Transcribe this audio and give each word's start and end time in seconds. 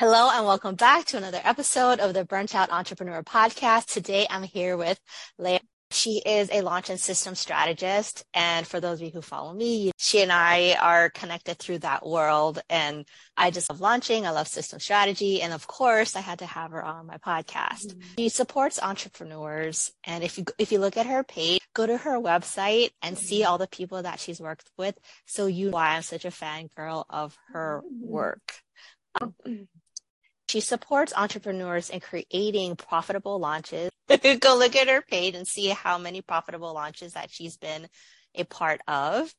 Hello 0.00 0.28
and 0.28 0.44
welcome 0.44 0.74
back 0.74 1.04
to 1.04 1.16
another 1.16 1.40
episode 1.44 2.00
of 2.00 2.14
the 2.14 2.24
Burnt 2.24 2.52
Out 2.52 2.72
Entrepreneur 2.72 3.22
Podcast. 3.22 3.86
Today 3.86 4.26
I'm 4.28 4.42
here 4.42 4.76
with 4.76 4.98
Leah. 5.38 5.60
She 5.92 6.20
is 6.26 6.50
a 6.50 6.62
launch 6.62 6.90
and 6.90 6.98
system 6.98 7.36
strategist. 7.36 8.24
And 8.34 8.66
for 8.66 8.80
those 8.80 8.98
of 8.98 9.06
you 9.06 9.12
who 9.12 9.22
follow 9.22 9.54
me, 9.54 9.92
she 9.96 10.20
and 10.20 10.32
I 10.32 10.76
are 10.82 11.10
connected 11.10 11.60
through 11.60 11.78
that 11.78 12.04
world. 12.04 12.60
And 12.68 13.06
I 13.36 13.52
just 13.52 13.70
love 13.70 13.80
launching. 13.80 14.26
I 14.26 14.30
love 14.30 14.48
system 14.48 14.80
strategy. 14.80 15.40
And 15.40 15.52
of 15.52 15.68
course, 15.68 16.16
I 16.16 16.22
had 16.22 16.40
to 16.40 16.46
have 16.46 16.72
her 16.72 16.84
on 16.84 17.06
my 17.06 17.18
podcast. 17.18 17.86
Mm-hmm. 17.86 18.14
She 18.18 18.30
supports 18.30 18.82
entrepreneurs. 18.82 19.92
And 20.02 20.24
if 20.24 20.38
you, 20.38 20.44
if 20.58 20.72
you 20.72 20.80
look 20.80 20.96
at 20.96 21.06
her 21.06 21.22
page, 21.22 21.60
go 21.72 21.86
to 21.86 21.98
her 21.98 22.18
website 22.18 22.90
and 23.00 23.14
mm-hmm. 23.16 23.24
see 23.24 23.44
all 23.44 23.58
the 23.58 23.68
people 23.68 24.02
that 24.02 24.18
she's 24.18 24.40
worked 24.40 24.68
with. 24.76 24.98
So 25.26 25.46
you 25.46 25.66
know 25.66 25.74
why 25.74 25.90
I'm 25.90 26.02
such 26.02 26.24
a 26.24 26.30
fangirl 26.30 27.04
of 27.08 27.38
her 27.52 27.84
mm-hmm. 27.86 28.10
work. 28.10 28.54
Um, 29.20 29.34
she 30.54 30.60
supports 30.60 31.12
entrepreneurs 31.16 31.90
in 31.90 31.98
creating 31.98 32.76
profitable 32.76 33.40
launches. 33.40 33.90
Go 34.08 34.56
look 34.56 34.76
at 34.76 34.86
her 34.86 35.02
page 35.02 35.34
and 35.34 35.48
see 35.48 35.70
how 35.70 35.98
many 35.98 36.22
profitable 36.22 36.72
launches 36.72 37.14
that 37.14 37.28
she's 37.28 37.56
been 37.56 37.88
a 38.36 38.44
part 38.44 38.80
of. 38.86 39.34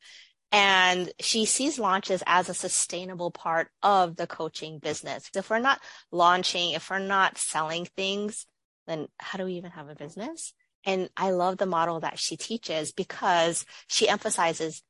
And 0.52 1.10
she 1.22 1.46
sees 1.46 1.80
launches 1.80 2.22
as 2.28 2.50
a 2.50 2.54
sustainable 2.54 3.32
part 3.32 3.70
of 3.82 4.18
the 4.18 4.28
coaching 4.28 4.80
business. 4.80 5.30
If 5.34 5.50
we're 5.50 5.60
not 5.60 5.80
launching, 6.12 6.72
if 6.72 6.90
we're 6.90 7.00
not 7.00 7.38
selling 7.38 7.86
things, 7.96 8.46
then 8.86 9.08
how 9.18 9.38
do 9.38 9.46
we 9.46 9.54
even 9.54 9.72
have 9.72 9.88
a 9.88 9.96
business? 9.96 10.54
And 10.84 11.10
I 11.16 11.32
love 11.32 11.58
the 11.58 11.66
model 11.66 12.02
that 12.02 12.20
she 12.20 12.36
teaches 12.36 12.92
because 12.92 13.66
she 13.88 14.10
emphasizes 14.10 14.84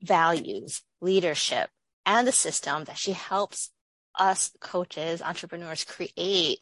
values, 0.00 0.82
leadership, 1.00 1.70
and 2.06 2.24
the 2.24 2.30
system 2.30 2.84
that 2.84 2.98
she 2.98 3.10
helps 3.10 3.72
us 4.18 4.50
coaches, 4.60 5.22
entrepreneurs 5.22 5.84
create 5.84 6.60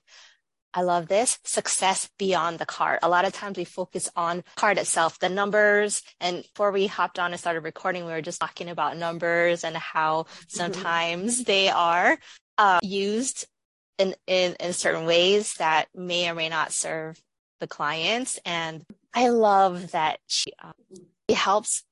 I 0.73 0.83
love 0.83 1.09
this 1.09 1.39
success 1.45 2.09
beyond 2.19 2.59
the 2.59 2.67
cart. 2.67 3.01
A 3.03 3.09
lot 3.09 3.25
of 3.25 3.33
times 3.33 3.59
we 3.59 3.65
focus 3.65 4.09
on 4.15 4.45
cart 4.57 4.79
itself, 4.79 5.19
the 5.19 5.29
numbers. 5.29 6.03
And 6.21 6.43
before 6.43 6.71
we 6.71 6.87
hopped 6.87 7.19
on 7.19 7.33
and 7.33 7.41
started 7.41 7.61
recording, 7.61 8.07
we 8.07 8.13
were 8.13 8.23
just 8.23 8.41
talking 8.41 8.69
about 8.69 8.97
numbers 8.97 9.65
and 9.65 9.77
how 9.77 10.23
mm-hmm. 10.23 10.45
sometimes 10.49 11.45
they 11.45 11.71
are 11.71 12.19
uh, 12.57 12.79
used 12.83 13.47
in, 13.99 14.15
in, 14.27 14.55
in 14.61 14.73
certain 14.73 15.07
ways 15.07 15.55
that 15.55 15.89
may 15.95 16.31
or 16.31 16.35
may 16.35 16.49
not 16.49 16.73
serve 16.73 17.21
the 17.59 17.67
clients. 17.67 18.39
And 18.45 18.85
I 19.13 19.31
love 19.31 19.91
that 19.91 20.21
she 20.29 20.53
uh, 20.63 20.73
helps 21.35 21.83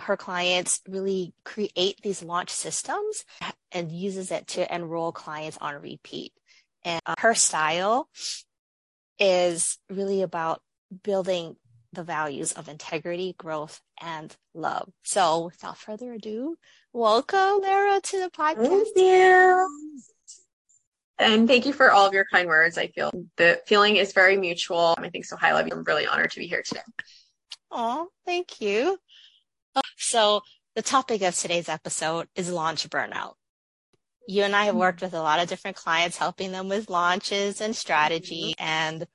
her 0.00 0.16
clients 0.16 0.80
really 0.88 1.34
create 1.44 2.00
these 2.02 2.22
launch 2.22 2.50
systems 2.50 3.24
and 3.72 3.90
uses 3.90 4.30
it 4.30 4.46
to 4.48 4.74
enroll 4.74 5.12
clients 5.12 5.58
on 5.60 5.80
repeat. 5.80 6.32
And 6.84 7.00
uh, 7.06 7.14
her 7.18 7.34
style 7.34 8.08
is 9.18 9.78
really 9.88 10.22
about 10.22 10.60
building 11.02 11.56
the 11.92 12.02
values 12.02 12.52
of 12.52 12.68
integrity, 12.68 13.34
growth, 13.38 13.80
and 14.00 14.34
love. 14.52 14.90
So 15.04 15.46
without 15.46 15.78
further 15.78 16.12
ado, 16.12 16.56
welcome 16.92 17.60
Lara 17.62 18.00
to 18.00 18.20
the 18.20 18.30
podcast. 18.30 18.68
Thank 18.68 18.96
you. 18.96 19.68
And 21.18 21.46
thank 21.46 21.64
you 21.64 21.72
for 21.72 21.92
all 21.92 22.06
of 22.06 22.12
your 22.12 22.26
kind 22.32 22.48
words. 22.48 22.76
I 22.76 22.88
feel 22.88 23.12
the 23.36 23.60
feeling 23.66 23.96
is 23.96 24.12
very 24.12 24.36
mutual. 24.36 24.96
I 24.98 25.10
think 25.10 25.24
so 25.24 25.36
highly 25.36 25.62
of 25.62 25.68
you. 25.68 25.74
I'm 25.74 25.84
really 25.84 26.06
honored 26.06 26.32
to 26.32 26.40
be 26.40 26.48
here 26.48 26.62
today. 26.62 26.82
Oh, 27.70 28.08
thank 28.26 28.60
you. 28.60 28.98
So 29.96 30.42
the 30.74 30.82
topic 30.82 31.22
of 31.22 31.34
today's 31.34 31.68
episode 31.68 32.28
is 32.34 32.50
launch 32.50 32.88
burnout. 32.90 33.34
You 34.26 34.42
and 34.42 34.56
I 34.56 34.64
have 34.64 34.74
worked 34.74 35.02
with 35.02 35.14
a 35.14 35.22
lot 35.22 35.40
of 35.40 35.48
different 35.48 35.76
clients, 35.76 36.16
helping 36.16 36.52
them 36.52 36.68
with 36.68 36.88
launches 36.88 37.60
and 37.60 37.76
strategy. 37.76 38.54
Mm-hmm. 38.58 38.66
And 38.66 39.06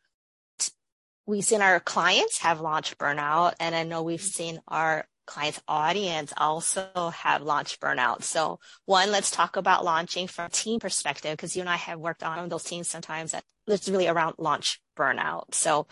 we've 1.26 1.44
seen 1.44 1.62
our 1.62 1.80
clients 1.80 2.40
have 2.40 2.62
launch 2.62 2.98
burnout. 2.98 3.54
And 3.60 3.76
I 3.76 3.84
know 3.84 4.04
we've 4.04 4.22
seen 4.22 4.60
our 4.68 5.06
clients 5.26 5.62
audience 5.68 6.34
also 6.38 7.12
have 7.16 7.44
launch 7.44 7.80
burnout. 7.80 8.24
So 8.24 8.60
one, 8.86 9.12
let's 9.12 9.30
talk 9.30 9.58
about 9.58 9.86
launching 9.86 10.28
from 10.28 10.46
a 10.46 10.50
team 10.50 10.80
perspective, 10.80 11.32
because 11.34 11.56
you 11.56 11.62
and 11.62 11.70
I 11.70 11.76
have 11.76 12.00
worked 12.00 12.24
on 12.24 12.50
those 12.50 12.64
teams 12.64 12.88
sometimes 12.88 13.32
that 13.32 13.44
it's 13.68 13.88
really 13.88 14.08
around 14.08 14.36
launch 14.40 14.82
burnout. 14.98 15.54
So 15.54 15.86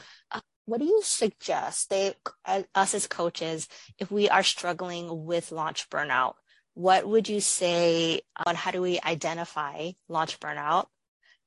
what 0.67 0.79
do 0.79 0.85
you 0.85 1.01
suggest 1.03 1.89
they 1.89 2.13
uh, 2.45 2.61
us 2.75 2.94
as 2.94 3.07
coaches 3.07 3.67
if 3.97 4.11
we 4.11 4.29
are 4.29 4.44
struggling 4.44 5.25
with 5.25 5.51
launch 5.51 5.89
burnout 5.89 6.35
what 6.78 7.07
would 7.07 7.28
you 7.28 7.41
say 7.41 8.22
on 8.45 8.53
how 8.53 8.69
do 8.69 8.83
we 8.83 9.00
identify 9.03 9.89
launch 10.07 10.39
burnout? 10.39 10.85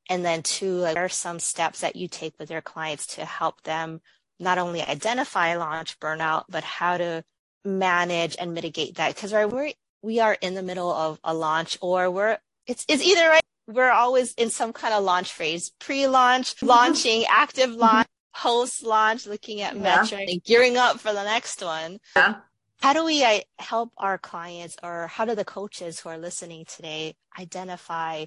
And 0.08 0.24
then 0.24 0.42
two 0.42 0.78
like, 0.78 0.96
what 0.96 1.04
are 1.04 1.08
some 1.08 1.38
steps 1.38 1.82
that 1.82 1.94
you 1.94 2.08
take 2.08 2.34
with 2.36 2.50
your 2.50 2.60
clients 2.60 3.06
to 3.14 3.24
help 3.24 3.62
them 3.62 4.00
not 4.40 4.58
only 4.58 4.82
identify 4.82 5.54
launch 5.54 6.00
burnout 6.00 6.46
but 6.48 6.64
how 6.64 6.96
to 6.96 7.22
manage 7.64 8.36
and 8.40 8.54
mitigate 8.54 8.96
that? 8.96 9.14
Because 9.14 9.32
right 9.32 9.48
we're 9.48 9.70
we 10.02 10.18
are 10.18 10.36
in 10.40 10.54
the 10.54 10.64
middle 10.64 10.90
of 10.92 11.20
a 11.22 11.32
launch 11.32 11.78
or 11.80 12.10
we're 12.10 12.38
it's 12.66 12.84
it's 12.88 13.02
either 13.02 13.28
right 13.28 13.42
we're 13.68 13.92
always 13.92 14.34
in 14.34 14.50
some 14.50 14.72
kind 14.72 14.92
of 14.92 15.04
launch 15.04 15.32
phase 15.32 15.70
pre-launch 15.78 16.60
launching 16.60 17.24
active 17.30 17.70
launch 17.70 18.08
post 18.34 18.84
launch, 18.84 19.26
looking 19.26 19.60
at 19.60 19.74
yeah. 19.74 19.82
metrics, 19.82 20.32
gearing 20.44 20.76
up 20.76 21.00
for 21.00 21.12
the 21.12 21.24
next 21.24 21.62
one. 21.62 21.98
Yeah. 22.16 22.36
How 22.80 22.94
do 22.94 23.04
we 23.04 23.22
I, 23.24 23.44
help 23.58 23.92
our 23.98 24.16
clients 24.16 24.76
or 24.82 25.06
how 25.08 25.26
do 25.26 25.34
the 25.34 25.44
coaches 25.44 26.00
who 26.00 26.08
are 26.08 26.18
listening 26.18 26.64
today 26.64 27.14
identify 27.38 28.26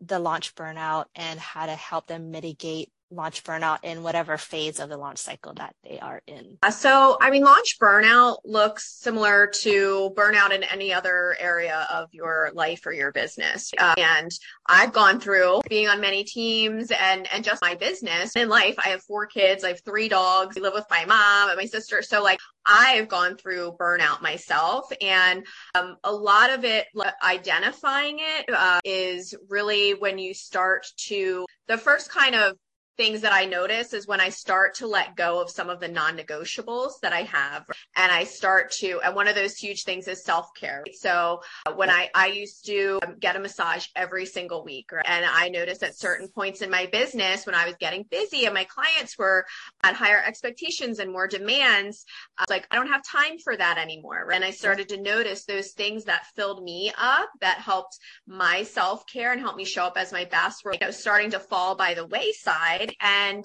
the 0.00 0.18
launch 0.18 0.54
burnout 0.54 1.06
and 1.14 1.38
how 1.38 1.66
to 1.66 1.72
help 1.72 2.06
them 2.06 2.30
mitigate 2.30 2.90
launch 3.14 3.44
burnout 3.44 3.78
in 3.82 4.02
whatever 4.02 4.36
phase 4.36 4.80
of 4.80 4.88
the 4.88 4.96
launch 4.96 5.18
cycle 5.18 5.54
that 5.54 5.74
they 5.84 5.98
are 5.98 6.22
in? 6.26 6.58
So, 6.70 7.16
I 7.20 7.30
mean, 7.30 7.44
launch 7.44 7.78
burnout 7.80 8.38
looks 8.44 8.98
similar 9.00 9.46
to 9.62 10.12
burnout 10.16 10.52
in 10.52 10.62
any 10.64 10.92
other 10.92 11.36
area 11.38 11.86
of 11.92 12.08
your 12.12 12.50
life 12.54 12.86
or 12.86 12.92
your 12.92 13.12
business. 13.12 13.72
Uh, 13.78 13.94
and 13.96 14.30
I've 14.66 14.92
gone 14.92 15.20
through 15.20 15.60
being 15.68 15.88
on 15.88 16.00
many 16.00 16.24
teams 16.24 16.90
and, 16.90 17.28
and 17.32 17.44
just 17.44 17.62
my 17.62 17.74
business 17.74 18.36
in 18.36 18.48
life. 18.48 18.74
I 18.84 18.90
have 18.90 19.02
four 19.02 19.26
kids. 19.26 19.64
I 19.64 19.68
have 19.68 19.84
three 19.84 20.08
dogs. 20.08 20.56
I 20.56 20.60
live 20.60 20.74
with 20.74 20.86
my 20.90 21.04
mom 21.04 21.50
and 21.50 21.58
my 21.58 21.66
sister. 21.66 22.02
So 22.02 22.22
like 22.22 22.38
I've 22.66 23.08
gone 23.08 23.36
through 23.36 23.76
burnout 23.78 24.22
myself 24.22 24.90
and 25.00 25.44
um, 25.74 25.96
a 26.04 26.12
lot 26.12 26.50
of 26.50 26.64
it 26.64 26.86
identifying 27.22 28.18
it 28.20 28.46
uh, 28.54 28.80
is 28.84 29.34
really 29.48 29.92
when 29.92 30.18
you 30.18 30.34
start 30.34 30.86
to 30.96 31.46
the 31.68 31.78
first 31.78 32.10
kind 32.10 32.34
of 32.34 32.56
things 32.96 33.22
that 33.22 33.32
I 33.32 33.44
notice 33.44 33.92
is 33.92 34.06
when 34.06 34.20
I 34.20 34.28
start 34.28 34.76
to 34.76 34.86
let 34.86 35.16
go 35.16 35.40
of 35.40 35.50
some 35.50 35.68
of 35.68 35.80
the 35.80 35.88
non-negotiables 35.88 37.00
that 37.02 37.12
I 37.12 37.22
have 37.22 37.64
and 37.96 38.12
I 38.12 38.24
start 38.24 38.70
to 38.72 39.00
and 39.04 39.14
one 39.14 39.28
of 39.28 39.34
those 39.34 39.56
huge 39.56 39.84
things 39.84 40.06
is 40.08 40.24
self-care. 40.24 40.84
So 40.94 41.40
uh, 41.66 41.72
when 41.72 41.90
I 41.90 42.10
I 42.14 42.28
used 42.28 42.66
to 42.66 43.00
get 43.20 43.36
a 43.36 43.40
massage 43.40 43.86
every 43.96 44.26
single 44.26 44.64
week 44.64 44.90
and 44.92 45.24
I 45.24 45.48
noticed 45.48 45.82
at 45.82 45.98
certain 45.98 46.28
points 46.28 46.62
in 46.62 46.70
my 46.70 46.86
business 46.86 47.46
when 47.46 47.54
I 47.54 47.66
was 47.66 47.74
getting 47.80 48.04
busy 48.04 48.44
and 48.44 48.54
my 48.54 48.64
clients 48.64 49.18
were 49.18 49.44
at 49.82 49.94
higher 49.94 50.22
expectations 50.24 50.98
and 50.98 51.10
more 51.10 51.26
demands 51.26 52.04
I 52.38 52.44
like 52.48 52.66
I 52.70 52.76
don't 52.76 52.88
have 52.88 53.02
time 53.04 53.38
for 53.38 53.56
that 53.56 53.78
anymore. 53.78 54.30
And 54.32 54.44
I 54.44 54.50
started 54.50 54.88
to 54.90 55.00
notice 55.00 55.44
those 55.44 55.72
things 55.72 56.04
that 56.04 56.26
filled 56.36 56.62
me 56.62 56.92
up 56.96 57.30
that 57.40 57.58
helped 57.58 57.98
my 58.26 58.62
self-care 58.62 59.32
and 59.32 59.40
helped 59.40 59.58
me 59.58 59.64
show 59.64 59.84
up 59.84 59.96
as 59.96 60.12
my 60.12 60.24
best 60.24 60.64
were 60.64 60.72
you 60.72 60.78
know, 60.80 60.90
starting 60.90 61.30
to 61.30 61.40
fall 61.40 61.74
by 61.74 61.94
the 61.94 62.06
wayside 62.06 62.83
and 63.00 63.44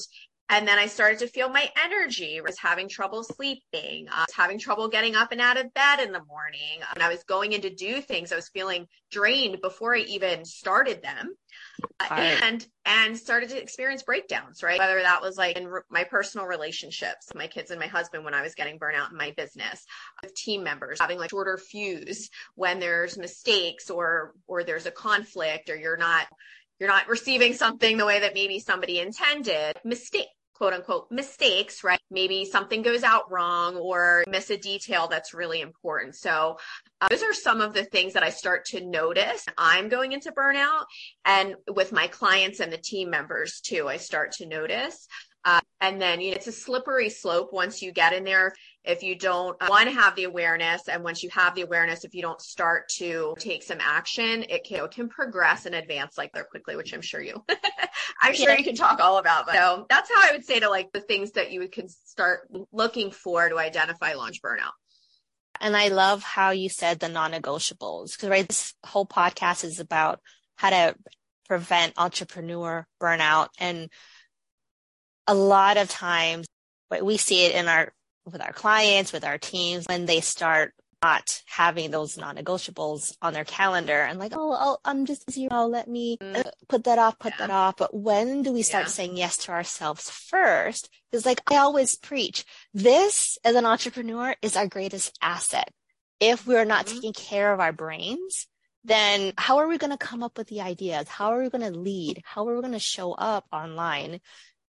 and 0.50 0.68
then 0.68 0.80
I 0.80 0.88
started 0.88 1.20
to 1.20 1.28
feel 1.28 1.50
my 1.50 1.70
energy. 1.84 2.40
I 2.40 2.42
was 2.42 2.58
having 2.58 2.90
trouble 2.90 3.24
sleeping. 3.24 4.08
I 4.12 4.22
was 4.22 4.34
having 4.36 4.58
trouble 4.58 4.88
getting 4.88 5.16
up 5.16 5.32
and 5.32 5.40
out 5.40 5.60
of 5.60 5.72
bed 5.76 6.00
in 6.00 6.12
the 6.12 6.24
morning. 6.26 6.80
And 6.94 7.04
I 7.04 7.10
was 7.10 7.24
going 7.24 7.54
in 7.54 7.62
to 7.62 7.70
do 7.70 8.02
things. 8.02 8.32
I 8.32 8.36
was 8.36 8.50
feeling 8.50 8.88
drained 9.12 9.62
before 9.62 9.96
I 9.96 10.00
even 10.00 10.44
started 10.46 11.04
them. 11.04 11.36
Uh, 12.00 12.08
right. 12.12 12.44
and 12.44 12.68
and 12.86 13.18
started 13.18 13.50
to 13.50 13.62
experience 13.62 14.04
breakdowns 14.04 14.62
right 14.62 14.80
whether 14.80 15.02
that 15.02 15.22
was 15.22 15.38
like 15.38 15.58
in 15.58 15.68
re- 15.68 15.82
my 15.90 16.04
personal 16.04 16.46
relationships 16.46 17.28
my 17.36 17.48
kids 17.48 17.72
and 17.72 17.80
my 17.80 17.88
husband 17.88 18.24
when 18.26 18.34
i 18.34 18.42
was 18.42 18.54
getting 18.54 18.78
burnout 18.78 19.12
in 19.12 19.18
my 19.18 19.34
business 19.38 19.86
with 20.22 20.34
team 20.36 20.62
members 20.62 21.00
having 21.00 21.18
like 21.18 21.30
shorter 21.30 21.58
fuse 21.58 22.30
when 22.56 22.80
there's 22.80 23.18
mistakes 23.18 23.90
or 23.90 24.34
or 24.48 24.64
there's 24.64 24.86
a 24.86 24.92
conflict 24.92 25.70
or 25.70 25.76
you're 25.76 25.98
not 25.98 26.28
you're 26.80 26.90
not 26.90 27.08
receiving 27.08 27.54
something 27.54 27.98
the 27.98 28.06
way 28.06 28.20
that 28.20 28.34
maybe 28.34 28.60
somebody 28.60 29.00
intended. 29.00 29.78
Mistake, 29.84 30.28
quote 30.54 30.74
unquote, 30.74 31.12
mistakes, 31.12 31.84
right? 31.84 32.00
Maybe 32.12 32.46
something 32.46 32.82
goes 32.82 33.04
out 33.04 33.32
wrong 33.32 33.76
or 33.76 34.24
miss 34.28 34.50
a 34.50 34.58
detail 34.58 35.08
that's 35.08 35.34
really 35.34 35.62
important. 35.62 36.16
So 36.16 36.58
uh, 37.02 37.08
those 37.10 37.24
are 37.24 37.34
some 37.34 37.62
of 37.62 37.74
the 37.74 37.86
things 37.86 38.14
that 38.14 38.24
I 38.24 38.30
start 38.30 38.66
to 38.68 38.86
notice. 38.86 39.46
I'm 39.58 39.90
going 39.90 40.12
into 40.12 40.32
burnout 40.32 40.86
and 41.26 41.56
with 41.74 41.92
my 41.92 42.08
clients 42.08 42.60
and 42.60 42.72
the 42.72 42.78
team 42.78 43.10
members 43.10 43.62
too, 43.62 43.88
I 43.88 43.98
start 43.98 44.34
to 44.34 44.46
notice. 44.46 45.08
Uh, 45.46 45.62
and 45.80 46.02
then 46.02 46.20
you 46.20 46.32
know, 46.32 46.36
it's 46.36 46.48
a 46.48 46.52
slippery 46.52 47.10
slope 47.10 47.50
once 47.54 47.82
you 47.82 47.92
get 47.94 48.14
in 48.14 48.24
there. 48.26 48.54
If 48.84 49.04
you 49.04 49.16
don't 49.16 49.58
uh, 49.62 49.68
want 49.70 49.90
to 49.90 49.96
have 49.96 50.16
the 50.16 50.24
awareness, 50.24 50.88
and 50.88 51.04
once 51.04 51.22
you 51.22 51.30
have 51.32 51.54
the 51.54 51.62
awareness, 51.62 52.06
if 52.06 52.16
you 52.16 52.22
don't 52.22 52.42
start 52.42 52.90
to 52.98 53.36
take 53.38 53.64
some 53.64 53.80
action, 53.82 54.46
it 54.50 54.64
can, 54.64 54.86
it 54.86 54.92
can 54.92 55.10
progress 55.10 55.66
and 55.66 55.76
advance 55.76 56.18
like 56.18 56.32
there 56.32 56.46
quickly, 56.46 56.76
which 56.76 56.94
I'm 56.94 57.02
sure 57.02 57.22
you, 57.22 57.44
I'm 58.22 58.34
sure 58.34 58.52
yeah. 58.52 58.58
you 58.58 58.64
can 58.64 58.76
talk 58.76 59.00
all 59.00 59.18
about. 59.18 59.46
But 59.46 59.56
so 59.56 59.86
that's 59.90 60.10
how 60.10 60.30
I 60.30 60.32
would 60.32 60.46
say 60.46 60.62
to 60.62 60.70
like 60.70 60.92
the 60.94 61.02
things 61.02 61.32
that 61.32 61.52
you 61.52 61.68
can 61.68 61.90
start 61.90 62.50
looking 62.72 63.12
for 63.12 63.50
to 63.50 63.58
identify 63.58 64.14
launch 64.14 64.42
burnout. 64.42 64.72
And 65.62 65.76
I 65.76 65.90
love 65.90 66.24
how 66.24 66.52
you 66.52 66.70
said 66.70 67.00
the 67.00 67.10
non-negotiables 67.10 68.14
because 68.14 68.30
right, 68.30 68.48
this 68.48 68.74
whole 68.86 69.06
podcast 69.06 69.64
is 69.66 69.80
about 69.80 70.22
how 70.56 70.70
to 70.70 70.96
prevent 71.48 71.94
entrepreneur 71.98 72.88
burnout. 73.02 73.50
And 73.60 73.90
a 75.28 75.34
lot 75.34 75.78
of 75.78 75.90
times 75.90 76.48
we 77.02 77.18
see 77.18 77.46
it 77.46 77.56
in 77.56 77.68
our, 77.68 77.92
with 78.26 78.42
our 78.42 78.54
clients, 78.54 79.14
with 79.14 79.24
our 79.24 79.38
teams, 79.38 79.86
when 79.88 80.06
they 80.06 80.22
start 80.22 80.74
not 81.02 81.24
having 81.48 81.92
those 81.92 82.18
non-negotiables 82.18 83.16
on 83.22 83.34
their 83.34 83.46
calendar 83.46 84.02
and 84.02 84.20
like, 84.20 84.34
oh, 84.36 84.52
I'll, 84.52 84.82
I'm 84.84 85.06
just 85.06 85.26
busy. 85.26 85.48
Oh, 85.50 85.68
let 85.68 85.88
me 85.88 86.18
uh, 86.20 86.44
put 86.68 86.84
that 86.84 87.00
off, 87.00 87.18
put 87.20 87.34
yeah. 87.40 87.48
that 87.48 87.54
off. 87.54 87.78
But 87.78 87.96
when 87.96 88.42
do 88.44 88.52
we 88.52 88.64
start 88.64 88.86
yeah. 88.86 88.90
saying 88.90 89.18
yes 89.18 89.38
to 89.46 89.52
ourselves 89.52 90.10
first? 90.10 90.90
Because 91.10 91.26
like 91.26 91.42
I 91.50 91.58
always 91.58 91.96
preach, 91.96 92.44
this 92.74 93.38
as 93.46 93.56
an 93.56 93.66
entrepreneur 93.66 94.36
is 94.42 94.58
our 94.58 94.68
greatest 94.68 95.18
asset. 95.22 95.72
If 96.20 96.46
we're 96.46 96.66
not 96.66 96.86
mm-hmm. 96.86 96.96
taking 96.96 97.14
care 97.14 97.54
of 97.54 97.62
our 97.62 97.72
brains, 97.72 98.48
then 98.84 99.34
how 99.38 99.60
are 99.60 99.68
we 99.68 99.78
going 99.78 99.92
to 99.92 99.98
come 99.98 100.22
up 100.22 100.38
with 100.38 100.48
the 100.48 100.62
ideas? 100.62 101.08
How 101.08 101.34
are 101.34 101.42
we 101.42 101.50
going 101.50 101.72
to 101.72 101.80
lead? 101.80 102.22
How 102.26 102.48
are 102.48 102.56
we 102.56 102.62
going 102.62 102.74
to 102.74 102.80
show 102.80 103.14
up 103.14 103.46
online? 103.54 104.20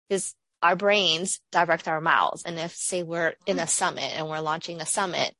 Because 0.07 0.33
our 0.61 0.75
brains 0.75 1.39
direct 1.51 1.87
our 1.87 2.01
mouths. 2.01 2.43
And 2.43 2.59
if 2.59 2.75
say 2.75 3.03
we're 3.03 3.33
in 3.45 3.59
a 3.59 3.67
summit 3.67 4.11
and 4.15 4.27
we're 4.27 4.39
launching 4.39 4.81
a 4.81 4.85
summit, 4.85 5.33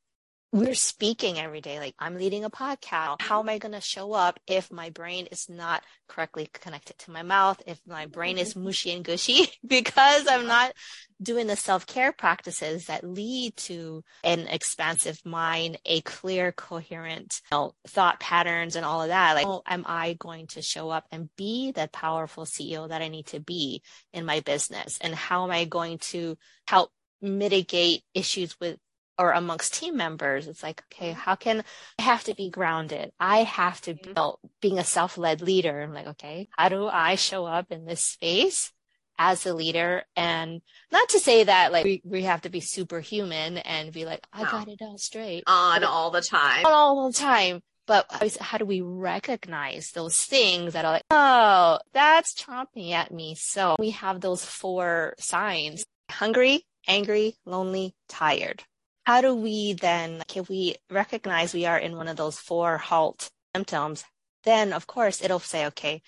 we're 0.52 0.74
speaking 0.74 1.38
every 1.38 1.62
day. 1.62 1.78
Like 1.78 1.94
I'm 1.98 2.16
leading 2.16 2.44
a 2.44 2.50
podcast. 2.50 3.22
How 3.22 3.40
am 3.40 3.48
I 3.48 3.56
going 3.56 3.72
to 3.72 3.80
show 3.80 4.12
up 4.12 4.38
if 4.46 4.70
my 4.70 4.90
brain 4.90 5.26
is 5.32 5.48
not 5.48 5.82
correctly 6.08 6.48
connected 6.52 6.98
to 6.98 7.10
my 7.10 7.22
mouth? 7.22 7.62
If 7.66 7.80
my 7.86 8.04
brain 8.04 8.36
is 8.36 8.50
mm-hmm. 8.50 8.64
mushy 8.64 8.92
and 8.92 9.02
gushy 9.02 9.48
because 9.66 10.26
I'm 10.28 10.46
not 10.46 10.74
doing 11.22 11.46
the 11.46 11.56
self-care 11.56 12.12
practices 12.12 12.86
that 12.86 13.02
lead 13.02 13.56
to 13.56 14.04
an 14.24 14.40
expansive 14.40 15.18
mind, 15.24 15.78
a 15.86 16.02
clear, 16.02 16.52
coherent 16.52 17.40
you 17.50 17.56
know, 17.56 17.74
thought 17.86 18.20
patterns 18.20 18.76
and 18.76 18.84
all 18.84 19.02
of 19.02 19.08
that. 19.08 19.34
Like, 19.34 19.46
oh, 19.46 19.62
am 19.66 19.84
I 19.86 20.14
going 20.14 20.48
to 20.48 20.62
show 20.62 20.90
up 20.90 21.06
and 21.10 21.30
be 21.36 21.72
that 21.72 21.92
powerful 21.92 22.44
CEO 22.44 22.88
that 22.90 23.00
I 23.00 23.08
need 23.08 23.26
to 23.28 23.40
be 23.40 23.82
in 24.12 24.26
my 24.26 24.40
business? 24.40 24.98
And 25.00 25.14
how 25.14 25.44
am 25.44 25.50
I 25.50 25.64
going 25.64 25.98
to 26.10 26.36
help 26.66 26.90
mitigate 27.22 28.02
issues 28.14 28.58
with 28.60 28.78
or 29.18 29.32
amongst 29.32 29.74
team 29.74 29.96
members 29.96 30.46
it's 30.46 30.62
like 30.62 30.82
okay 30.92 31.10
mm-hmm. 31.10 31.20
how 31.20 31.34
can 31.34 31.64
i 31.98 32.02
have 32.02 32.24
to 32.24 32.34
be 32.34 32.50
grounded? 32.50 33.12
I 33.18 33.44
have 33.44 33.80
to 33.82 33.94
mm-hmm. 33.94 34.12
build 34.12 34.38
being 34.60 34.78
a 34.78 34.84
self-led 34.84 35.42
leader. 35.42 35.80
I'm 35.80 35.94
like 35.94 36.06
okay 36.08 36.48
how 36.52 36.68
do 36.68 36.86
i 36.86 37.14
show 37.14 37.46
up 37.46 37.70
in 37.70 37.84
this 37.84 38.04
space 38.04 38.72
as 39.18 39.46
a 39.46 39.54
leader? 39.54 40.04
And 40.16 40.62
not 40.90 41.08
to 41.10 41.18
say 41.18 41.44
that 41.44 41.72
like 41.72 41.84
we, 41.84 42.02
we 42.04 42.22
have 42.22 42.42
to 42.42 42.50
be 42.50 42.60
superhuman 42.60 43.58
and 43.58 43.92
be 43.92 44.04
like 44.04 44.26
i 44.32 44.42
no. 44.42 44.50
got 44.50 44.68
it 44.68 44.80
all 44.82 44.98
straight. 44.98 45.44
On 45.46 45.84
all 45.84 46.10
the 46.10 46.22
time. 46.22 46.66
On 46.66 46.72
all 46.72 47.10
the 47.10 47.18
time. 47.18 47.62
But 47.86 48.06
how 48.40 48.58
do 48.58 48.64
we 48.64 48.80
recognize 48.80 49.90
those 49.90 50.24
things 50.24 50.72
that 50.74 50.84
are 50.84 50.92
like 50.92 51.04
oh 51.10 51.78
that's 51.92 52.34
chomping 52.34 52.92
at 52.92 53.12
me. 53.12 53.34
So 53.36 53.76
we 53.78 53.90
have 53.90 54.20
those 54.20 54.44
four 54.44 55.14
signs 55.18 55.84
hungry 56.10 56.66
angry 56.88 57.36
lonely 57.46 57.94
tired 58.08 58.64
how 59.04 59.20
do 59.20 59.34
we 59.34 59.74
then, 59.74 60.22
if 60.34 60.48
we 60.48 60.76
recognize 60.90 61.52
we 61.52 61.66
are 61.66 61.78
in 61.78 61.96
one 61.96 62.08
of 62.08 62.16
those 62.16 62.38
four 62.38 62.78
halt 62.78 63.30
symptoms, 63.54 64.04
then 64.44 64.72
of 64.72 64.86
course 64.86 65.22
it'll 65.22 65.40
say, 65.40 65.66
okay, 65.66 66.02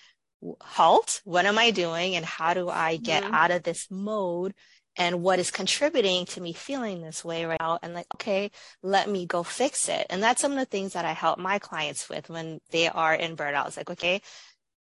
halt, 0.61 1.21
what 1.23 1.45
am 1.45 1.57
I 1.57 1.71
doing? 1.71 2.15
And 2.15 2.25
how 2.25 2.53
do 2.53 2.69
I 2.69 2.97
get 2.97 3.23
mm-hmm. 3.23 3.33
out 3.33 3.51
of 3.51 3.63
this 3.63 3.87
mode? 3.89 4.53
And 4.97 5.21
what 5.21 5.39
is 5.39 5.51
contributing 5.51 6.25
to 6.27 6.41
me 6.41 6.53
feeling 6.53 7.01
this 7.01 7.25
way 7.25 7.43
right 7.43 7.59
now? 7.59 7.79
And 7.81 7.93
like, 7.93 8.07
okay, 8.15 8.51
let 8.81 9.09
me 9.09 9.25
go 9.25 9.43
fix 9.43 9.89
it. 9.89 10.05
And 10.09 10.23
that's 10.23 10.41
some 10.41 10.53
of 10.53 10.57
the 10.57 10.65
things 10.65 10.93
that 10.93 11.03
I 11.03 11.11
help 11.11 11.37
my 11.37 11.59
clients 11.59 12.07
with 12.07 12.29
when 12.29 12.59
they 12.71 12.87
are 12.87 13.13
in 13.13 13.35
burnout. 13.35 13.67
It's 13.67 13.77
like, 13.77 13.89
okay, 13.89 14.21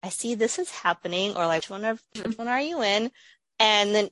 I 0.03 0.08
see 0.08 0.35
this 0.35 0.58
is 0.58 0.70
happening, 0.70 1.37
or 1.37 1.46
like, 1.46 1.62
which 1.62 1.70
one, 1.70 1.85
are, 1.85 1.99
which 2.17 2.38
one 2.38 2.49
are 2.49 2.62
you 2.62 2.82
in? 2.82 3.11
And 3.58 3.94
then 3.94 4.08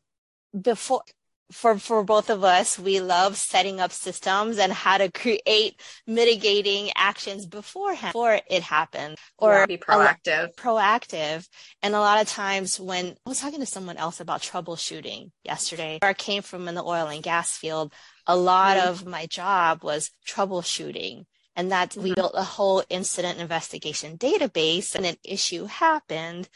before 0.61 1.02
for 1.50 1.79
for 1.79 2.05
both 2.05 2.29
of 2.29 2.45
us 2.45 2.79
we 2.79 3.00
love 3.00 3.37
setting 3.37 3.81
up 3.81 3.91
systems 3.91 4.59
and 4.59 4.73
how 4.73 4.99
to 4.99 5.11
create 5.11 5.81
mitigating 6.06 6.91
actions 6.95 7.47
beforehand 7.47 8.12
before 8.12 8.39
it 8.49 8.62
happens 8.62 9.17
or 9.39 9.61
yeah, 9.61 9.67
be 9.67 9.79
proactive 9.79 10.55
proactive 10.55 11.49
and 11.83 11.95
a 11.95 12.00
lot 12.00 12.21
of 12.21 12.29
times 12.29 12.79
when 12.79 13.06
i 13.06 13.29
was 13.29 13.41
talking 13.41 13.61
to 13.61 13.67
someone 13.67 13.97
else 13.97 14.21
about 14.21 14.43
troubleshooting 14.43 15.31
yesterday 15.45 15.99
i 16.03 16.12
came 16.12 16.43
from 16.43 16.69
in 16.69 16.75
the 16.75 16.85
oil 16.85 17.06
and 17.06 17.23
gas 17.23 17.56
field 17.56 17.93
a 18.27 18.37
lot 18.37 18.77
mm-hmm. 18.77 18.89
of 18.89 19.06
my 19.06 19.27
job 19.27 19.83
was 19.83 20.11
troubleshooting 20.27 21.25
and 21.56 21.73
that 21.73 21.91
mm-hmm. 21.91 22.03
we 22.03 22.15
built 22.15 22.33
a 22.35 22.44
whole 22.44 22.83
incident 22.91 23.41
investigation 23.41 24.19
database 24.19 24.94
and 24.94 25.06
an 25.06 25.17
issue 25.25 25.65
happened 25.65 26.49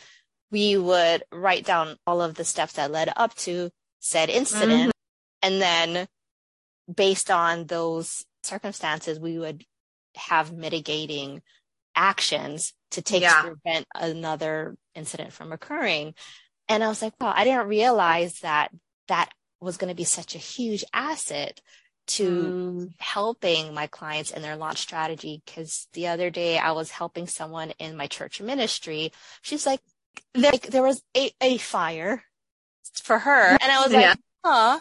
we 0.50 0.76
would 0.76 1.24
write 1.32 1.64
down 1.64 1.96
all 2.06 2.20
of 2.20 2.34
the 2.34 2.44
steps 2.44 2.74
that 2.74 2.90
led 2.90 3.10
up 3.16 3.34
to 3.34 3.70
said 4.02 4.28
incident. 4.28 4.70
Mm-hmm. 4.70 4.90
And 5.42 5.62
then 5.62 6.06
based 6.92 7.30
on 7.30 7.66
those 7.66 8.24
circumstances, 8.42 9.18
we 9.18 9.38
would 9.38 9.64
have 10.16 10.52
mitigating 10.52 11.40
actions 11.94 12.74
to 12.90 13.00
take 13.00 13.22
yeah. 13.22 13.42
to 13.42 13.54
prevent 13.54 13.86
another 13.94 14.76
incident 14.94 15.32
from 15.32 15.52
occurring. 15.52 16.14
And 16.68 16.84
I 16.84 16.88
was 16.88 17.00
like, 17.00 17.14
wow, 17.20 17.32
I 17.34 17.44
didn't 17.44 17.68
realize 17.68 18.40
that 18.40 18.70
that 19.08 19.30
was 19.60 19.76
going 19.76 19.90
to 19.90 19.96
be 19.96 20.04
such 20.04 20.34
a 20.34 20.38
huge 20.38 20.84
asset 20.92 21.60
to 22.08 22.28
mm. 22.28 22.92
helping 22.98 23.72
my 23.72 23.86
clients 23.86 24.32
in 24.32 24.42
their 24.42 24.56
launch 24.56 24.78
strategy. 24.78 25.42
Cause 25.54 25.86
the 25.92 26.08
other 26.08 26.30
day 26.30 26.58
I 26.58 26.72
was 26.72 26.90
helping 26.90 27.28
someone 27.28 27.70
in 27.78 27.96
my 27.96 28.08
church 28.08 28.40
ministry. 28.40 29.12
She's 29.42 29.64
like, 29.64 29.80
like 30.34 30.62
there 30.62 30.82
was 30.82 31.02
a, 31.16 31.30
a 31.40 31.58
fire 31.58 32.24
for 33.00 33.18
her. 33.18 33.50
And 33.50 33.72
I 33.72 33.80
was 33.80 33.92
like, 33.92 34.02
yeah. 34.02 34.14
huh, 34.44 34.80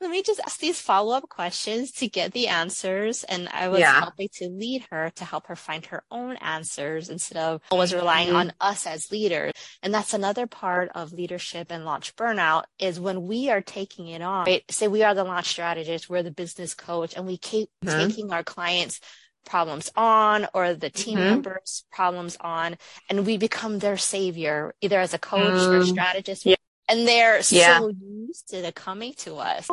let 0.00 0.10
me 0.10 0.22
just 0.22 0.40
ask 0.40 0.60
these 0.60 0.80
follow 0.80 1.16
up 1.16 1.28
questions 1.28 1.90
to 1.92 2.08
get 2.08 2.32
the 2.32 2.48
answers. 2.48 3.24
And 3.24 3.48
I 3.48 3.68
was 3.68 3.80
yeah. 3.80 3.98
helping 4.00 4.28
to 4.34 4.48
lead 4.48 4.86
her 4.90 5.10
to 5.16 5.24
help 5.24 5.46
her 5.46 5.56
find 5.56 5.86
her 5.86 6.04
own 6.10 6.36
answers 6.36 7.08
instead 7.08 7.38
of 7.38 7.62
always 7.70 7.94
relying 7.94 8.28
mm-hmm. 8.28 8.36
on 8.36 8.52
us 8.60 8.86
as 8.86 9.10
leaders. 9.10 9.52
And 9.82 9.94
that's 9.94 10.12
another 10.12 10.46
part 10.46 10.90
of 10.94 11.12
leadership 11.12 11.68
and 11.70 11.84
launch 11.84 12.14
burnout 12.14 12.64
is 12.78 13.00
when 13.00 13.26
we 13.26 13.48
are 13.50 13.62
taking 13.62 14.08
it 14.08 14.20
on, 14.20 14.46
right? 14.46 14.64
Say 14.70 14.86
we 14.86 15.02
are 15.02 15.14
the 15.14 15.24
launch 15.24 15.48
strategist, 15.48 16.10
we're 16.10 16.22
the 16.22 16.30
business 16.30 16.74
coach, 16.74 17.14
and 17.16 17.26
we 17.26 17.38
keep 17.38 17.70
mm-hmm. 17.82 18.08
taking 18.08 18.32
our 18.32 18.44
clients 18.44 19.00
problems 19.46 19.90
on 19.96 20.46
or 20.52 20.74
the 20.74 20.90
team 20.90 21.16
mm-hmm. 21.18 21.30
members 21.30 21.84
problems 21.92 22.36
on 22.40 22.76
and 23.08 23.24
we 23.24 23.38
become 23.38 23.78
their 23.78 23.96
savior 23.96 24.74
either 24.80 24.98
as 24.98 25.14
a 25.14 25.18
coach 25.18 25.60
mm. 25.60 25.68
or 25.68 25.86
strategist 25.86 26.44
yeah 26.44 26.56
and 26.88 27.06
they're 27.06 27.40
yeah. 27.50 27.78
so 27.78 27.92
used 28.00 28.48
to 28.48 28.72
coming 28.72 29.14
to 29.18 29.36
us. 29.36 29.68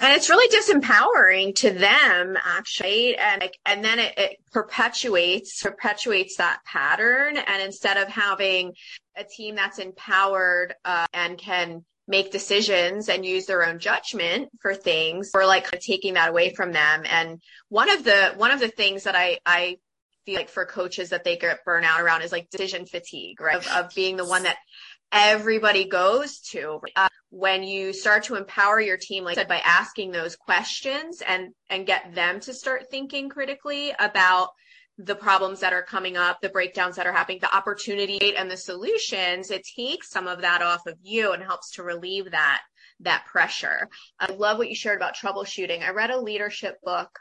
And 0.00 0.14
it's 0.14 0.28
really 0.28 0.48
disempowering 0.56 1.54
to 1.56 1.70
them 1.70 2.36
actually. 2.42 3.16
And 3.16 3.48
and 3.64 3.84
then 3.84 3.98
it, 3.98 4.14
it 4.18 4.36
perpetuates 4.52 5.62
perpetuates 5.62 6.36
that 6.36 6.60
pattern. 6.64 7.36
And 7.36 7.62
instead 7.62 7.96
of 7.96 8.08
having 8.08 8.72
a 9.16 9.24
team 9.24 9.54
that's 9.54 9.78
empowered 9.78 10.74
uh, 10.84 11.06
and 11.12 11.38
can 11.38 11.84
make 12.08 12.32
decisions 12.32 13.08
and 13.08 13.24
use 13.24 13.46
their 13.46 13.64
own 13.64 13.78
judgment 13.78 14.48
for 14.60 14.74
things 14.74 15.30
we're 15.32 15.46
like 15.46 15.70
taking 15.80 16.14
that 16.14 16.28
away 16.28 16.52
from 16.52 16.72
them. 16.72 17.04
And 17.08 17.40
one 17.68 17.88
of 17.88 18.02
the 18.02 18.32
one 18.36 18.50
of 18.50 18.58
the 18.58 18.68
things 18.68 19.04
that 19.04 19.14
i 19.14 19.38
i 19.46 19.76
feel 20.26 20.36
like 20.36 20.48
for 20.48 20.66
coaches 20.66 21.10
that 21.10 21.24
they 21.24 21.36
get 21.36 21.64
burnout 21.64 22.00
around 22.00 22.22
is 22.22 22.32
like 22.32 22.50
decision 22.50 22.84
fatigue 22.84 23.40
right? 23.40 23.56
Of, 23.56 23.66
of 23.68 23.94
being 23.94 24.16
the 24.16 24.24
one 24.24 24.42
that 24.42 24.56
everybody 25.12 25.84
goes 25.84 26.40
to 26.40 26.80
uh, 26.96 27.08
when 27.30 27.62
you 27.62 27.92
start 27.92 28.24
to 28.24 28.36
empower 28.36 28.80
your 28.80 28.96
team 28.96 29.24
like 29.24 29.36
I 29.36 29.42
said 29.42 29.48
by 29.48 29.60
asking 29.64 30.12
those 30.12 30.36
questions 30.36 31.22
and 31.26 31.52
and 31.68 31.86
get 31.86 32.14
them 32.14 32.40
to 32.40 32.54
start 32.54 32.90
thinking 32.90 33.28
critically 33.28 33.92
about 33.98 34.50
the 34.98 35.14
problems 35.14 35.60
that 35.60 35.72
are 35.72 35.82
coming 35.82 36.16
up 36.16 36.40
the 36.40 36.48
breakdowns 36.48 36.96
that 36.96 37.06
are 37.06 37.12
happening 37.12 37.38
the 37.40 37.54
opportunity 37.54 38.36
and 38.36 38.50
the 38.50 38.56
solutions 38.56 39.50
it 39.50 39.66
takes 39.76 40.10
some 40.10 40.26
of 40.26 40.42
that 40.42 40.62
off 40.62 40.86
of 40.86 40.94
you 41.02 41.32
and 41.32 41.42
helps 41.42 41.72
to 41.72 41.82
relieve 41.82 42.30
that 42.30 42.60
that 43.00 43.24
pressure. 43.26 43.88
I 44.18 44.32
love 44.32 44.58
what 44.58 44.68
you 44.68 44.74
shared 44.74 44.98
about 44.98 45.16
troubleshooting. 45.16 45.82
I 45.82 45.90
read 45.90 46.10
a 46.10 46.20
leadership 46.20 46.76
book 46.82 47.18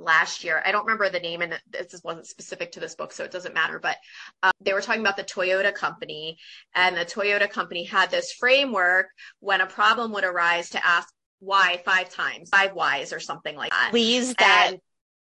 last 0.00 0.44
year. 0.44 0.62
I 0.64 0.72
don't 0.72 0.84
remember 0.86 1.08
the 1.08 1.20
name, 1.20 1.42
and 1.42 1.60
this 1.70 2.00
wasn't 2.02 2.26
specific 2.26 2.72
to 2.72 2.80
this 2.80 2.94
book, 2.94 3.12
so 3.12 3.24
it 3.24 3.30
doesn't 3.30 3.54
matter. 3.54 3.78
But 3.78 3.96
um, 4.42 4.52
they 4.60 4.72
were 4.72 4.80
talking 4.80 5.02
about 5.02 5.16
the 5.16 5.24
Toyota 5.24 5.74
company, 5.74 6.38
and 6.74 6.96
the 6.96 7.04
Toyota 7.04 7.48
company 7.48 7.84
had 7.84 8.10
this 8.10 8.32
framework 8.32 9.06
when 9.40 9.60
a 9.60 9.66
problem 9.66 10.12
would 10.12 10.24
arise 10.24 10.70
to 10.70 10.86
ask 10.86 11.08
why 11.38 11.80
five 11.84 12.10
times, 12.10 12.50
five 12.50 12.74
whys, 12.74 13.12
or 13.12 13.20
something 13.20 13.56
like 13.56 13.70
that. 13.70 13.90
We 13.92 14.02
use 14.02 14.34
that. 14.34 14.68
And, 14.72 14.80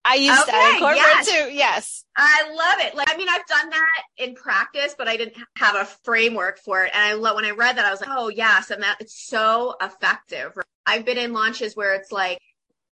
I 0.07 0.15
used 0.15 0.39
okay, 0.43 0.51
that 0.51 0.74
in 0.74 0.79
corporate 0.79 0.98
yes. 1.00 1.25
too. 1.25 1.51
Yes. 1.51 2.05
I 2.15 2.53
love 2.53 2.88
it. 2.88 2.95
Like, 2.95 3.12
I 3.12 3.17
mean, 3.17 3.27
I've 3.27 3.48
done 3.48 3.72
that 3.72 4.03
in 4.17 4.36
practice, 4.36 4.93
but 4.95 5.07
I 5.07 5.17
didn't 5.17 5.36
have 5.57 5.75
a 5.75 5.86
framework 6.03 6.60
for 6.60 6.84
it. 6.84 6.91
And 6.93 7.03
I 7.03 7.13
love, 7.13 7.36
when 7.36 7.45
I 7.45 7.50
read 7.50 7.77
that, 7.77 7.86
I 7.86 7.89
was 7.89 8.01
like, 8.01 8.12
oh, 8.13 8.29
yes. 8.29 8.69
And 8.69 8.84
that 8.84 8.98
it's 9.00 9.25
so 9.27 9.74
effective. 9.81 10.55
I've 10.86 11.05
been 11.05 11.17
in 11.17 11.34
launches 11.34 11.75
where 11.75 11.95
it's 11.95 12.12
like, 12.12 12.38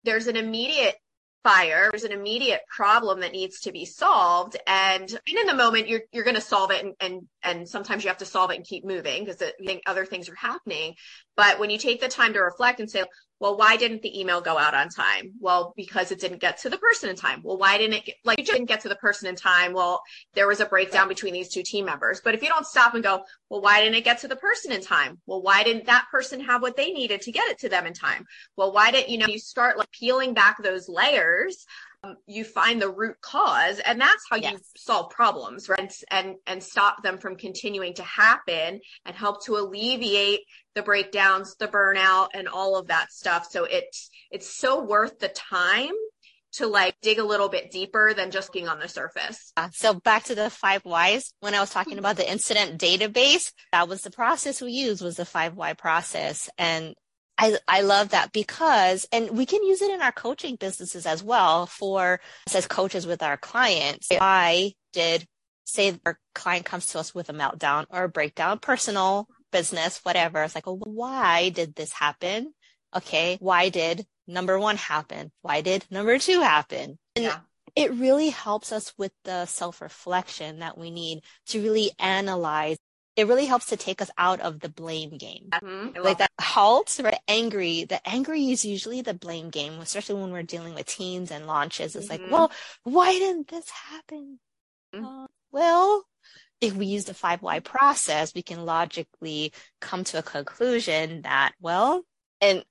there's 0.02 0.26
an 0.26 0.34
immediate 0.34 0.96
fire 1.44 1.90
there's 1.90 2.04
an 2.04 2.10
immediate 2.12 2.62
problem 2.68 3.20
that 3.20 3.30
needs 3.30 3.60
to 3.60 3.70
be 3.70 3.84
solved. 3.84 4.56
And, 4.66 5.02
and 5.02 5.38
in 5.38 5.46
the 5.46 5.54
moment 5.54 5.88
you're 5.88 6.00
you're 6.10 6.24
going 6.24 6.34
to 6.34 6.40
solve 6.40 6.72
it 6.72 6.84
and, 6.84 6.94
and 7.00 7.28
and 7.42 7.68
sometimes 7.68 8.02
you 8.02 8.08
have 8.08 8.18
to 8.18 8.26
solve 8.26 8.50
it 8.50 8.56
and 8.56 8.64
keep 8.64 8.84
moving 8.84 9.24
because 9.24 9.42
other 9.86 10.06
things 10.06 10.28
are 10.28 10.34
happening. 10.34 10.94
But 11.36 11.60
when 11.60 11.70
you 11.70 11.78
take 11.78 12.00
the 12.00 12.08
time 12.08 12.32
to 12.32 12.40
reflect 12.40 12.80
and 12.80 12.90
say 12.90 13.04
well, 13.44 13.58
why 13.58 13.76
didn't 13.76 14.00
the 14.00 14.18
email 14.18 14.40
go 14.40 14.56
out 14.56 14.72
on 14.72 14.88
time? 14.88 15.34
Well, 15.38 15.74
because 15.76 16.10
it 16.10 16.18
didn't 16.18 16.40
get 16.40 16.56
to 16.62 16.70
the 16.70 16.78
person 16.78 17.10
in 17.10 17.16
time. 17.16 17.42
Well, 17.44 17.58
why 17.58 17.76
didn't 17.76 17.96
it 17.96 18.06
get, 18.06 18.14
like, 18.24 18.38
it 18.38 18.46
didn't 18.46 18.64
get 18.64 18.80
to 18.80 18.88
the 18.88 18.96
person 18.96 19.28
in 19.28 19.36
time? 19.36 19.74
Well, 19.74 20.02
there 20.32 20.48
was 20.48 20.60
a 20.60 20.64
breakdown 20.64 21.08
between 21.08 21.34
these 21.34 21.50
two 21.50 21.62
team 21.62 21.84
members. 21.84 22.22
But 22.24 22.34
if 22.34 22.42
you 22.42 22.48
don't 22.48 22.66
stop 22.66 22.94
and 22.94 23.04
go, 23.04 23.22
well, 23.50 23.60
why 23.60 23.82
didn't 23.82 23.96
it 23.96 24.04
get 24.04 24.18
to 24.20 24.28
the 24.28 24.36
person 24.36 24.72
in 24.72 24.80
time? 24.80 25.18
Well, 25.26 25.42
why 25.42 25.62
didn't 25.62 25.84
that 25.84 26.06
person 26.10 26.40
have 26.40 26.62
what 26.62 26.78
they 26.78 26.90
needed 26.90 27.20
to 27.20 27.32
get 27.32 27.50
it 27.50 27.58
to 27.58 27.68
them 27.68 27.84
in 27.84 27.92
time? 27.92 28.24
Well, 28.56 28.72
why 28.72 28.90
didn't, 28.90 29.10
you 29.10 29.18
know, 29.18 29.26
you 29.26 29.38
start 29.38 29.76
like 29.76 29.90
peeling 29.92 30.32
back 30.32 30.62
those 30.62 30.88
layers 30.88 31.66
you 32.26 32.44
find 32.44 32.80
the 32.80 32.90
root 32.90 33.16
cause 33.20 33.78
and 33.80 34.00
that's 34.00 34.24
how 34.30 34.36
yes. 34.36 34.52
you 34.52 34.58
solve 34.76 35.10
problems 35.10 35.68
right 35.68 35.92
and 36.10 36.36
and 36.46 36.62
stop 36.62 37.02
them 37.02 37.18
from 37.18 37.36
continuing 37.36 37.94
to 37.94 38.02
happen 38.02 38.80
and 39.04 39.16
help 39.16 39.44
to 39.44 39.56
alleviate 39.56 40.40
the 40.74 40.82
breakdowns 40.82 41.56
the 41.56 41.68
burnout 41.68 42.28
and 42.34 42.48
all 42.48 42.76
of 42.76 42.88
that 42.88 43.12
stuff 43.12 43.46
so 43.50 43.64
it's 43.64 44.10
it's 44.30 44.48
so 44.48 44.82
worth 44.82 45.18
the 45.18 45.28
time 45.28 45.92
to 46.54 46.66
like 46.66 46.94
dig 47.02 47.18
a 47.18 47.24
little 47.24 47.48
bit 47.48 47.70
deeper 47.70 48.14
than 48.14 48.30
just 48.30 48.52
being 48.52 48.68
on 48.68 48.78
the 48.78 48.88
surface. 48.88 49.52
So 49.72 49.94
back 49.94 50.24
to 50.24 50.34
the 50.34 50.50
five 50.50 50.84
whys, 50.84 51.32
when 51.40 51.54
I 51.54 51.60
was 51.60 51.70
talking 51.70 51.98
about 51.98 52.16
the 52.16 52.30
incident 52.30 52.80
database, 52.80 53.52
that 53.72 53.88
was 53.88 54.02
the 54.02 54.10
process 54.10 54.62
we 54.62 54.70
used 54.70 55.02
was 55.02 55.16
the 55.16 55.24
five 55.24 55.54
why 55.54 55.72
process. 55.74 56.48
And 56.56 56.94
I, 57.36 57.56
I 57.66 57.80
love 57.80 58.10
that 58.10 58.32
because, 58.32 59.06
and 59.12 59.30
we 59.30 59.46
can 59.46 59.64
use 59.64 59.82
it 59.82 59.90
in 59.90 60.00
our 60.00 60.12
coaching 60.12 60.56
businesses 60.56 61.04
as 61.04 61.22
well 61.22 61.66
for 61.66 62.20
as 62.54 62.66
coaches 62.66 63.06
with 63.06 63.22
our 63.22 63.36
clients. 63.36 64.08
I 64.12 64.74
did 64.92 65.26
say 65.64 65.98
our 66.06 66.18
client 66.34 66.64
comes 66.64 66.86
to 66.86 67.00
us 67.00 67.14
with 67.14 67.28
a 67.30 67.32
meltdown 67.32 67.86
or 67.90 68.04
a 68.04 68.08
breakdown, 68.08 68.58
personal, 68.58 69.28
business, 69.50 70.00
whatever. 70.02 70.42
It's 70.42 70.54
like, 70.54 70.66
well, 70.66 70.80
why 70.84 71.48
did 71.48 71.74
this 71.74 71.92
happen? 71.92 72.52
Okay. 72.94 73.36
Why 73.40 73.68
did 73.68 74.06
number 74.26 74.58
one 74.58 74.76
happen? 74.76 75.32
Why 75.42 75.60
did 75.60 75.84
number 75.90 76.18
two 76.18 76.40
happen? 76.40 76.98
And 77.16 77.24
yeah. 77.24 77.38
it 77.74 77.92
really 77.94 78.28
helps 78.28 78.72
us 78.72 78.92
with 78.96 79.12
the 79.24 79.46
self 79.46 79.80
reflection 79.80 80.60
that 80.60 80.78
we 80.78 80.90
need 80.90 81.22
to 81.48 81.62
really 81.62 81.90
analyze 81.98 82.78
it 83.16 83.28
really 83.28 83.46
helps 83.46 83.66
to 83.66 83.76
take 83.76 84.02
us 84.02 84.10
out 84.18 84.40
of 84.40 84.60
the 84.60 84.68
blame 84.68 85.16
game. 85.16 85.48
Mm-hmm. 85.52 86.00
Like 86.02 86.18
that 86.18 86.30
halt, 86.40 86.98
right? 87.02 87.18
Angry. 87.28 87.84
The 87.84 88.06
angry 88.08 88.50
is 88.50 88.64
usually 88.64 89.02
the 89.02 89.14
blame 89.14 89.50
game, 89.50 89.74
especially 89.74 90.20
when 90.20 90.32
we're 90.32 90.42
dealing 90.42 90.74
with 90.74 90.86
teens 90.86 91.30
and 91.30 91.46
launches. 91.46 91.94
It's 91.94 92.08
mm-hmm. 92.08 92.22
like, 92.22 92.32
well, 92.32 92.50
why 92.82 93.12
didn't 93.12 93.48
this 93.48 93.68
happen? 93.70 94.40
Mm-hmm. 94.94 95.04
Uh, 95.04 95.26
well, 95.52 96.04
if 96.60 96.74
we 96.74 96.86
use 96.86 97.04
the 97.04 97.14
five 97.14 97.42
why 97.42 97.60
process, 97.60 98.34
we 98.34 98.42
can 98.42 98.64
logically 98.64 99.52
come 99.80 100.04
to 100.04 100.18
a 100.18 100.22
conclusion 100.22 101.22
that, 101.22 101.52
well, 101.60 102.02
and 102.40 102.64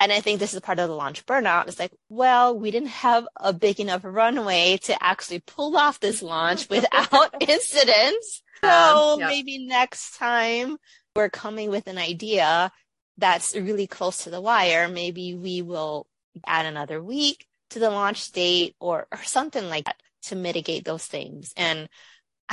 and 0.00 0.10
I 0.10 0.20
think 0.20 0.40
this 0.40 0.54
is 0.54 0.60
part 0.60 0.78
of 0.78 0.88
the 0.88 0.94
launch 0.94 1.26
burnout. 1.26 1.68
It's 1.68 1.78
like, 1.78 1.92
well, 2.08 2.58
we 2.58 2.70
didn't 2.70 2.88
have 2.88 3.28
a 3.36 3.52
big 3.52 3.80
enough 3.80 4.00
runway 4.02 4.78
to 4.84 5.04
actually 5.04 5.40
pull 5.40 5.76
off 5.76 6.00
this 6.00 6.22
launch 6.22 6.70
without 6.70 7.34
incidents. 7.40 8.42
Um, 8.62 8.70
so 8.70 9.16
yep. 9.20 9.28
maybe 9.28 9.66
next 9.66 10.16
time 10.16 10.78
we're 11.14 11.28
coming 11.28 11.68
with 11.68 11.86
an 11.86 11.98
idea 11.98 12.72
that's 13.18 13.54
really 13.54 13.86
close 13.86 14.24
to 14.24 14.30
the 14.30 14.40
wire, 14.40 14.88
maybe 14.88 15.34
we 15.34 15.60
will 15.60 16.06
add 16.46 16.64
another 16.64 17.02
week 17.02 17.46
to 17.70 17.78
the 17.78 17.90
launch 17.90 18.32
date 18.32 18.74
or, 18.80 19.06
or 19.12 19.22
something 19.24 19.68
like 19.68 19.84
that 19.84 20.00
to 20.22 20.36
mitigate 20.36 20.86
those 20.86 21.04
things. 21.04 21.52
And 21.58 21.90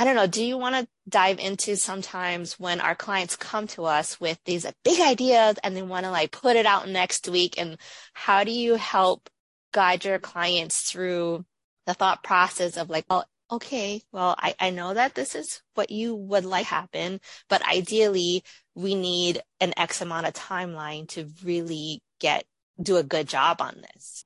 I 0.00 0.04
don't 0.04 0.14
know, 0.14 0.28
do 0.28 0.44
you 0.44 0.56
want 0.56 0.76
to 0.76 0.88
dive 1.08 1.40
into 1.40 1.76
sometimes 1.76 2.52
when 2.52 2.80
our 2.80 2.94
clients 2.94 3.34
come 3.34 3.66
to 3.68 3.84
us 3.84 4.20
with 4.20 4.38
these 4.44 4.64
big 4.84 5.00
ideas 5.00 5.56
and 5.64 5.76
they 5.76 5.82
want 5.82 6.04
to 6.04 6.12
like 6.12 6.30
put 6.30 6.54
it 6.54 6.66
out 6.66 6.88
next 6.88 7.28
week? 7.28 7.58
And 7.58 7.76
how 8.12 8.44
do 8.44 8.52
you 8.52 8.76
help 8.76 9.28
guide 9.72 10.04
your 10.04 10.20
clients 10.20 10.82
through 10.82 11.44
the 11.86 11.94
thought 11.94 12.22
process 12.22 12.76
of 12.76 12.88
like, 12.88 13.06
well, 13.10 13.26
okay, 13.50 14.00
well, 14.12 14.36
I, 14.38 14.54
I 14.60 14.70
know 14.70 14.94
that 14.94 15.16
this 15.16 15.34
is 15.34 15.62
what 15.74 15.90
you 15.90 16.14
would 16.14 16.44
like 16.44 16.66
happen, 16.66 17.20
but 17.48 17.66
ideally 17.66 18.44
we 18.76 18.94
need 18.94 19.42
an 19.58 19.74
X 19.76 20.00
amount 20.00 20.26
of 20.26 20.32
timeline 20.32 21.08
to 21.08 21.28
really 21.42 22.02
get, 22.20 22.44
do 22.80 22.98
a 22.98 23.02
good 23.02 23.26
job 23.28 23.60
on 23.60 23.82
this. 23.82 24.24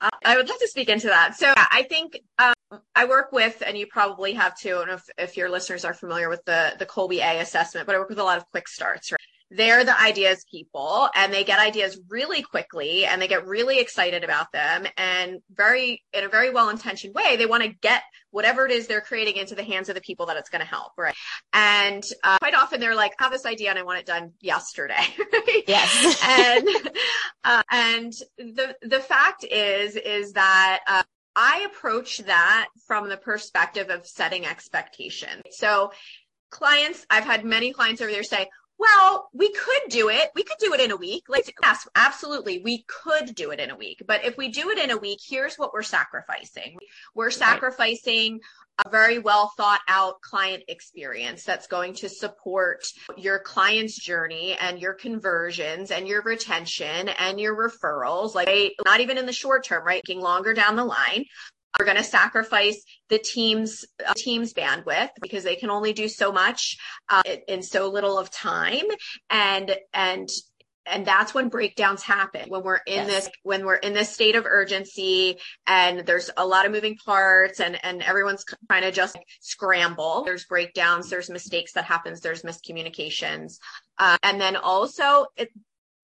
I 0.00 0.36
would 0.36 0.48
love 0.48 0.58
to 0.60 0.68
speak 0.68 0.88
into 0.88 1.08
that. 1.08 1.36
So 1.36 1.52
I 1.56 1.86
think 1.88 2.20
um, 2.38 2.80
I 2.94 3.04
work 3.06 3.32
with, 3.32 3.62
and 3.66 3.76
you 3.76 3.86
probably 3.86 4.32
have 4.34 4.56
too, 4.56 4.70
I 4.70 4.72
don't 4.78 4.88
know 4.88 4.94
if, 4.94 5.08
if 5.18 5.36
your 5.36 5.50
listeners 5.50 5.84
are 5.84 5.94
familiar 5.94 6.28
with 6.28 6.44
the, 6.44 6.74
the 6.78 6.86
Kolbe 6.86 7.18
A 7.18 7.40
assessment, 7.40 7.86
but 7.86 7.96
I 7.96 7.98
work 7.98 8.08
with 8.08 8.18
a 8.18 8.24
lot 8.24 8.38
of 8.38 8.48
quick 8.50 8.68
starts, 8.68 9.10
right? 9.10 9.20
They're 9.50 9.84
the 9.84 9.98
ideas 10.00 10.44
people 10.50 11.08
and 11.14 11.32
they 11.32 11.42
get 11.42 11.58
ideas 11.58 11.98
really 12.08 12.42
quickly 12.42 13.06
and 13.06 13.20
they 13.20 13.28
get 13.28 13.46
really 13.46 13.78
excited 13.78 14.22
about 14.22 14.52
them 14.52 14.86
and 14.96 15.40
very 15.50 16.02
in 16.12 16.24
a 16.24 16.28
very 16.28 16.50
well 16.50 16.68
intentioned 16.68 17.14
way 17.14 17.36
they 17.36 17.46
want 17.46 17.62
to 17.62 17.70
get 17.80 18.02
whatever 18.30 18.66
it 18.66 18.72
is 18.72 18.86
they're 18.86 19.00
creating 19.00 19.36
into 19.36 19.54
the 19.54 19.64
hands 19.64 19.88
of 19.88 19.94
the 19.94 20.00
people 20.02 20.26
that 20.26 20.36
it's 20.36 20.50
going 20.50 20.60
to 20.60 20.66
help 20.66 20.92
right? 20.98 21.14
And 21.52 22.02
uh, 22.22 22.38
quite 22.38 22.54
often 22.54 22.80
they're 22.80 22.94
like 22.94 23.12
I 23.18 23.24
have 23.24 23.32
this 23.32 23.46
idea 23.46 23.70
and 23.70 23.78
i 23.78 23.82
want 23.82 23.98
it 23.98 24.06
done 24.06 24.32
yesterday. 24.40 24.94
Yes. 25.66 26.22
And 26.26 26.68
uh, 27.44 27.62
and 27.70 28.12
the 28.38 28.76
the 28.82 29.00
fact 29.00 29.44
is 29.44 29.96
is 29.96 30.32
that 30.32 30.80
uh, 30.86 31.02
I 31.36 31.66
approach 31.70 32.18
that 32.18 32.68
from 32.86 33.08
the 33.08 33.16
perspective 33.16 33.90
of 33.90 34.06
setting 34.06 34.46
expectation. 34.46 35.42
So 35.50 35.92
clients, 36.50 37.06
I've 37.10 37.24
had 37.24 37.44
many 37.44 37.72
clients 37.72 38.00
over 38.00 38.10
there 38.10 38.22
say, 38.22 38.48
well, 38.78 39.28
we 39.34 39.52
could 39.52 39.90
do 39.90 40.08
it. 40.08 40.30
We 40.34 40.44
could 40.44 40.58
do 40.58 40.72
it 40.72 40.80
in 40.80 40.92
a 40.92 40.96
week. 40.96 41.24
Like, 41.28 41.52
yes, 41.62 41.88
absolutely. 41.94 42.60
We 42.62 42.84
could 42.86 43.34
do 43.34 43.50
it 43.50 43.58
in 43.58 43.70
a 43.70 43.76
week. 43.76 44.02
But 44.06 44.24
if 44.24 44.36
we 44.36 44.48
do 44.48 44.70
it 44.70 44.78
in 44.78 44.90
a 44.90 44.96
week, 44.96 45.18
here's 45.26 45.56
what 45.56 45.72
we're 45.72 45.82
sacrificing. 45.82 46.78
We're 47.14 47.32
sacrificing 47.32 48.40
a 48.84 48.88
very 48.88 49.18
well 49.18 49.52
thought 49.56 49.80
out 49.88 50.20
client 50.20 50.62
experience 50.68 51.42
that's 51.42 51.66
going 51.66 51.94
to 51.94 52.08
support 52.08 52.84
your 53.16 53.40
client's 53.40 53.98
journey 53.98 54.56
and 54.60 54.78
your 54.78 54.94
conversions 54.94 55.90
and 55.90 56.06
your 56.06 56.22
retention 56.22 57.08
and 57.08 57.40
your 57.40 57.56
referrals. 57.56 58.36
Like, 58.36 58.74
not 58.84 59.00
even 59.00 59.18
in 59.18 59.26
the 59.26 59.32
short 59.32 59.64
term, 59.64 59.84
right? 59.84 60.04
Getting 60.04 60.22
longer 60.22 60.54
down 60.54 60.76
the 60.76 60.84
line 60.84 61.24
are 61.78 61.84
going 61.84 61.96
to 61.96 62.04
sacrifice 62.04 62.82
the 63.08 63.18
team's 63.18 63.84
uh, 64.04 64.12
team's 64.16 64.52
bandwidth 64.52 65.10
because 65.22 65.44
they 65.44 65.56
can 65.56 65.70
only 65.70 65.92
do 65.92 66.08
so 66.08 66.32
much 66.32 66.76
uh, 67.08 67.22
in 67.46 67.62
so 67.62 67.88
little 67.88 68.18
of 68.18 68.30
time. 68.30 68.84
And 69.30 69.76
and 69.94 70.28
and 70.90 71.06
that's 71.06 71.34
when 71.34 71.48
breakdowns 71.48 72.02
happen 72.02 72.48
when 72.48 72.62
we're 72.62 72.80
in 72.86 73.06
yes. 73.06 73.06
this 73.06 73.30
when 73.42 73.64
we're 73.64 73.76
in 73.76 73.92
this 73.92 74.10
state 74.10 74.34
of 74.34 74.46
urgency 74.46 75.38
and 75.66 76.00
there's 76.00 76.30
a 76.36 76.46
lot 76.46 76.66
of 76.66 76.72
moving 76.72 76.96
parts 76.96 77.60
and 77.60 77.78
and 77.84 78.02
everyone's 78.02 78.44
trying 78.68 78.82
to 78.82 78.90
just 78.90 79.16
scramble. 79.40 80.24
There's 80.24 80.46
breakdowns 80.46 81.10
there's 81.10 81.30
mistakes 81.30 81.72
that 81.74 81.84
happens 81.84 82.20
there's 82.20 82.42
miscommunications. 82.42 83.58
Uh, 83.98 84.16
and 84.22 84.40
then 84.40 84.56
also 84.56 85.26
it, 85.36 85.50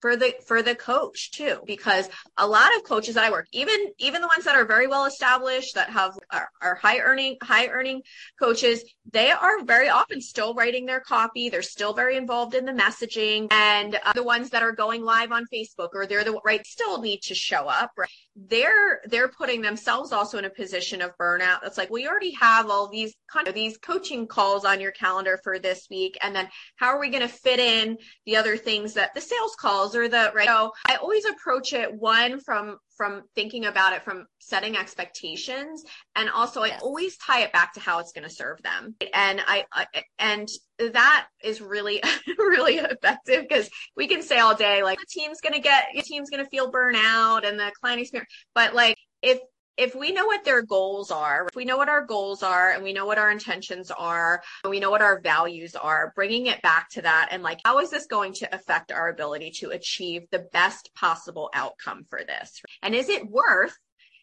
for 0.05 0.17
the 0.17 0.35
for 0.47 0.61
the 0.61 0.75
coach 0.75 1.31
too 1.31 1.61
because 1.65 2.11
a 2.37 2.47
lot 2.47 2.77
of 2.77 2.85
coaches 2.85 3.15
that 3.15 3.25
i 3.25 3.31
work 3.31 3.47
even 3.53 3.75
even 3.97 4.21
the 4.21 4.29
ones 4.29 4.45
that 4.45 4.55
are 4.55 4.67
very 4.67 4.87
well 4.87 5.07
established 5.07 5.75
that 5.77 5.89
have 5.89 6.13
are, 6.31 6.51
are 6.61 6.75
high 6.75 6.99
earning 6.99 7.39
high 7.43 7.69
earning 7.69 8.03
coaches 8.39 8.85
they 9.11 9.31
are 9.31 9.65
very 9.65 9.89
often 9.89 10.21
still 10.21 10.53
writing 10.53 10.85
their 10.85 11.01
copy 11.01 11.49
they're 11.49 11.63
still 11.63 11.95
very 11.95 12.19
involved 12.19 12.55
in 12.55 12.67
the 12.67 12.73
messaging 12.73 13.51
and 13.51 13.99
uh, 14.05 14.13
the 14.13 14.23
ones 14.23 14.51
that 14.51 14.63
are 14.63 14.73
going 14.73 15.03
live 15.03 15.33
on 15.33 15.47
facebook 15.51 15.89
or 15.95 16.05
they're 16.05 16.23
the 16.23 16.39
right 16.45 16.67
still 16.67 17.01
need 17.01 17.23
to 17.23 17.35
show 17.35 17.67
up 17.67 17.91
right? 17.97 18.11
They're 18.37 19.01
they're 19.07 19.29
putting 19.29 19.63
themselves 19.63 20.13
also 20.13 20.39
in 20.39 20.45
a 20.45 20.51
position 20.51 21.01
of 21.01 21.17
burnout. 21.19 21.61
It's 21.65 21.79
like 21.79 21.91
you 21.93 22.09
already 22.09 22.33
have 22.33 22.69
all 22.69 22.89
these 22.89 23.15
kind 23.33 23.47
of 23.47 23.55
these 23.55 23.79
coaching 23.79 24.27
calls 24.27 24.65
on 24.65 24.81
your 24.81 24.91
calendar 24.91 25.39
for 25.45 25.59
this 25.59 25.87
week. 25.89 26.19
And 26.23 26.35
then 26.35 26.49
how 26.77 26.89
are 26.89 27.01
we 27.01 27.11
going 27.11 27.23
to 27.23 27.29
fit 27.29 27.61
in 27.61 27.97
the 28.27 28.37
other 28.37 28.57
things 28.57 28.95
that 28.95 29.15
the 29.15 29.21
sales 29.21 29.55
calls 29.55 29.95
or 29.95 30.09
the 30.09 30.33
right? 30.35 30.47
So 30.47 30.73
i 30.89 30.97
always 30.97 31.25
approach 31.25 31.73
it 31.73 31.95
one 31.95 32.41
from 32.41 32.79
from 32.97 33.23
thinking 33.35 33.65
about 33.65 33.93
it 33.93 34.03
from 34.03 34.27
setting 34.39 34.77
expectations. 34.77 35.85
And 36.15 36.31
also 36.31 36.63
i 36.63 36.77
always 36.83 37.17
tie 37.19 37.43
it 37.43 37.53
back 37.53 37.75
to 37.75 37.81
how 37.81 37.99
it's 37.99 38.13
going 38.13 38.29
to 38.29 38.35
serve 38.35 38.63
them. 38.63 38.95
And 39.13 39.41
I, 39.47 39.65
I 39.73 39.87
and 40.19 40.49
that 40.79 41.27
is 41.43 41.61
really 41.61 42.03
really 42.39 42.77
effective 42.77 43.43
because 43.49 43.71
we 43.97 44.09
can 44.09 44.23
say 44.23 44.39
all 44.39 44.55
day 44.55 44.83
like 44.83 44.99
the 44.99 45.07
team's 45.09 45.41
going 45.41 45.55
to 45.55 45.61
get 45.61 45.87
the 45.95 46.03
team's 46.03 46.31
going 46.31 46.43
to 46.43 46.51
feel 46.51 46.73
burnout 46.73 47.47
and 47.47 47.59
the 47.59 47.71
client 47.81 48.01
experience 48.01 48.31
but 48.55 48.75
like 48.75 48.97
if 49.23 49.39
if 49.77 49.95
we 49.95 50.13
know 50.13 50.27
what 50.27 50.45
their 50.45 50.63
goals 50.63 51.11
are, 51.11 51.47
if 51.49 51.57
we 51.57 51.65
know 51.65 51.77
what 51.77 51.89
our 51.89 52.05
goals 52.05 52.43
are 52.43 52.71
and 52.71 52.85
we 52.85 52.93
know 52.93 53.07
what 53.07 53.19
our 53.19 53.31
intentions 53.31 53.91
are, 53.91 54.43
and 54.63 54.71
we 54.71 54.81
know 54.81 54.91
what 54.91 55.03
our 55.03 55.21
values 55.21 55.75
are, 55.75 56.13
bringing 56.15 56.47
it 56.47 56.63
back 56.63 56.89
to 56.91 57.03
that 57.03 57.29
and 57.31 57.43
like, 57.43 57.61
how 57.65 57.81
is 57.81 57.91
this 57.91 58.07
going 58.07 58.33
to 58.35 58.55
affect 58.55 58.93
our 58.93 59.09
ability 59.09 59.51
to 59.51 59.71
achieve 59.71 60.23
the 60.31 60.47
best 60.53 60.91
possible 60.95 61.51
outcome 61.55 62.05
for 62.09 62.21
this? 62.25 62.63
And 62.83 62.95
is 62.95 63.09
it 63.09 63.29
worth 63.29 63.77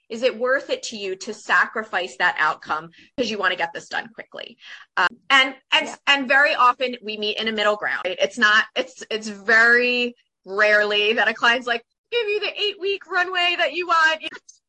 is 0.10 0.24
it 0.24 0.38
worth 0.38 0.70
it 0.70 0.84
to 0.84 0.98
you 0.98 1.16
to 1.16 1.34
sacrifice 1.34 2.18
that 2.18 2.36
outcome 2.38 2.90
because 3.16 3.32
you 3.32 3.38
want 3.38 3.54
to 3.54 3.58
get 3.58 3.72
this 3.74 3.88
done 3.88 4.10
quickly 4.14 4.58
um, 4.98 5.08
and 5.30 5.56
and 5.72 5.88
yeah. 5.88 5.96
and 6.06 6.28
very 6.28 6.54
often 6.54 6.98
we 7.02 7.18
meet 7.18 7.38
in 7.38 7.48
a 7.48 7.52
middle 7.54 7.78
ground 7.78 8.02
it's 8.04 8.38
not 8.38 8.66
it's 8.76 9.06
it's 9.10 9.30
very 9.30 10.14
rarely 10.46 11.14
that 11.14 11.30
a 11.30 11.34
client's 11.34 11.66
like 11.66 11.82
give 12.12 12.28
you 12.28 12.42
the 12.42 12.62
eight 12.62 12.78
week 12.80 13.10
runway 13.10 13.56
that 13.58 13.74
you 13.74 13.88
want 13.88 14.22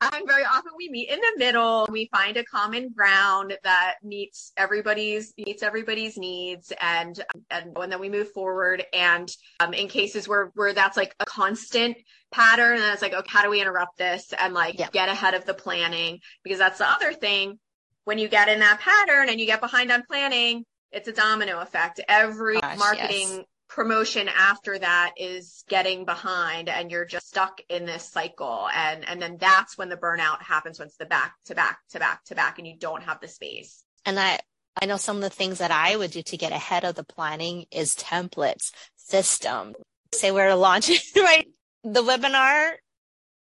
and 0.00 0.26
very 0.26 0.44
often 0.44 0.72
we 0.76 0.88
meet 0.88 1.08
in 1.08 1.18
the 1.18 1.32
middle. 1.36 1.86
We 1.90 2.08
find 2.12 2.36
a 2.36 2.44
common 2.44 2.90
ground 2.90 3.56
that 3.64 3.96
meets 4.02 4.52
everybody's 4.56 5.34
meets 5.36 5.62
everybody's 5.62 6.16
needs, 6.16 6.72
and 6.80 7.20
and, 7.50 7.76
and 7.76 7.92
then 7.92 8.00
we 8.00 8.08
move 8.08 8.30
forward. 8.32 8.84
And 8.92 9.30
um, 9.60 9.74
in 9.74 9.88
cases 9.88 10.28
where 10.28 10.50
where 10.54 10.72
that's 10.72 10.96
like 10.96 11.14
a 11.20 11.24
constant 11.24 11.96
pattern, 12.30 12.80
and 12.80 12.92
it's 12.92 13.02
like, 13.02 13.14
okay, 13.14 13.30
how 13.30 13.42
do 13.42 13.50
we 13.50 13.60
interrupt 13.60 13.98
this 13.98 14.32
and 14.38 14.54
like 14.54 14.78
yeah. 14.78 14.88
get 14.92 15.08
ahead 15.08 15.34
of 15.34 15.44
the 15.44 15.54
planning? 15.54 16.20
Because 16.44 16.58
that's 16.58 16.78
the 16.78 16.88
other 16.88 17.12
thing. 17.12 17.58
When 18.04 18.18
you 18.18 18.28
get 18.28 18.48
in 18.48 18.60
that 18.60 18.80
pattern 18.80 19.28
and 19.28 19.38
you 19.38 19.46
get 19.46 19.60
behind 19.60 19.92
on 19.92 20.02
planning, 20.08 20.64
it's 20.92 21.08
a 21.08 21.12
domino 21.12 21.60
effect. 21.60 22.00
Every 22.08 22.60
Gosh, 22.60 22.78
marketing 22.78 23.28
yes 23.28 23.44
promotion 23.68 24.28
after 24.28 24.78
that 24.78 25.12
is 25.16 25.64
getting 25.68 26.04
behind 26.04 26.68
and 26.68 26.90
you're 26.90 27.04
just 27.04 27.28
stuck 27.28 27.60
in 27.68 27.86
this 27.86 28.04
cycle. 28.04 28.68
And 28.74 29.06
and 29.06 29.20
then 29.20 29.36
that's 29.38 29.76
when 29.76 29.88
the 29.88 29.96
burnout 29.96 30.42
happens 30.42 30.78
once 30.78 30.96
the 30.96 31.06
back 31.06 31.34
to 31.46 31.54
back 31.54 31.80
to 31.90 31.98
back 31.98 32.24
to 32.24 32.34
back 32.34 32.58
and 32.58 32.66
you 32.66 32.76
don't 32.78 33.02
have 33.02 33.20
the 33.20 33.28
space. 33.28 33.84
And 34.04 34.18
i 34.18 34.38
i 34.80 34.86
know 34.86 34.96
some 34.96 35.16
of 35.16 35.22
the 35.22 35.30
things 35.30 35.58
that 35.58 35.72
i 35.72 35.96
would 35.96 36.12
do 36.12 36.22
to 36.22 36.36
get 36.36 36.52
ahead 36.52 36.84
of 36.84 36.94
the 36.94 37.02
planning 37.02 37.66
is 37.72 37.96
templates 37.96 38.70
system 38.96 39.74
say 40.14 40.30
we're 40.30 40.54
launching 40.54 40.98
right? 41.16 41.46
The 41.84 42.02
webinar 42.02 42.72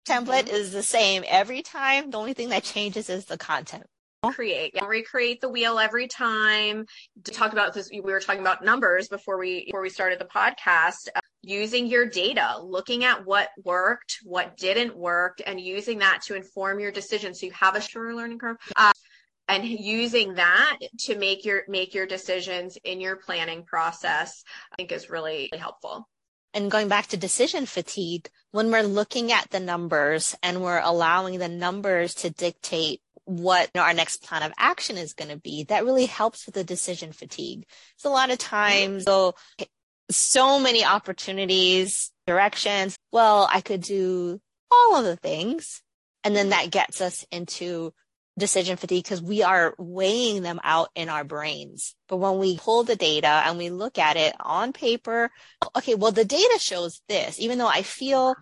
template 0.07 0.45
mm-hmm. 0.45 0.57
is 0.57 0.73
the 0.73 0.83
same. 0.83 1.25
Every 1.27 1.63
time 1.63 2.11
the 2.11 2.19
only 2.19 2.33
thing 2.33 2.51
that 2.51 2.65
changes 2.65 3.11
is 3.11 3.27
the 3.27 3.39
content 3.39 3.85
create 4.33 4.73
yeah, 4.75 4.85
recreate 4.85 5.41
the 5.41 5.49
wheel 5.49 5.79
every 5.79 6.09
time. 6.09 6.87
To 7.25 7.33
talk 7.33 7.53
about 7.53 7.75
this 7.75 7.91
we 7.93 8.01
were 8.01 8.21
talking 8.21 8.41
about 8.41 8.65
numbers 8.65 9.09
before 9.09 9.39
we 9.39 9.67
before 9.67 9.83
we 9.83 9.91
started 9.91 10.19
the 10.19 10.25
podcast 10.27 11.09
uh, 11.15 11.21
using 11.43 11.87
your 11.87 12.07
data 12.07 12.57
looking 12.63 13.05
at 13.05 13.25
what 13.25 13.49
worked 13.65 14.19
what 14.25 14.57
didn't 14.57 14.97
work 14.97 15.39
and 15.47 15.61
using 15.61 15.99
that 15.99 16.23
to 16.23 16.35
inform 16.35 16.81
your 16.81 16.91
decision 16.91 17.35
so 17.35 17.47
you 17.47 17.53
have 17.53 17.77
a 17.77 17.81
shorter 17.81 18.15
learning 18.15 18.39
curve 18.39 18.57
uh, 18.77 18.93
and 19.49 19.65
using 19.65 20.35
that 20.35 20.79
to 20.99 21.19
make 21.19 21.45
your 21.45 21.63
make 21.69 21.95
your 21.95 22.07
decisions 22.07 22.79
in 22.85 23.01
your 23.01 23.17
planning 23.17 23.63
process 23.65 24.43
i 24.73 24.77
think 24.77 24.93
is 24.93 25.11
really 25.11 25.51
helpful. 25.59 26.09
And 26.55 26.71
going 26.71 26.87
back 26.87 27.09
to 27.09 27.17
decision 27.17 27.67
fatigue 27.67 28.31
when 28.53 28.71
we're 28.71 28.85
looking 28.85 29.33
at 29.33 29.51
the 29.51 29.59
numbers 29.59 30.37
and 30.41 30.63
we're 30.63 30.81
allowing 30.81 31.41
the 31.41 31.49
numbers 31.49 32.15
to 32.17 32.31
dictate 32.31 33.01
what 33.25 33.71
you 33.75 33.81
know, 33.81 33.87
our 33.87 33.95
next 33.95 34.23
plan 34.23 34.43
of 34.43 34.53
action 34.59 34.97
is 34.97 35.15
going 35.15 35.31
to 35.31 35.39
be, 35.39 35.65
that 35.65 35.85
really 35.85 36.07
helps 36.07 36.47
with 36.47 36.55
the 36.55 36.65
decision 36.65 37.13
fatigue. 37.13 37.65
So 37.97 38.11
a 38.11 38.13
lot 38.13 38.31
of 38.31 38.39
times, 38.39 39.05
so, 39.05 39.35
so 40.11 40.59
many 40.59 40.85
opportunities, 40.85 42.11
directions. 42.27 42.97
Well, 43.13 43.49
I 43.51 43.61
could 43.61 43.81
do 43.81 44.41
all 44.71 44.97
of 44.97 45.05
the 45.05 45.17
things. 45.17 45.83
And 46.23 46.35
then 46.35 46.51
that 46.51 46.71
gets 46.71 47.01
us 47.01 47.25
into 47.31 47.93
decision 48.39 48.77
fatigue 48.77 49.05
because 49.05 49.23
we 49.23 49.43
are 49.43 49.75
weighing 49.79 50.43
them 50.43 50.59
out 50.65 50.89
in 50.95 51.09
our 51.09 51.23
brains. 51.23 51.95
But 52.09 52.17
when 52.17 52.39
we 52.39 52.59
pull 52.59 52.83
the 52.83 52.97
data 52.97 53.29
and 53.29 53.59
we 53.59 53.71
look 53.71 53.99
at 53.99 54.17
it 54.17 54.35
on 54.41 54.73
paper, 54.73 55.31
okay, 55.77 55.95
well, 55.95 56.13
the 56.13 56.25
data 56.25 56.59
shows 56.59 57.01
this, 57.09 57.39
even 57.39 57.59
though 57.59 57.69
I 57.69 57.83
feel, 57.83 58.35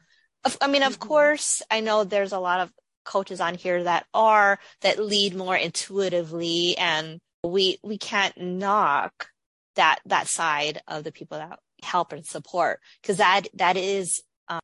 I 0.60 0.66
mean, 0.68 0.82
of 0.82 0.94
mm-hmm. 0.94 1.08
course, 1.08 1.62
I 1.70 1.80
know 1.80 2.04
there's 2.04 2.32
a 2.32 2.38
lot 2.38 2.60
of 2.60 2.70
coaches 3.04 3.40
on 3.40 3.54
here 3.54 3.82
that 3.84 4.06
are 4.14 4.58
that 4.80 4.98
lead 4.98 5.34
more 5.34 5.56
intuitively 5.56 6.76
and 6.78 7.20
we 7.44 7.78
we 7.82 7.98
can't 7.98 8.36
knock 8.40 9.28
that 9.76 10.00
that 10.06 10.28
side 10.28 10.80
of 10.86 11.04
the 11.04 11.12
people 11.12 11.38
that 11.38 11.58
help 11.82 12.12
and 12.12 12.24
support 12.24 12.80
because 13.00 13.16
that 13.16 13.42
that 13.54 13.76
is 13.76 14.22
um, 14.48 14.60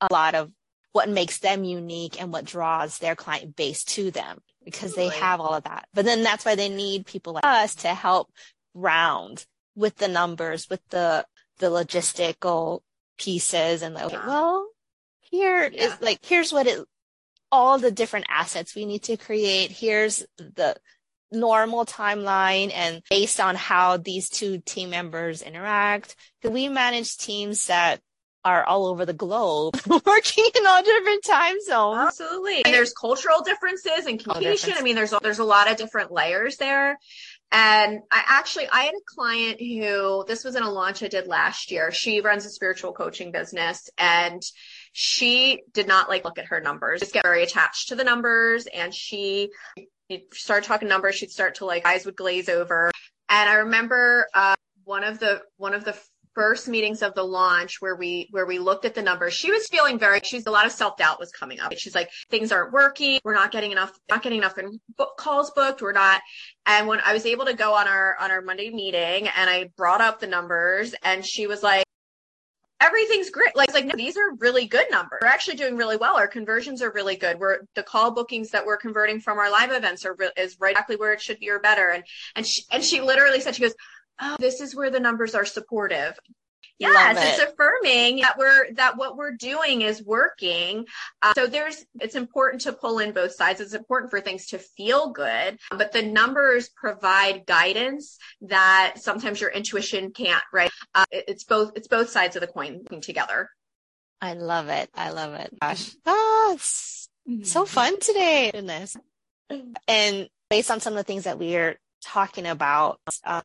a 0.00 0.08
lot 0.10 0.34
of 0.34 0.50
what 0.92 1.08
makes 1.08 1.38
them 1.38 1.64
unique 1.64 2.20
and 2.20 2.32
what 2.32 2.44
draws 2.44 2.98
their 2.98 3.14
client 3.14 3.54
base 3.54 3.84
to 3.84 4.10
them 4.10 4.38
because 4.64 4.94
they 4.94 5.08
have 5.08 5.40
all 5.40 5.54
of 5.54 5.64
that. 5.64 5.86
But 5.94 6.04
then 6.04 6.22
that's 6.22 6.44
why 6.44 6.56
they 6.56 6.68
need 6.68 7.06
people 7.06 7.34
like 7.34 7.46
us 7.46 7.76
to 7.76 7.88
help 7.88 8.30
round 8.74 9.46
with 9.76 9.96
the 9.96 10.08
numbers 10.08 10.68
with 10.68 10.80
the 10.90 11.24
the 11.58 11.66
logistical 11.66 12.80
pieces 13.16 13.82
and 13.82 13.94
like 13.94 14.12
well 14.12 14.68
here 15.20 15.68
yeah. 15.72 15.84
is 15.84 16.00
like 16.00 16.18
here's 16.24 16.52
what 16.52 16.66
it 16.66 16.84
all 17.50 17.78
the 17.78 17.90
different 17.90 18.26
assets 18.28 18.74
we 18.74 18.84
need 18.84 19.04
to 19.04 19.16
create. 19.16 19.70
Here's 19.70 20.24
the 20.36 20.76
normal 21.30 21.84
timeline 21.84 22.72
and 22.74 23.02
based 23.10 23.40
on 23.40 23.54
how 23.54 23.98
these 23.98 24.28
two 24.28 24.58
team 24.58 24.90
members 24.90 25.42
interact. 25.42 26.16
We 26.42 26.68
manage 26.68 27.18
teams 27.18 27.66
that 27.66 28.00
are 28.44 28.64
all 28.64 28.86
over 28.86 29.04
the 29.04 29.12
globe 29.12 29.78
working 29.86 30.44
in 30.56 30.66
all 30.66 30.82
different 30.82 31.24
time 31.24 31.56
zones. 31.66 31.98
Absolutely. 31.98 32.64
And 32.64 32.72
there's 32.72 32.92
cultural 32.92 33.42
differences 33.42 34.06
and 34.06 34.22
communication. 34.22 34.74
I 34.76 34.82
mean, 34.82 34.94
there's, 34.94 35.12
there's 35.22 35.40
a 35.40 35.44
lot 35.44 35.70
of 35.70 35.76
different 35.76 36.12
layers 36.12 36.56
there. 36.56 36.98
And 37.50 38.00
I 38.10 38.22
actually, 38.26 38.68
I 38.70 38.82
had 38.82 38.94
a 38.94 39.14
client 39.14 39.60
who, 39.60 40.24
this 40.26 40.44
was 40.44 40.54
in 40.54 40.62
a 40.62 40.70
launch 40.70 41.02
I 41.02 41.08
did 41.08 41.26
last 41.26 41.70
year. 41.70 41.90
She 41.90 42.20
runs 42.20 42.46
a 42.46 42.50
spiritual 42.50 42.92
coaching 42.92 43.32
business 43.32 43.88
and 43.98 44.42
she 45.00 45.62
did 45.74 45.86
not 45.86 46.08
like 46.08 46.24
look 46.24 46.38
at 46.38 46.46
her 46.46 46.60
numbers, 46.60 46.98
just 46.98 47.12
get 47.12 47.22
very 47.22 47.44
attached 47.44 47.90
to 47.90 47.94
the 47.94 48.02
numbers. 48.02 48.66
And 48.66 48.92
she 48.92 49.50
started 50.32 50.66
talking 50.66 50.88
numbers. 50.88 51.14
She'd 51.14 51.30
start 51.30 51.54
to 51.56 51.66
like 51.66 51.86
eyes 51.86 52.04
would 52.04 52.16
glaze 52.16 52.48
over. 52.48 52.90
And 53.28 53.48
I 53.48 53.54
remember, 53.54 54.26
uh, 54.34 54.56
one 54.82 55.04
of 55.04 55.20
the, 55.20 55.42
one 55.56 55.72
of 55.72 55.84
the 55.84 55.96
first 56.34 56.66
meetings 56.66 57.02
of 57.02 57.14
the 57.14 57.22
launch 57.22 57.80
where 57.80 57.94
we 57.94 58.28
where 58.32 58.44
we 58.44 58.58
looked 58.58 58.84
at 58.84 58.94
the 58.94 59.02
numbers 59.02 59.34
she 59.34 59.50
was 59.50 59.66
feeling 59.66 59.98
very 59.98 60.20
she's 60.22 60.46
a 60.46 60.50
lot 60.50 60.66
of 60.66 60.70
self-doubt 60.70 61.18
was 61.18 61.32
coming 61.32 61.58
up 61.58 61.72
she's 61.76 61.96
like 61.96 62.08
things 62.30 62.52
aren't 62.52 62.72
working 62.72 63.18
we're 63.24 63.34
not 63.34 63.50
getting 63.50 63.72
enough 63.72 63.90
not 64.08 64.22
getting 64.22 64.38
enough 64.38 64.54
book 64.96 65.16
calls 65.16 65.50
booked 65.50 65.82
we're 65.82 65.90
not 65.90 66.20
and 66.66 66.86
when 66.86 67.00
i 67.04 67.12
was 67.12 67.26
able 67.26 67.44
to 67.44 67.54
go 67.54 67.74
on 67.74 67.88
our 67.88 68.16
on 68.20 68.30
our 68.30 68.40
monday 68.40 68.70
meeting 68.70 69.26
and 69.36 69.50
i 69.50 69.68
brought 69.76 70.00
up 70.00 70.20
the 70.20 70.28
numbers 70.28 70.94
and 71.02 71.26
she 71.26 71.48
was 71.48 71.60
like 71.60 71.87
everything's 72.80 73.30
great. 73.30 73.56
Like, 73.56 73.72
like 73.72 73.86
no, 73.86 73.96
these 73.96 74.16
are 74.16 74.34
really 74.38 74.66
good 74.66 74.86
numbers. 74.90 75.18
We're 75.22 75.28
actually 75.28 75.56
doing 75.56 75.76
really 75.76 75.96
well. 75.96 76.16
Our 76.16 76.28
conversions 76.28 76.82
are 76.82 76.90
really 76.92 77.16
good. 77.16 77.38
We're 77.38 77.60
the 77.74 77.82
call 77.82 78.12
bookings 78.12 78.50
that 78.50 78.66
we're 78.66 78.76
converting 78.76 79.20
from 79.20 79.38
our 79.38 79.50
live 79.50 79.72
events 79.72 80.04
are 80.04 80.14
re- 80.14 80.30
is 80.36 80.56
right 80.60 80.72
exactly 80.72 80.96
where 80.96 81.12
it 81.12 81.20
should 81.20 81.38
be 81.38 81.50
or 81.50 81.58
better. 81.58 81.90
And 81.90 82.04
and 82.36 82.46
she 82.46 82.62
and 82.70 82.84
she 82.84 83.00
literally 83.00 83.40
said 83.40 83.54
she 83.54 83.62
goes, 83.62 83.74
oh, 84.20 84.36
this 84.38 84.60
is 84.60 84.74
where 84.74 84.90
the 84.90 85.00
numbers 85.00 85.34
are 85.34 85.44
supportive. 85.44 86.18
Yes, 86.78 87.16
it. 87.16 87.42
it's 87.42 87.52
affirming 87.52 88.20
that 88.20 88.38
we're 88.38 88.72
that 88.74 88.96
what 88.96 89.16
we're 89.16 89.32
doing 89.32 89.82
is 89.82 90.04
working. 90.04 90.86
Uh, 91.22 91.32
so 91.34 91.46
there's 91.48 91.84
it's 92.00 92.14
important 92.14 92.62
to 92.62 92.72
pull 92.72 93.00
in 93.00 93.12
both 93.12 93.32
sides. 93.32 93.60
It's 93.60 93.74
important 93.74 94.10
for 94.10 94.20
things 94.20 94.46
to 94.48 94.58
feel 94.58 95.10
good, 95.10 95.58
but 95.70 95.92
the 95.92 96.02
numbers 96.02 96.68
provide 96.68 97.46
guidance 97.46 98.18
that 98.42 98.94
sometimes 98.96 99.40
your 99.40 99.50
intuition 99.50 100.12
can't. 100.12 100.42
Right? 100.52 100.70
Uh, 100.98 101.04
it's 101.12 101.44
both 101.44 101.70
it's 101.76 101.86
both 101.86 102.10
sides 102.10 102.34
of 102.34 102.40
the 102.40 102.48
coin 102.48 102.84
together. 103.00 103.50
I 104.20 104.32
love 104.34 104.68
it. 104.68 104.90
I 104.96 105.10
love 105.10 105.34
it. 105.34 105.56
Gosh, 105.62 105.94
oh, 106.06 106.54
it's 106.58 107.08
so 107.44 107.64
fun 107.66 108.00
today 108.00 108.50
in 108.52 108.66
this. 108.66 108.96
And 109.86 110.28
based 110.50 110.72
on 110.72 110.80
some 110.80 110.94
of 110.94 110.96
the 110.96 111.04
things 111.04 111.22
that 111.22 111.38
we're 111.38 111.78
talking 112.04 112.46
about, 112.46 112.98
um, 113.22 113.42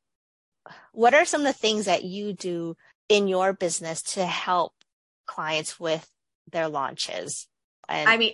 what 0.94 1.13
are 1.13 1.26
some 1.26 1.42
of 1.42 1.48
the 1.48 1.54
things 1.54 1.86
that 1.86 2.04
you 2.04 2.34
do 2.34 2.76
in 3.08 3.28
your 3.28 3.54
business 3.54 4.02
to 4.02 4.26
help 4.26 4.74
clients 5.28 5.80
with 5.80 6.10
their 6.52 6.70
launches? 6.70 7.48
And- 7.88 8.10
I 8.10 8.18
mean, 8.18 8.34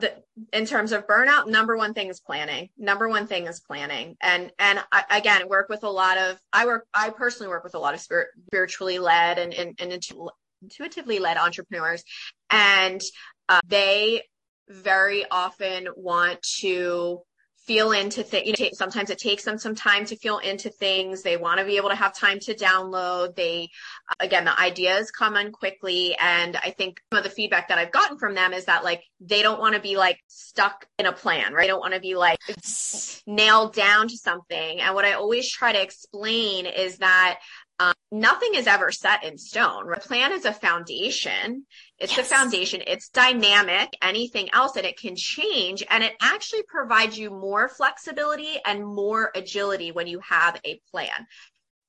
the, 0.00 0.14
in 0.52 0.66
terms 0.66 0.92
of 0.92 1.06
burnout, 1.06 1.46
number 1.46 1.76
one 1.76 1.94
thing 1.94 2.08
is 2.08 2.20
planning. 2.20 2.70
Number 2.76 3.08
one 3.08 3.26
thing 3.26 3.46
is 3.46 3.60
planning. 3.60 4.16
And, 4.20 4.52
and 4.58 4.80
I, 4.90 5.04
again, 5.10 5.48
work 5.48 5.68
with 5.68 5.84
a 5.84 5.90
lot 5.90 6.18
of, 6.18 6.38
I 6.52 6.66
work, 6.66 6.86
I 6.94 7.10
personally 7.10 7.48
work 7.48 7.64
with 7.64 7.74
a 7.74 7.78
lot 7.78 7.94
of 7.94 8.00
spirit, 8.00 8.28
spiritually 8.46 8.98
led 8.98 9.38
and, 9.38 9.54
and, 9.54 9.78
and 9.80 10.02
intuitively 10.62 11.18
led 11.18 11.36
entrepreneurs. 11.36 12.02
And 12.50 13.00
uh, 13.48 13.60
they 13.66 14.22
very 14.68 15.24
often 15.30 15.88
want 15.96 16.40
to 16.60 17.22
feel 17.70 17.92
into 17.92 18.24
things. 18.24 18.48
You 18.48 18.64
know, 18.64 18.70
sometimes 18.72 19.10
it 19.10 19.18
takes 19.18 19.44
them 19.44 19.56
some 19.56 19.76
time 19.76 20.04
to 20.06 20.16
feel 20.16 20.38
into 20.38 20.70
things. 20.70 21.22
They 21.22 21.36
want 21.36 21.60
to 21.60 21.64
be 21.64 21.76
able 21.76 21.90
to 21.90 21.94
have 21.94 22.12
time 22.12 22.40
to 22.40 22.52
download. 22.52 23.36
They, 23.36 23.70
again, 24.18 24.44
the 24.44 24.58
ideas 24.58 25.12
come 25.12 25.36
in 25.36 25.52
quickly. 25.52 26.16
And 26.20 26.56
I 26.56 26.70
think 26.70 27.00
some 27.12 27.18
of 27.18 27.22
the 27.22 27.30
feedback 27.30 27.68
that 27.68 27.78
I've 27.78 27.92
gotten 27.92 28.18
from 28.18 28.34
them 28.34 28.52
is 28.52 28.64
that 28.64 28.82
like, 28.82 29.04
they 29.20 29.42
don't 29.42 29.60
want 29.60 29.76
to 29.76 29.80
be 29.80 29.96
like 29.96 30.18
stuck 30.26 30.84
in 30.98 31.06
a 31.06 31.12
plan, 31.12 31.52
right? 31.52 31.62
They 31.62 31.68
don't 31.68 31.78
want 31.78 31.94
to 31.94 32.00
be 32.00 32.16
like 32.16 32.40
nailed 33.24 33.72
down 33.72 34.08
to 34.08 34.16
something. 34.16 34.80
And 34.80 34.92
what 34.96 35.04
I 35.04 35.12
always 35.12 35.48
try 35.48 35.72
to 35.72 35.80
explain 35.80 36.66
is 36.66 36.98
that 36.98 37.38
um, 37.78 37.94
nothing 38.10 38.50
is 38.56 38.66
ever 38.66 38.90
set 38.90 39.24
in 39.24 39.38
stone. 39.38 39.92
A 39.92 40.00
plan 40.00 40.32
is 40.32 40.44
a 40.44 40.52
foundation. 40.52 41.66
It's 42.00 42.16
yes. 42.16 42.30
a 42.30 42.34
foundation. 42.34 42.82
It's 42.86 43.10
dynamic. 43.10 43.96
Anything 44.02 44.48
else 44.52 44.76
and 44.76 44.86
it 44.86 44.98
can 44.98 45.14
change 45.16 45.84
and 45.88 46.02
it 46.02 46.14
actually 46.20 46.62
provides 46.62 47.18
you 47.18 47.30
more 47.30 47.68
flexibility 47.68 48.58
and 48.64 48.84
more 48.84 49.30
agility 49.34 49.92
when 49.92 50.06
you 50.06 50.20
have 50.20 50.58
a 50.64 50.80
plan. 50.90 51.26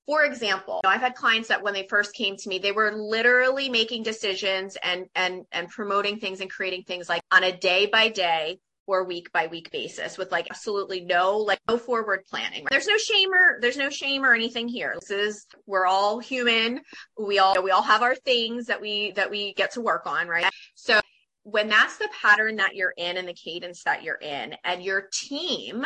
For 0.05 0.25
example, 0.25 0.81
I've 0.85 0.99
had 0.99 1.15
clients 1.15 1.47
that 1.47 1.63
when 1.63 1.73
they 1.73 1.87
first 1.87 2.13
came 2.13 2.35
to 2.35 2.49
me, 2.49 2.59
they 2.59 2.73
were 2.73 2.91
literally 2.91 3.69
making 3.69 4.03
decisions 4.03 4.77
and 4.83 5.05
and 5.15 5.45
and 5.51 5.69
promoting 5.69 6.19
things 6.19 6.41
and 6.41 6.49
creating 6.49 6.83
things 6.83 7.07
like 7.07 7.21
on 7.31 7.43
a 7.43 7.55
day 7.55 7.85
by 7.85 8.09
day 8.09 8.59
or 8.87 9.03
week 9.03 9.31
by 9.31 9.47
week 9.47 9.71
basis 9.71 10.17
with 10.17 10.31
like 10.31 10.47
absolutely 10.49 11.01
no 11.01 11.37
like 11.37 11.59
no 11.67 11.77
forward 11.77 12.23
planning. 12.29 12.65
There's 12.69 12.87
no 12.87 12.97
shame 12.97 13.33
or 13.33 13.59
there's 13.61 13.77
no 13.77 13.89
shame 13.89 14.25
or 14.25 14.33
anything 14.33 14.67
here. 14.67 14.95
This 14.99 15.11
is 15.11 15.45
we're 15.65 15.85
all 15.85 16.19
human. 16.19 16.81
We 17.17 17.39
all 17.39 17.61
we 17.63 17.71
all 17.71 17.83
have 17.83 18.01
our 18.01 18.15
things 18.15 18.67
that 18.67 18.81
we 18.81 19.11
that 19.11 19.29
we 19.29 19.53
get 19.53 19.71
to 19.73 19.81
work 19.81 20.05
on, 20.05 20.27
right? 20.27 20.49
So 20.75 20.99
when 21.43 21.69
that's 21.69 21.97
the 21.97 22.09
pattern 22.21 22.57
that 22.57 22.75
you're 22.75 22.93
in 22.97 23.17
and 23.17 23.27
the 23.27 23.33
cadence 23.33 23.83
that 23.83 24.03
you're 24.03 24.19
in 24.21 24.55
and 24.63 24.83
your 24.83 25.07
team 25.11 25.85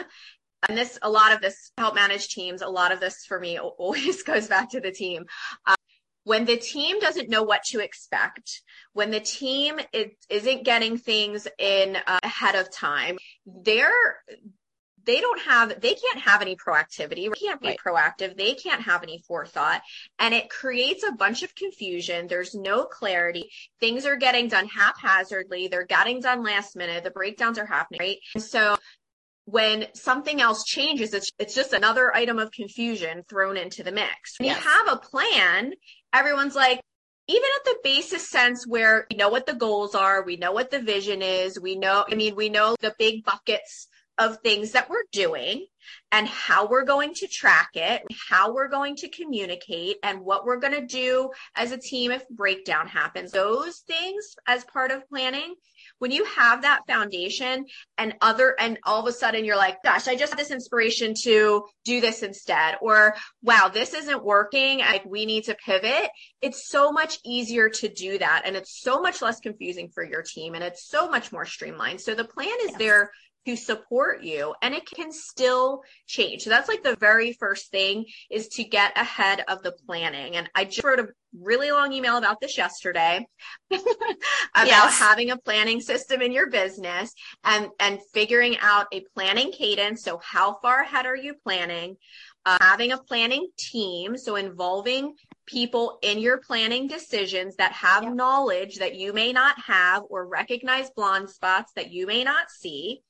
and 0.68 0.78
this 0.78 0.98
a 1.02 1.10
lot 1.10 1.34
of 1.34 1.42
this 1.42 1.72
help 1.78 1.96
manage 1.96 2.28
teams 2.30 2.62
a 2.62 2.68
lot 2.68 2.92
of 2.92 3.00
this 3.00 3.26
for 3.26 3.40
me 3.40 3.58
always 3.78 4.24
goes 4.24 4.48
back 4.48 4.70
to 4.70 4.80
the 4.80 4.92
team 4.92 5.26
um, 5.66 5.76
when 6.26 6.46
the 6.46 6.58
team 6.58 7.00
doesn't 7.00 7.30
know 7.30 7.44
what 7.44 7.64
to 7.64 7.80
expect, 7.80 8.62
when 8.94 9.12
the 9.12 9.20
team 9.20 9.80
is, 9.94 10.46
not 10.46 10.64
getting 10.64 10.98
things 10.98 11.48
in 11.58 11.96
uh, 11.96 12.20
ahead 12.22 12.56
of 12.56 12.72
time, 12.72 13.18
they're 13.46 13.94
they 15.06 15.22
don't 15.22 15.40
have 15.42 15.80
they 15.82 15.94
can't 15.94 16.20
have 16.20 16.42
any 16.42 16.56
proactivity 16.56 17.30
they 17.30 17.48
can't 17.48 17.62
be 17.62 17.68
right. 17.68 17.80
proactive. 17.86 18.36
They 18.36 18.56
can't 18.56 18.82
have 18.82 19.04
any 19.04 19.24
forethought. 19.28 19.82
And 20.18 20.34
it 20.34 20.50
creates 20.50 21.04
a 21.04 21.12
bunch 21.12 21.44
of 21.44 21.54
confusion. 21.54 22.26
There's 22.26 22.56
no 22.56 22.86
clarity. 22.86 23.52
Things 23.80 24.08
are 24.08 24.16
getting 24.16 24.48
done 24.48 24.68
haphazardly. 24.68 25.68
They're 25.68 25.86
getting 25.86 26.22
done 26.22 26.44
last 26.44 26.76
minute. 26.76 27.04
The 27.04 27.12
breakdowns 27.12 27.60
are 27.60 27.68
happening 27.68 28.00
right? 28.00 28.18
And 28.34 28.44
so 28.44 28.78
when 29.46 29.86
something 29.94 30.42
else 30.42 30.64
changes, 30.64 31.14
it's, 31.14 31.32
it's 31.38 31.54
just 31.54 31.74
another 31.74 32.16
item 32.16 32.40
of 32.40 32.52
confusion 32.52 33.24
thrown 33.30 33.58
into 33.58 33.84
the 33.84 33.92
mix. 33.92 34.40
When 34.40 34.48
yes. 34.48 34.58
you 34.58 34.70
have 34.70 34.88
a 34.94 34.98
plan, 34.98 35.74
everyone's 36.16 36.56
like, 36.56 36.80
even 37.28 37.50
at 37.58 37.66
the 37.66 37.78
basis 37.84 38.30
sense 38.30 38.66
where 38.68 39.08
we 39.10 39.18
know 39.18 39.30
what 39.30 39.46
the 39.46 39.54
goals 39.54 39.96
are, 39.96 40.24
we 40.24 40.38
know 40.38 40.52
what 40.52 40.72
the 40.72 40.82
vision 40.82 41.22
is, 41.22 41.60
we 41.60 41.76
know, 41.76 42.06
I 42.10 42.16
mean, 42.16 42.36
we 42.36 42.50
know 42.50 42.76
the 42.82 42.94
big 43.00 43.24
buckets 43.24 43.88
of 44.18 44.38
things 44.38 44.72
that 44.72 44.90
we're 44.90 45.04
doing 45.12 45.66
and 46.12 46.28
how 46.28 46.68
we're 46.68 46.86
going 46.86 47.14
to 47.16 47.28
track 47.28 47.72
it, 47.74 48.04
how 48.30 48.54
we're 48.54 48.70
going 48.70 48.96
to 48.96 49.10
communicate, 49.10 49.98
and 50.04 50.22
what 50.22 50.46
we're 50.46 50.60
going 50.60 50.74
to 50.74 50.86
do 50.86 51.30
as 51.56 51.72
a 51.72 51.78
team 51.78 52.12
if 52.12 52.28
breakdown 52.30 52.88
happens. 52.88 53.32
Those 53.32 53.80
things 53.80 54.36
as 54.48 54.64
part 54.66 54.92
of 54.92 55.08
planning 55.10 55.56
when 56.00 56.12
you 56.12 56.26
have 56.26 56.62
that 56.62 56.82
foundation 56.88 57.66
and 57.98 58.16
other, 58.22 58.56
and 58.60 58.78
all 58.84 59.00
of 59.00 59.08
a 59.08 59.12
sudden 59.12 59.46
you're 59.46 59.56
like, 59.56 59.82
gosh, 59.84 60.08
I 60.08 60.16
just 60.16 60.34
had 60.34 60.40
this 60.40 60.52
inspiration 60.52 61.14
to 61.24 61.66
do 61.84 62.02
this 62.02 62.24
instead, 62.24 62.76
or 62.82 63.16
wow, 63.42 63.70
this 63.74 63.94
isn't 63.94 64.24
working. 64.24 64.80
Like 64.80 65.06
we 65.06 65.26
need 65.26 65.46
to 65.46 65.56
pivot. 65.56 66.10
It's 66.42 66.68
so 66.68 66.92
much 66.92 67.20
easier 67.24 67.70
to 67.70 67.90
do 67.90 68.18
that. 68.18 68.44
And 68.46 68.56
it's 68.56 68.82
so 68.82 69.02
much 69.02 69.22
less 69.22 69.40
confusing 69.40 69.90
for 69.94 70.04
your 70.04 70.22
team 70.22 70.56
and 70.56 70.64
it's 70.64 70.88
so 70.88 71.10
much 71.10 71.32
more 71.32 71.46
streamlined. 71.46 72.02
So 72.02 72.16
the 72.16 72.26
plan 72.26 72.56
is 72.64 72.72
yes. 72.72 72.78
there 72.78 73.12
to 73.46 73.56
support 73.56 74.24
you 74.24 74.56
and 74.62 74.74
it 74.74 74.86
can 74.86 75.12
still 75.12 75.84
change. 76.08 76.44
So 76.44 76.50
that's 76.50 76.68
like 76.68 76.84
the 76.84 76.96
very 76.96 77.34
first 77.34 77.72
thing 77.72 78.06
is 78.30 78.48
to 78.50 78.64
get 78.64 78.98
ahead 78.98 79.44
of 79.48 79.62
the 79.62 79.74
planning. 79.86 80.36
And 80.36 80.50
I 80.56 80.66
just 80.66 80.84
wrote 80.84 81.00
a 81.00 81.08
really 81.40 81.72
long 81.72 81.92
email 81.94 82.18
about 82.18 82.40
this 82.40 82.58
yesterday 82.58 83.26
about 83.72 84.68
yes. 84.68 84.98
having 84.98 85.32
a 85.32 85.38
planning 85.38 85.82
system 85.82 86.22
in 86.22 86.32
your 86.32 86.50
business 86.50 87.14
and, 87.44 87.70
and 87.80 88.00
figuring 88.14 88.58
out 88.62 88.88
a 88.92 89.04
planning 89.14 89.52
cadence. 89.52 90.04
So 90.04 90.20
how 90.24 90.58
far 90.62 90.82
ahead 90.82 91.06
are 91.06 91.16
you 91.16 91.36
planning? 91.44 91.98
Uh, 92.46 92.58
having 92.62 92.92
a 92.92 92.98
planning 92.98 93.48
team. 93.58 94.18
So 94.18 94.36
involving 94.36 95.16
people 95.46 96.00
in 96.02 96.20
your 96.20 96.38
planning 96.38 96.88
decisions 96.88 97.56
that 97.58 97.72
have 97.72 98.04
yep. 98.04 98.14
knowledge 98.14 98.78
that 98.78 98.96
you 98.96 99.14
may 99.14 99.34
not 99.34 99.60
have 99.60 100.04
or 100.10 100.28
recognize 100.28 100.90
blind 100.96 101.30
spots 101.30 101.72
that 101.76 101.92
you 101.92 102.08
may 102.08 102.24
not 102.24 102.50
see 102.50 103.02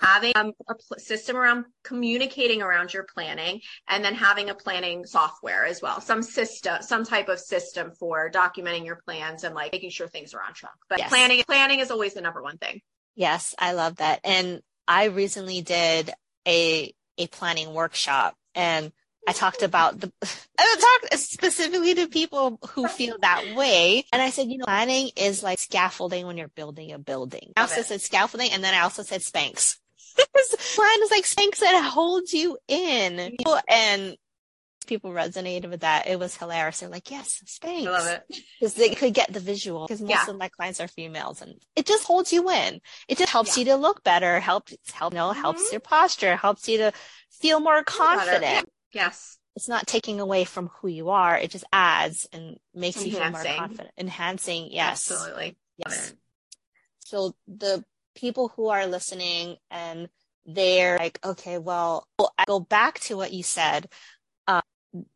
having 0.00 0.32
um, 0.36 0.52
a 0.68 0.74
pl- 0.74 0.98
system 0.98 1.36
around 1.36 1.64
communicating 1.84 2.62
around 2.62 2.92
your 2.92 3.04
planning 3.14 3.60
and 3.88 4.04
then 4.04 4.14
having 4.14 4.50
a 4.50 4.54
planning 4.54 5.04
software 5.06 5.64
as 5.64 5.80
well 5.82 6.00
some 6.00 6.22
system 6.22 6.82
some 6.82 7.04
type 7.04 7.28
of 7.28 7.38
system 7.38 7.90
for 7.98 8.30
documenting 8.30 8.84
your 8.84 9.00
plans 9.06 9.44
and 9.44 9.54
like 9.54 9.72
making 9.72 9.90
sure 9.90 10.08
things 10.08 10.34
are 10.34 10.42
on 10.42 10.52
track 10.54 10.72
but 10.88 10.98
yes. 10.98 11.08
planning 11.08 11.42
planning 11.46 11.80
is 11.80 11.90
always 11.90 12.14
the 12.14 12.20
number 12.20 12.42
one 12.42 12.58
thing 12.58 12.80
yes 13.14 13.54
i 13.58 13.72
love 13.72 13.96
that 13.96 14.20
and 14.24 14.60
i 14.86 15.04
recently 15.04 15.62
did 15.62 16.12
a 16.46 16.92
a 17.18 17.26
planning 17.28 17.72
workshop 17.72 18.34
and 18.54 18.92
I 19.28 19.32
talked 19.32 19.64
about 19.64 19.98
the, 19.98 20.12
I 20.58 20.98
talked 21.00 21.18
specifically 21.18 21.94
to 21.94 22.06
people 22.06 22.60
who 22.70 22.86
feel 22.86 23.16
that 23.20 23.56
way. 23.56 24.04
And 24.12 24.22
I 24.22 24.30
said, 24.30 24.48
you 24.48 24.58
know, 24.58 24.66
planning 24.66 25.10
is 25.16 25.42
like 25.42 25.58
scaffolding 25.58 26.26
when 26.26 26.36
you're 26.36 26.46
building 26.46 26.92
a 26.92 26.98
building. 27.00 27.52
I 27.56 27.62
also 27.62 27.82
said 27.82 28.00
scaffolding 28.00 28.52
and 28.52 28.62
then 28.62 28.72
I 28.72 28.80
also 28.80 29.02
said 29.02 29.22
Spanx. 29.22 29.78
This 30.16 30.76
plan 30.76 31.02
is 31.02 31.10
like 31.10 31.24
Spanx 31.24 31.58
that 31.60 31.82
holds 31.82 32.32
you 32.32 32.58
in. 32.68 33.36
And 33.68 34.16
people 34.86 35.10
resonated 35.10 35.68
with 35.68 35.80
that. 35.80 36.06
It 36.06 36.18
was 36.18 36.36
hilarious. 36.36 36.80
They're 36.80 36.88
like, 36.88 37.10
yes, 37.10 37.42
Spanx. 37.46 37.86
I 37.86 37.90
love 37.90 38.06
it. 38.06 38.40
Because 38.60 38.74
they 38.74 38.94
could 38.94 39.14
get 39.14 39.32
the 39.32 39.40
visual 39.40 39.86
because 39.86 40.00
most 40.00 40.10
yeah. 40.10 40.30
of 40.30 40.38
my 40.38 40.48
clients 40.48 40.80
are 40.80 40.88
females 40.88 41.42
and 41.42 41.54
it 41.74 41.86
just 41.86 42.04
holds 42.04 42.32
you 42.32 42.50
in. 42.50 42.80
It 43.08 43.18
just 43.18 43.32
helps 43.32 43.56
yeah. 43.56 43.60
you 43.60 43.70
to 43.70 43.76
look 43.76 44.04
better, 44.04 44.40
helps, 44.40 44.74
help, 44.92 45.12
you 45.12 45.18
know, 45.18 45.30
mm-hmm. 45.30 45.40
helps 45.40 45.72
your 45.72 45.80
posture, 45.80 46.36
helps 46.36 46.68
you 46.68 46.78
to 46.78 46.92
feel 47.30 47.60
more 47.60 47.82
confident. 47.82 48.68
Yes. 48.92 49.38
It's 49.56 49.68
not 49.68 49.86
taking 49.86 50.20
away 50.20 50.44
from 50.44 50.68
who 50.68 50.88
you 50.88 51.10
are. 51.10 51.36
It 51.36 51.50
just 51.50 51.64
adds 51.72 52.28
and 52.32 52.58
makes 52.74 52.98
Enhancing. 52.98 53.12
you 53.12 53.18
feel 53.18 53.30
more 53.30 53.56
confident. 53.58 53.90
Enhancing. 53.96 54.68
Yes. 54.70 55.10
Absolutely. 55.10 55.56
Yes. 55.78 56.14
So 57.00 57.34
the 57.48 57.84
people 58.16 58.48
who 58.56 58.68
are 58.68 58.86
listening 58.86 59.56
and 59.70 60.08
they're 60.44 60.98
like, 60.98 61.18
okay, 61.24 61.58
well, 61.58 62.08
I 62.38 62.44
go 62.46 62.60
back 62.60 63.00
to 63.00 63.16
what 63.16 63.32
you 63.32 63.42
said. 63.42 63.88
Uh, 64.46 64.62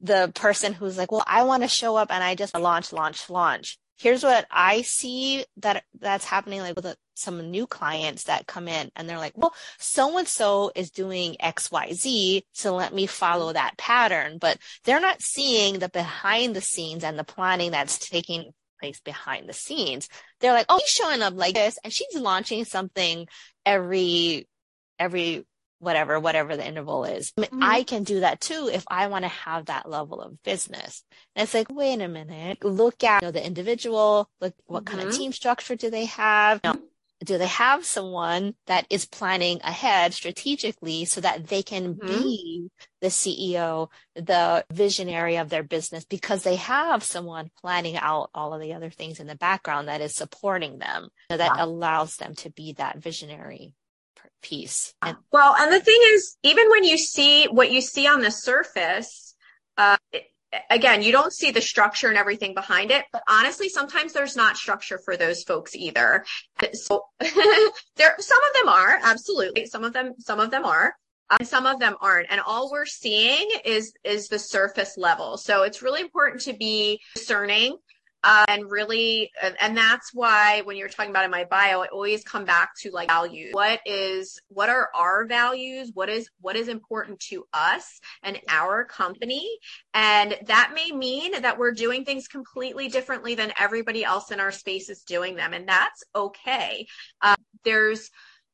the 0.01 0.31
person 0.35 0.73
who's 0.73 0.99
like, 0.99 1.11
well, 1.11 1.25
I 1.27 1.45
want 1.45 1.63
to 1.63 1.69
show 1.69 1.97
up 1.97 2.13
and 2.13 2.23
I 2.23 2.35
just 2.35 2.57
launch, 2.57 2.93
launch, 2.93 3.29
launch. 3.31 3.79
Here's 3.97 4.23
what 4.23 4.47
I 4.51 4.83
see 4.83 5.45
that 5.59 5.85
that's 5.99 6.25
happening 6.25 6.61
like 6.61 6.75
with 6.75 6.87
a, 6.87 6.97
some 7.15 7.51
new 7.51 7.67
clients 7.67 8.25
that 8.25 8.47
come 8.47 8.67
in 8.67 8.91
and 8.97 9.09
they're 9.09 9.19
like, 9.19 9.37
well, 9.37 9.55
so 9.79 10.17
and 10.17 10.27
so 10.27 10.73
is 10.75 10.91
doing 10.91 11.37
X, 11.39 11.71
Y, 11.71 11.93
Z. 11.93 12.45
So 12.53 12.75
let 12.77 12.95
me 12.95 13.07
follow 13.07 13.53
that 13.53 13.77
pattern. 13.77 14.39
But 14.39 14.57
they're 14.85 15.01
not 15.01 15.21
seeing 15.21 15.79
the 15.79 15.91
behind 15.91 16.57
the 16.57 16.63
scenes 16.63 17.05
and 17.05 17.19
the 17.19 17.25
planning 17.25 17.73
that's 17.73 17.99
taking 17.99 18.53
place 18.81 19.01
behind 19.01 19.49
the 19.49 19.53
scenes. 19.53 20.09
They're 20.41 20.53
like, 20.53 20.67
oh, 20.69 20.81
she's 20.81 20.91
showing 20.91 21.23
up 21.23 21.35
like 21.35 21.55
this 21.55 21.79
and 21.85 21.93
she's 21.93 22.15
launching 22.17 22.65
something 22.65 23.29
every, 23.65 24.49
every 24.99 25.45
whatever, 25.79 26.21
whatever 26.21 26.57
the 26.57 26.67
interval 26.67 27.05
is. 27.05 27.33
Mm-hmm. 27.33 27.61
I 27.63 27.83
can 27.83 28.05
do 28.05 28.21
that 28.21 28.41
too 28.41 28.71
if 28.73 28.85
I 28.89 29.09
want 29.09 29.25
to 29.25 29.31
have 29.31 29.67
that 29.67 29.89
level 29.89 30.21
of 30.21 30.43
business. 30.43 31.03
And 31.35 31.45
it's 31.45 31.55
like, 31.55 31.71
wait 31.71 32.01
a 32.01 32.09
minute, 32.09 32.65
look 32.65 33.03
at 33.03 33.23
you 33.23 33.29
know, 33.29 33.33
the 33.33 33.45
individual, 33.45 34.31
look 34.41 34.55
what 34.67 34.85
mm-hmm. 34.85 34.97
kind 34.97 35.09
of 35.09 35.13
mm-hmm. 35.13 35.23
team 35.23 35.33
structure 35.33 35.77
do 35.77 35.91
they 35.91 36.05
have? 36.07 36.61
You 36.65 36.73
know, 36.73 36.81
do 37.25 37.37
they 37.37 37.47
have 37.47 37.85
someone 37.85 38.55
that 38.67 38.87
is 38.89 39.05
planning 39.05 39.61
ahead 39.63 40.15
strategically 40.15 41.05
so 41.05 41.21
that 41.21 41.49
they 41.49 41.63
can 41.63 41.95
mm-hmm. 41.95 42.07
be 42.07 42.71
the 43.01 43.09
CEO, 43.09 43.89
the 44.15 44.65
visionary 44.73 45.37
of 45.37 45.51
their 45.51 45.63
business 45.63 46.05
because 46.05 46.43
they 46.43 46.57
have 46.57 47.03
someone 47.03 47.51
planning 47.61 47.97
out 47.97 48.31
all 48.35 48.55
of 48.55 48.61
the 48.61 48.73
other 48.73 48.91
things 48.91 49.21
in 49.21 49.27
the 49.27 49.37
background 49.37 49.89
that 49.89 50.01
is 50.01 50.15
supporting 50.15 50.79
them 50.79 51.09
so 51.31 51.37
that 51.37 51.53
yeah. 51.57 51.65
allows 51.65 52.17
them 52.17 52.35
to 52.35 52.51
be 52.51 52.73
that 52.75 52.99
visionary 52.99 53.75
piece. 54.43 54.95
And- 55.03 55.19
well, 55.31 55.55
and 55.59 55.73
the 55.73 55.81
thing 55.81 56.01
is, 56.13 56.37
even 56.43 56.71
when 56.71 56.85
you 56.85 56.97
see 56.97 57.47
what 57.47 57.71
you 57.71 57.81
see 57.81 58.07
on 58.07 58.21
the 58.21 58.31
surface, 58.31 59.35
uh, 59.77 59.99
it, 60.13 60.30
again, 60.69 61.03
you 61.03 61.13
don't 61.13 61.33
see 61.33 61.51
the 61.51 61.61
structure 61.61 62.09
and 62.09 62.19
everything 62.19 62.55
behind 62.55 62.91
it, 62.91 63.05
but 63.13 63.23
honestly, 63.29 63.69
sometimes 63.69 64.13
there's 64.13 64.37
not 64.37 64.57
structure 64.57 64.99
for 65.05 65.17
those 65.17 65.43
folks 65.45 65.75
either. 65.75 66.25
So 66.73 67.05
there, 67.21 68.17
some 68.19 68.39
of 68.43 68.55
them 68.55 68.69
are 68.69 68.99
absolutely, 69.03 69.67
some 69.67 69.85
of 69.85 69.93
them, 69.93 70.15
some 70.19 70.41
of 70.41 70.51
them 70.51 70.65
are. 70.65 70.95
And 71.39 71.47
some 71.47 71.65
of 71.65 71.79
them 71.79 71.95
aren't. 72.01 72.27
And 72.29 72.41
all 72.41 72.73
we're 72.73 72.87
seeing 72.87 73.49
is, 73.65 73.93
is 74.03 74.27
the 74.27 74.39
surface 74.39 74.97
level. 74.97 75.37
So 75.37 75.63
it's 75.63 75.81
really 75.81 76.01
important 76.01 76.43
to 76.43 76.55
be 76.55 77.01
discerning 77.15 77.77
uh, 78.23 78.45
and 78.49 78.71
really, 78.71 79.31
and 79.61 79.77
that's 79.77 80.13
why 80.13 80.63
when 80.63 80.77
you're 80.77 80.89
talking 80.89 81.11
about 81.11 81.25
in 81.25 81.31
my 81.31 81.45
bio, 81.45 81.81
I 81.81 81.87
always 81.87 82.23
come 82.25 82.45
back 82.45 82.75
to 82.81 82.91
like 82.91 83.09
values. 83.09 83.53
What 83.53 83.81
is, 83.87 84.41
what 84.49 84.69
are 84.69 84.89
our 84.95 85.27
values? 85.27 85.91
What 85.95 86.09
is, 86.09 86.29
what 86.41 86.57
is 86.57 86.69
important 86.69 87.21
to 87.31 87.47
us 87.53 88.01
and 88.23 88.39
our 88.49 88.85
company? 88.85 89.49
And 89.95 90.37
that 90.47 90.73
may 90.75 90.93
mean 90.93 91.41
that 91.43 91.59
we're 91.59 91.73
doing 91.73 92.05
things 92.05 92.29
completely 92.29 92.89
differently 92.89 93.35
than 93.35 93.53
everybody 93.59 94.05
else 94.05 94.31
in 94.31 94.41
our 94.41 94.53
space 94.53 94.89
is 94.89 95.03
doing 95.03 95.37
them. 95.37 95.53
And 95.53 95.69
that's 95.69 96.05
okay. 96.15 96.87
Uh, 97.23 97.37
there's, 97.65 98.11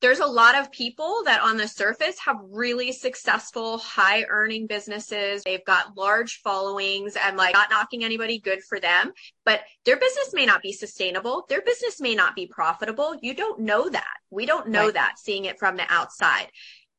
there's 0.06 0.20
a 0.20 0.24
lot 0.26 0.54
of 0.54 0.70
people 0.70 1.22
that 1.24 1.40
on 1.42 1.56
the 1.56 1.66
surface 1.66 2.16
have 2.20 2.36
really 2.52 2.92
successful 2.92 3.78
high 3.78 4.22
earning 4.28 4.68
businesses. 4.68 5.42
They've 5.42 5.64
got 5.64 5.96
large 5.96 6.42
followings 6.42 7.16
and 7.16 7.36
like 7.36 7.54
not 7.54 7.70
knocking 7.70 8.04
anybody 8.04 8.38
good 8.38 8.62
for 8.62 8.78
them. 8.78 9.12
But 9.44 9.62
their 9.84 9.96
business 9.96 10.32
may 10.32 10.46
not 10.46 10.62
be 10.62 10.70
sustainable. 10.70 11.44
Their 11.48 11.60
business 11.60 12.00
may 12.00 12.14
not 12.14 12.36
be 12.36 12.46
profitable. 12.46 13.16
You 13.20 13.34
don't 13.34 13.62
know 13.62 13.88
that. 13.88 14.14
We 14.30 14.46
don't 14.46 14.68
know 14.68 14.84
right. 14.84 14.94
that 14.94 15.18
seeing 15.18 15.46
it 15.46 15.58
from 15.58 15.76
the 15.76 15.86
outside. 15.88 16.52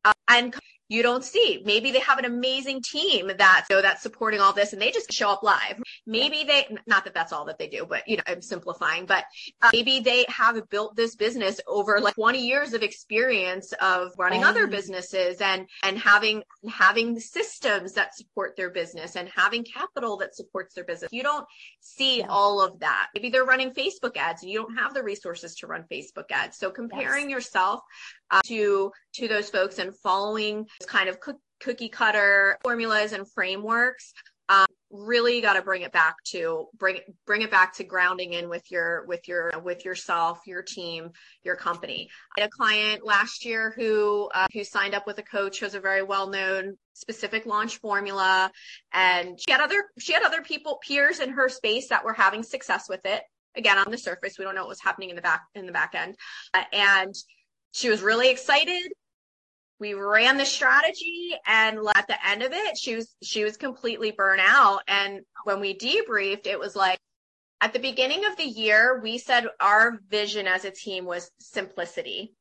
Uh, 0.04 0.12
and 0.28 0.54
you 0.90 1.04
don't 1.04 1.24
see. 1.24 1.62
Maybe 1.66 1.92
they 1.92 2.00
have 2.00 2.20
an 2.20 2.26
amazing 2.26 2.82
team 2.82 3.32
that 3.38 3.66
so 3.70 3.82
that's 3.82 4.02
supporting 4.02 4.40
all 4.40 4.54
this 4.54 4.74
and 4.74 4.82
they 4.82 4.92
just 4.92 5.12
show 5.12 5.30
up 5.30 5.44
live. 5.44 5.82
Maybe 6.06 6.44
they 6.44 6.68
not 6.86 7.04
that 7.04 7.14
that's 7.14 7.34
all 7.34 7.46
that 7.46 7.58
they 7.58 7.68
do, 7.68 7.86
but 7.88 8.08
you 8.08 8.18
know, 8.18 8.24
I'm 8.28 8.42
simplifying, 8.42 9.06
but 9.06 9.26
uh, 9.62 9.70
maybe 9.74 10.00
they 10.00 10.26
have 10.30 10.70
built 10.70 10.96
this 10.96 11.16
business 11.16 11.60
over 11.68 12.00
like 12.00 12.16
20 12.16 12.46
years 12.46 12.74
of 12.74 12.84
experience 12.84 13.74
of 13.82 14.12
running 14.18 14.44
oh. 14.44 14.48
other 14.48 14.68
businesses 14.68 15.42
and 15.42 15.68
and 15.84 15.98
having 15.98 16.44
having 16.70 17.20
systems 17.20 17.94
that 17.94 18.16
support 18.16 18.56
their 18.56 18.70
business 18.70 19.16
and 19.16 19.30
having 19.30 19.64
capital 19.64 20.18
that 20.18 20.36
supports 20.36 20.74
their 20.76 20.86
business. 20.86 21.10
You 21.12 21.24
don't 21.24 21.46
see 21.82 22.20
yeah. 22.20 22.28
all 22.30 22.64
of 22.64 22.80
that. 22.80 23.08
Maybe 23.14 23.30
they're 23.30 23.46
running 23.46 23.72
Facebook 23.72 24.16
ads 24.16 24.44
and 24.44 24.52
you 24.52 24.60
don't 24.60 24.78
have 24.78 24.94
the 24.94 25.04
resources 25.04 25.56
to 25.56 25.68
run 25.68 25.86
Facebook 25.92 26.32
ads. 26.32 26.58
So 26.58 26.72
comparing 26.72 27.30
yes. 27.30 27.36
yourself 27.36 27.82
uh, 28.32 28.42
to 28.46 28.92
to 29.14 29.28
those 29.28 29.50
folks 29.50 29.80
and 29.80 29.96
following 29.98 30.66
kind 30.86 31.10
of 31.10 31.18
cookie 31.60 31.90
cutter 31.90 32.58
formulas 32.64 33.14
and 33.14 33.30
frameworks 33.32 34.14
um, 34.50 34.66
really 34.90 35.42
got 35.42 35.54
to 35.54 35.62
bring 35.62 35.82
it 35.82 35.92
back 35.92 36.16
to 36.24 36.68
bring 36.78 37.00
bring 37.26 37.42
it 37.42 37.52
back 37.52 37.74
to 37.76 37.84
grounding 37.84 38.34
in 38.34 38.48
with 38.48 38.72
your 38.72 39.06
with 39.06 39.28
your 39.28 39.52
with 39.62 39.84
yourself 39.84 40.40
your 40.46 40.62
team 40.62 41.12
your 41.44 41.58
company. 41.58 42.10
I 42.38 42.42
had 42.42 42.48
a 42.48 42.52
client 42.52 43.06
last 43.06 43.44
year 43.44 43.74
who 43.76 44.30
uh, 44.34 44.48
who 44.54 44.64
signed 44.64 44.94
up 44.94 45.06
with 45.06 45.18
a 45.18 45.24
coach 45.24 45.60
who 45.60 45.66
who's 45.66 45.76
a 45.76 45.82
very 45.82 46.04
well 46.04 46.30
known 46.30 46.78
specific 46.94 47.46
launch 47.46 47.78
formula 47.78 48.50
and 48.94 49.38
she 49.38 49.52
had 49.52 49.60
other 49.60 49.84
she 50.00 50.14
had 50.14 50.24
other 50.24 50.42
people 50.42 50.80
peers 50.88 51.20
in 51.20 51.32
her 51.32 51.50
space 51.50 51.90
that 51.90 52.06
were 52.06 52.14
having 52.14 52.44
success 52.44 52.88
with 52.88 53.06
it. 53.06 53.24
Again 53.56 53.78
on 53.78 53.92
the 53.92 53.98
surface 53.98 54.38
we 54.38 54.46
don't 54.46 54.56
know 54.56 54.62
what 54.62 54.70
was 54.70 54.82
happening 54.82 55.10
in 55.10 55.18
the 55.18 55.22
back 55.22 55.42
in 55.56 55.66
the 55.66 55.74
back 55.74 55.94
end. 55.96 56.16
Uh, 56.54 56.64
and 56.72 57.14
she 57.72 57.90
was 57.90 58.02
really 58.02 58.30
excited. 58.30 58.92
We 59.80 59.94
ran 59.94 60.38
the 60.38 60.46
strategy 60.46 61.36
and 61.46 61.80
at 61.96 62.08
the 62.08 62.28
end 62.28 62.42
of 62.42 62.52
it, 62.52 62.78
she 62.78 62.96
was, 62.96 63.16
she 63.22 63.44
was 63.44 63.58
completely 63.58 64.12
burnt 64.12 64.42
out. 64.44 64.82
And 64.88 65.22
when 65.44 65.60
we 65.60 65.78
debriefed, 65.78 66.48
it 66.48 66.60
was 66.60 66.76
like, 66.76 66.98
at 67.62 67.74
the 67.74 67.80
beginning 67.80 68.26
of 68.26 68.38
the 68.38 68.44
year, 68.44 69.00
we 69.02 69.18
said 69.18 69.48
our 69.60 70.00
vision 70.10 70.48
as 70.48 70.66
a 70.66 70.72
team 70.72 71.06
was 71.06 71.30
simplicity. 71.40 72.34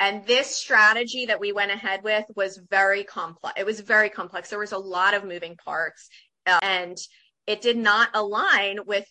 And 0.00 0.26
this 0.26 0.56
strategy 0.56 1.26
that 1.26 1.40
we 1.40 1.52
went 1.52 1.70
ahead 1.70 2.02
with 2.02 2.24
was 2.34 2.60
very 2.70 3.04
complex. 3.04 3.54
It 3.58 3.66
was 3.66 3.80
very 3.80 4.10
complex. 4.10 4.50
There 4.50 4.58
was 4.58 4.72
a 4.72 4.78
lot 4.78 5.14
of 5.14 5.24
moving 5.24 5.56
parts 5.56 6.08
uh, 6.46 6.58
and 6.62 6.98
it 7.46 7.60
did 7.60 7.76
not 7.76 8.10
align 8.14 8.80
with 8.86 9.06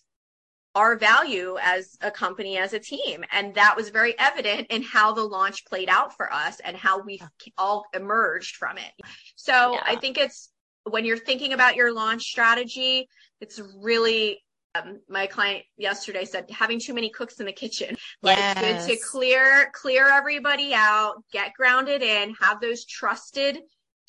our 0.75 0.97
value 0.97 1.57
as 1.61 1.97
a 2.01 2.09
company, 2.09 2.57
as 2.57 2.73
a 2.73 2.79
team. 2.79 3.23
And 3.31 3.53
that 3.55 3.75
was 3.75 3.89
very 3.89 4.17
evident 4.17 4.67
in 4.69 4.81
how 4.81 5.13
the 5.13 5.23
launch 5.23 5.65
played 5.65 5.89
out 5.89 6.15
for 6.15 6.31
us 6.33 6.59
and 6.61 6.75
how 6.75 7.01
we 7.01 7.21
all 7.57 7.85
emerged 7.93 8.55
from 8.55 8.77
it. 8.77 8.91
So 9.35 9.73
yeah. 9.73 9.83
I 9.85 9.95
think 9.95 10.17
it's 10.17 10.49
when 10.83 11.05
you're 11.05 11.17
thinking 11.17 11.53
about 11.53 11.75
your 11.75 11.93
launch 11.93 12.23
strategy, 12.23 13.07
it's 13.39 13.61
really 13.77 14.41
um, 14.75 14.99
my 15.07 15.27
client 15.27 15.63
yesterday 15.77 16.25
said 16.25 16.49
having 16.49 16.79
too 16.79 16.95
many 16.95 17.09
cooks 17.09 17.39
in 17.39 17.45
the 17.45 17.53
kitchen. 17.53 17.95
Like 18.23 18.37
yes. 18.37 18.57
it's 18.57 18.87
good 18.87 18.93
to 18.95 19.03
clear 19.05 19.71
clear 19.73 20.09
everybody 20.09 20.73
out, 20.73 21.23
get 21.31 21.53
grounded 21.53 22.01
in, 22.01 22.33
have 22.41 22.59
those 22.59 22.85
trusted 22.85 23.59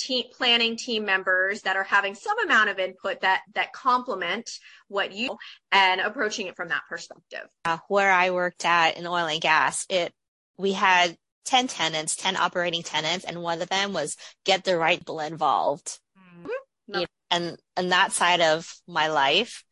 team 0.04 0.24
planning 0.32 0.76
team 0.76 1.04
members 1.04 1.62
that 1.62 1.76
are 1.76 1.84
having 1.84 2.14
some 2.14 2.38
amount 2.40 2.68
of 2.68 2.78
input 2.78 3.20
that 3.20 3.42
that 3.54 3.72
complement 3.72 4.50
what 4.88 5.12
you 5.12 5.36
and 5.72 6.00
approaching 6.00 6.46
it 6.46 6.56
from 6.56 6.68
that 6.68 6.82
perspective. 6.88 7.46
Uh, 7.64 7.78
where 7.88 8.10
I 8.10 8.30
worked 8.30 8.64
at 8.64 8.96
in 8.96 9.06
oil 9.06 9.26
and 9.26 9.40
gas, 9.40 9.86
it 9.88 10.12
we 10.56 10.72
had 10.72 11.16
10 11.46 11.68
tenants, 11.68 12.16
10 12.16 12.36
operating 12.36 12.82
tenants, 12.82 13.24
and 13.24 13.42
one 13.42 13.60
of 13.60 13.68
them 13.68 13.92
was 13.92 14.16
get 14.44 14.64
the 14.64 14.76
right 14.76 14.98
people 14.98 15.20
involved. 15.20 15.98
Mm-hmm. 16.18 16.48
No. 16.88 16.98
You 16.98 17.04
know, 17.04 17.06
and 17.30 17.58
and 17.76 17.92
that 17.92 18.12
side 18.12 18.40
of 18.40 18.72
my 18.86 19.08
life, 19.08 19.64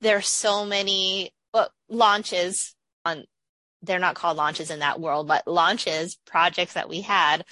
there's 0.00 0.26
so 0.26 0.64
many 0.64 1.32
well, 1.54 1.70
launches 1.88 2.74
on 3.04 3.24
they're 3.82 3.98
not 3.98 4.14
called 4.14 4.36
launches 4.36 4.70
in 4.70 4.80
that 4.80 5.00
world, 5.00 5.26
but 5.26 5.46
launches, 5.46 6.18
projects 6.26 6.74
that 6.74 6.88
we 6.88 7.00
had 7.00 7.44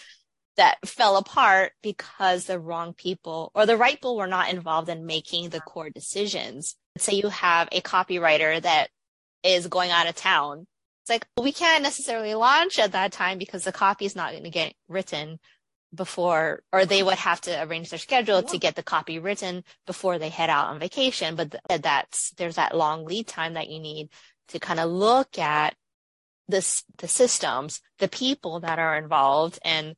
that 0.58 0.76
fell 0.86 1.16
apart 1.16 1.72
because 1.82 2.44
the 2.44 2.58
wrong 2.58 2.92
people 2.92 3.50
or 3.54 3.64
the 3.64 3.76
right 3.76 3.94
people 3.94 4.16
were 4.16 4.26
not 4.26 4.52
involved 4.52 4.88
in 4.88 5.06
making 5.06 5.48
the 5.48 5.60
core 5.60 5.88
decisions. 5.88 6.76
Say 6.98 7.14
you 7.14 7.28
have 7.28 7.68
a 7.72 7.80
copywriter 7.80 8.60
that 8.60 8.88
is 9.42 9.68
going 9.68 9.90
out 9.90 10.08
of 10.08 10.16
town. 10.16 10.66
It's 11.02 11.10
like, 11.10 11.26
we 11.40 11.52
can't 11.52 11.84
necessarily 11.84 12.34
launch 12.34 12.78
at 12.78 12.92
that 12.92 13.12
time 13.12 13.38
because 13.38 13.64
the 13.64 13.72
copy 13.72 14.04
is 14.04 14.16
not 14.16 14.32
going 14.32 14.44
to 14.44 14.50
get 14.50 14.74
written 14.88 15.38
before, 15.94 16.62
or 16.72 16.84
they 16.84 17.02
would 17.02 17.14
have 17.14 17.40
to 17.42 17.62
arrange 17.62 17.90
their 17.90 17.98
schedule 17.98 18.42
to 18.42 18.58
get 18.58 18.74
the 18.74 18.82
copy 18.82 19.18
written 19.18 19.64
before 19.86 20.18
they 20.18 20.28
head 20.28 20.50
out 20.50 20.66
on 20.66 20.80
vacation. 20.80 21.36
But 21.36 21.54
that's, 21.82 22.32
there's 22.32 22.56
that 22.56 22.76
long 22.76 23.06
lead 23.06 23.26
time 23.28 23.54
that 23.54 23.70
you 23.70 23.80
need 23.80 24.10
to 24.48 24.58
kind 24.58 24.80
of 24.80 24.90
look 24.90 25.38
at 25.38 25.74
this, 26.48 26.82
the 26.98 27.08
systems, 27.08 27.80
the 28.00 28.08
people 28.08 28.60
that 28.60 28.78
are 28.78 28.98
involved 28.98 29.58
and 29.64 29.94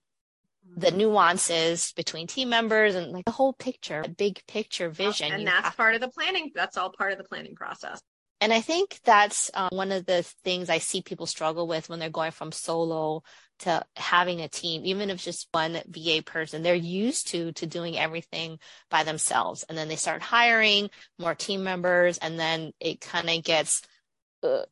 the 0.76 0.90
nuances 0.90 1.92
between 1.92 2.26
team 2.26 2.48
members 2.48 2.94
and 2.94 3.12
like 3.12 3.24
the 3.24 3.30
whole 3.30 3.52
picture, 3.52 4.04
big 4.16 4.40
picture 4.46 4.88
vision. 4.88 5.32
And 5.32 5.46
that's 5.46 5.74
part 5.76 5.94
of 5.94 6.00
the 6.00 6.08
planning. 6.08 6.50
That's 6.54 6.76
all 6.76 6.90
part 6.90 7.12
of 7.12 7.18
the 7.18 7.24
planning 7.24 7.54
process. 7.54 8.00
And 8.42 8.54
I 8.54 8.62
think 8.62 8.98
that's 9.04 9.50
um, 9.52 9.68
one 9.72 9.92
of 9.92 10.06
the 10.06 10.22
things 10.44 10.70
I 10.70 10.78
see 10.78 11.02
people 11.02 11.26
struggle 11.26 11.66
with 11.66 11.88
when 11.88 11.98
they're 11.98 12.08
going 12.08 12.30
from 12.30 12.52
solo 12.52 13.22
to 13.60 13.84
having 13.96 14.40
a 14.40 14.48
team, 14.48 14.86
even 14.86 15.10
if 15.10 15.16
it's 15.16 15.24
just 15.24 15.48
one 15.52 15.78
VA 15.86 16.22
person, 16.24 16.62
they're 16.62 16.74
used 16.74 17.28
to 17.28 17.52
to 17.52 17.66
doing 17.66 17.98
everything 17.98 18.58
by 18.88 19.02
themselves, 19.04 19.64
and 19.64 19.76
then 19.76 19.88
they 19.88 19.96
start 19.96 20.22
hiring 20.22 20.88
more 21.18 21.34
team 21.34 21.62
members, 21.62 22.16
and 22.16 22.40
then 22.40 22.72
it 22.80 23.02
kind 23.02 23.28
of 23.28 23.44
gets 23.44 23.82
uh, 24.42 24.62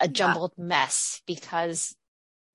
a 0.00 0.08
jumbled 0.08 0.52
yeah. 0.56 0.64
mess 0.64 1.20
because 1.26 1.94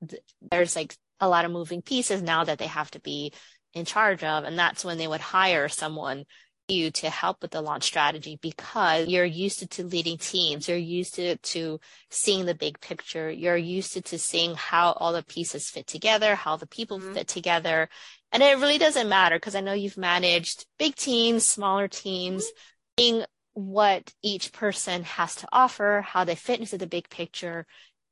th- 0.08 0.24
there's 0.50 0.76
like 0.76 0.96
a 1.24 1.30
lot 1.30 1.46
of 1.46 1.52
moving 1.52 1.82
pieces 1.82 2.22
now 2.22 2.44
that 2.44 2.60
they 2.60 2.68
have 2.68 2.92
to 2.92 3.00
be 3.00 3.34
in 3.74 3.86
charge 3.86 4.24
of. 4.24 4.44
And 4.44 4.58
that's 4.58 4.86
when 4.86 4.98
they 4.98 5.08
would 5.08 5.22
hire 5.22 5.70
someone 5.70 6.26
you 6.68 6.92
to 6.92 7.10
help 7.10 7.42
with 7.42 7.52
the 7.52 7.62
launch 7.62 7.84
strategy 7.84 8.40
because 8.42 9.08
you're 9.08 9.26
used 9.26 9.60
to, 9.60 9.68
to 9.68 9.84
leading 9.84 10.18
teams. 10.18 10.68
You're 10.68 10.78
used 10.78 11.16
to, 11.16 11.36
to 11.38 11.80
seeing 12.10 12.46
the 12.46 12.56
big 12.56 12.80
picture. 12.80 13.30
You're 13.30 13.58
used 13.58 13.94
to, 13.94 14.02
to 14.04 14.18
seeing 14.18 14.56
how 14.56 14.94
all 14.94 15.14
the 15.14 15.24
pieces 15.24 15.70
fit 15.70 15.88
together, 15.88 16.36
how 16.36 16.56
the 16.56 16.68
people 16.68 17.00
mm-hmm. 17.00 17.14
fit 17.14 17.28
together. 17.28 17.90
And 18.32 18.42
it 18.42 18.60
really 18.60 18.78
doesn't 18.78 19.10
matter 19.10 19.36
because 19.36 19.56
I 19.56 19.62
know 19.62 19.74
you've 19.74 19.98
managed 19.98 20.66
big 20.80 20.96
teams, 20.96 21.46
smaller 21.46 21.88
teams, 21.88 22.46
mm-hmm. 22.46 23.02
seeing 23.02 23.26
what 23.54 24.14
each 24.24 24.52
person 24.52 25.04
has 25.04 25.36
to 25.36 25.48
offer, 25.52 26.04
how 26.06 26.24
they 26.24 26.36
fit 26.36 26.60
into 26.60 26.78
the 26.78 26.88
big 26.88 27.10
picture 27.10 27.68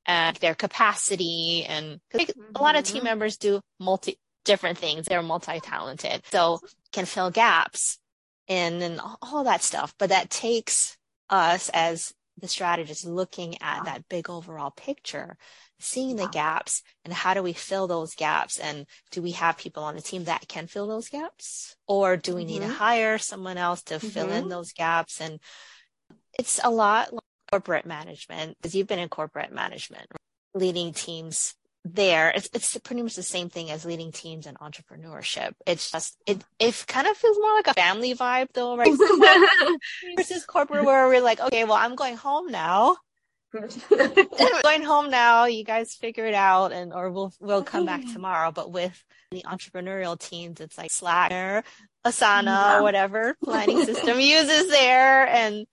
and 0.05 0.35
their 0.37 0.55
capacity 0.55 1.65
and 1.67 1.99
mm-hmm. 2.13 2.41
a 2.55 2.61
lot 2.61 2.75
of 2.75 2.83
team 2.83 2.97
mm-hmm. 2.97 3.05
members 3.05 3.37
do 3.37 3.61
multi 3.79 4.17
different 4.43 4.79
things 4.79 5.05
they're 5.05 5.21
multi-talented 5.21 6.23
so 6.31 6.59
can 6.91 7.05
fill 7.05 7.29
gaps 7.29 7.99
and 8.47 8.81
and 8.81 8.99
all 9.21 9.43
that 9.43 9.61
stuff 9.61 9.93
but 9.99 10.09
that 10.09 10.31
takes 10.31 10.97
us 11.29 11.69
as 11.73 12.13
the 12.41 12.47
strategist 12.47 13.05
looking 13.05 13.55
at 13.61 13.85
that 13.85 14.07
big 14.09 14.29
overall 14.29 14.71
picture, 14.71 15.37
seeing 15.79 16.15
the 16.15 16.27
gaps 16.27 16.81
and 17.05 17.13
how 17.13 17.33
do 17.33 17.43
we 17.43 17.53
fill 17.53 17.87
those 17.87 18.15
gaps? 18.15 18.59
And 18.59 18.85
do 19.11 19.21
we 19.21 19.31
have 19.31 19.57
people 19.57 19.83
on 19.83 19.95
the 19.95 20.01
team 20.01 20.25
that 20.25 20.47
can 20.47 20.67
fill 20.67 20.87
those 20.87 21.09
gaps? 21.09 21.75
Or 21.87 22.17
do 22.17 22.35
we 22.35 22.41
mm-hmm. 22.41 22.47
need 22.49 22.59
to 22.59 22.65
mm-hmm. 22.65 22.73
hire 22.73 23.17
someone 23.17 23.57
else 23.57 23.83
to 23.83 23.95
mm-hmm. 23.95 24.07
fill 24.07 24.31
in 24.31 24.41
mm-hmm. 24.41 24.49
those 24.49 24.73
gaps? 24.73 25.21
And 25.21 25.39
it's 26.37 26.59
a 26.63 26.71
lot 26.71 27.13
like 27.13 27.21
corporate 27.51 27.85
management 27.85 28.57
because 28.57 28.75
you've 28.75 28.87
been 28.87 28.99
in 28.99 29.09
corporate 29.09 29.51
management, 29.51 30.07
leading 30.53 30.93
teams 30.93 31.55
there 31.83 32.31
it's 32.35 32.47
it's 32.53 32.77
pretty 32.79 33.01
much 33.01 33.15
the 33.15 33.23
same 33.23 33.49
thing 33.49 33.71
as 33.71 33.85
leading 33.85 34.11
teams 34.11 34.45
and 34.45 34.57
entrepreneurship. 34.59 35.53
It's 35.65 35.91
just 35.91 36.15
it 36.27 36.43
it 36.59 36.85
kind 36.87 37.07
of 37.07 37.17
feels 37.17 37.37
more 37.39 37.55
like 37.55 37.67
a 37.67 37.73
family 37.73 38.13
vibe 38.13 38.49
though 38.53 38.77
right? 38.77 38.91
Versus 40.17 40.45
corporate 40.45 40.85
where 40.85 41.07
we're 41.07 41.21
like 41.21 41.39
okay 41.39 41.63
well 41.63 41.73
i'm 41.73 41.95
going 41.95 42.17
home 42.17 42.51
now. 42.51 42.97
Going 44.63 44.83
home 44.83 45.09
now 45.09 45.43
you 45.43 45.65
guys 45.65 45.93
figure 45.93 46.25
it 46.25 46.33
out 46.33 46.71
and 46.71 46.93
or 46.93 47.09
we'll 47.11 47.33
we'll 47.41 47.63
come 47.63 47.85
back 47.85 48.01
tomorrow. 48.13 48.51
But 48.51 48.71
with 48.71 49.03
the 49.31 49.43
entrepreneurial 49.43 50.17
teams 50.17 50.61
it's 50.61 50.77
like 50.77 50.89
slack 50.89 51.31
asana 52.05 52.45
yeah. 52.45 52.81
whatever 52.81 53.35
planning 53.43 53.83
system 53.83 54.21
uses 54.21 54.69
there 54.69 55.27
and 55.27 55.65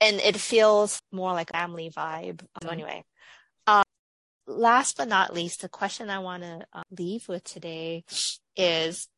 and 0.00 0.20
it 0.20 0.36
feels 0.36 1.00
more 1.12 1.32
like 1.32 1.52
family 1.52 1.90
vibe 1.90 2.40
so 2.62 2.68
anyway 2.68 3.04
last 4.48 4.96
but 4.96 5.08
not 5.08 5.34
least, 5.34 5.60
the 5.60 5.68
question 5.68 6.10
I 6.10 6.18
want 6.18 6.42
to 6.42 6.66
uh, 6.72 6.82
leave 6.96 7.28
with 7.28 7.44
today 7.44 8.04
is 8.56 9.08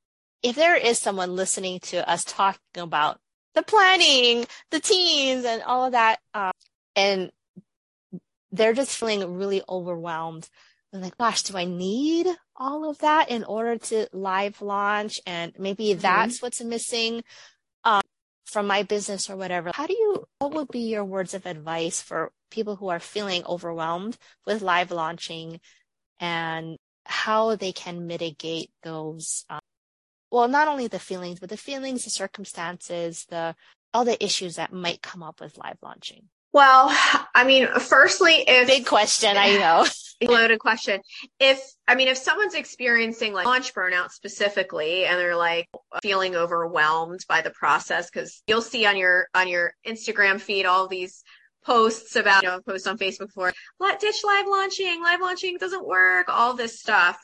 if 0.43 0.57
there 0.57 0.77
is 0.77 0.99
someone 0.99 1.37
listening 1.37 1.81
to 1.81 2.09
us 2.09 2.25
talking 2.25 2.61
about 2.77 3.19
the 3.55 3.63
planning, 3.63 4.47
the 4.71 4.81
teams, 4.81 5.45
and 5.45 5.63
all 5.63 5.87
of 5.87 5.93
that, 5.93 6.19
uh, 6.35 6.53
and 6.97 7.31
they're 8.53 8.73
just 8.73 8.97
feeling 8.97 9.37
really 9.37 9.63
overwhelmed. 9.69 10.49
and 10.93 11.03
like, 11.03 11.17
gosh, 11.19 11.43
do 11.43 11.57
I 11.57 11.65
need 11.65 12.27
all 12.57 12.89
of 12.89 12.99
that 12.99 13.31
in 13.31 13.45
order 13.45 13.79
to 13.79 14.09
live 14.13 14.61
launch? 14.61 15.21
And 15.27 15.53
maybe 15.59 15.91
mm-hmm. 15.91 16.01
that's 16.01 16.43
what's 16.43 16.63
missing 16.63 17.23
um, 17.85 18.03
from 18.45 18.67
my 18.67 18.83
business 18.83 19.31
or 19.31 19.37
whatever. 19.37 19.71
How 19.75 19.87
do 19.87 19.95
you, 19.95 20.25
what 20.39 20.53
would 20.55 20.69
be 20.69 20.81
your 20.81 21.05
words 21.05 21.35
of 21.35 21.47
advice 21.47 22.01
for 22.01 22.33
people 22.51 22.77
who 22.77 22.89
are 22.89 23.01
feeling 23.01 23.45
overwhelmed 23.47 24.19
with 24.47 24.63
live 24.63 24.91
launching 24.91 25.61
and 26.19 26.77
how 27.07 27.57
they 27.57 27.73
can 27.73 28.07
mitigate 28.07 28.71
those 28.83 29.45
um, 29.49 29.61
well 30.31 30.49
not 30.49 30.69
only 30.69 30.87
the 30.87 30.99
feelings 30.99 31.41
but 31.41 31.49
the 31.49 31.57
feelings 31.57 32.05
the 32.05 32.11
circumstances 32.11 33.27
the 33.31 33.55
all 33.93 34.05
the 34.05 34.23
issues 34.23 34.57
that 34.57 34.73
might 34.73 35.03
come 35.03 35.23
up 35.23 35.41
with 35.41 35.59
live 35.59 35.79
launching 35.83 36.29
well 36.53 36.89
i 37.35 37.45
mean 37.45 37.67
firstly 37.79 38.45
if 38.47 38.67
big 38.67 38.87
question 38.87 39.37
i 39.37 39.57
know 39.57 39.87
loaded 40.31 40.59
question 40.59 41.01
if 41.39 41.63
i 41.89 41.95
mean 41.95 42.09
if 42.09 42.19
someone's 42.19 42.55
experiencing 42.55 43.33
like 43.33 43.47
launch 43.47 43.73
burnout 43.75 44.11
specifically 44.11 45.07
and 45.07 45.19
they're 45.19 45.37
like 45.37 45.67
feeling 46.03 46.37
overwhelmed 46.37 47.21
by 47.29 47.41
the 47.41 47.51
process 47.51 48.11
because 48.11 48.43
you'll 48.47 48.61
see 48.61 48.85
on 48.85 48.97
your 48.97 49.29
on 49.35 49.49
your 49.49 49.73
instagram 49.87 50.39
feed 50.39 50.67
all 50.67 50.89
these 50.89 51.25
posts 51.65 52.17
about, 52.17 52.43
you 52.43 52.49
know, 52.49 52.61
posts 52.61 52.87
on 52.87 52.99
Facebook 52.99 53.31
for 53.33 53.53
let 53.79 54.01
ditch 54.01 54.23
live 54.25 54.47
launching, 54.47 55.03
live 55.03 55.21
launching 55.21 55.57
doesn't 55.59 55.87
work, 55.87 56.29
all 56.29 56.55
this 56.55 56.81
stuff. 56.81 57.21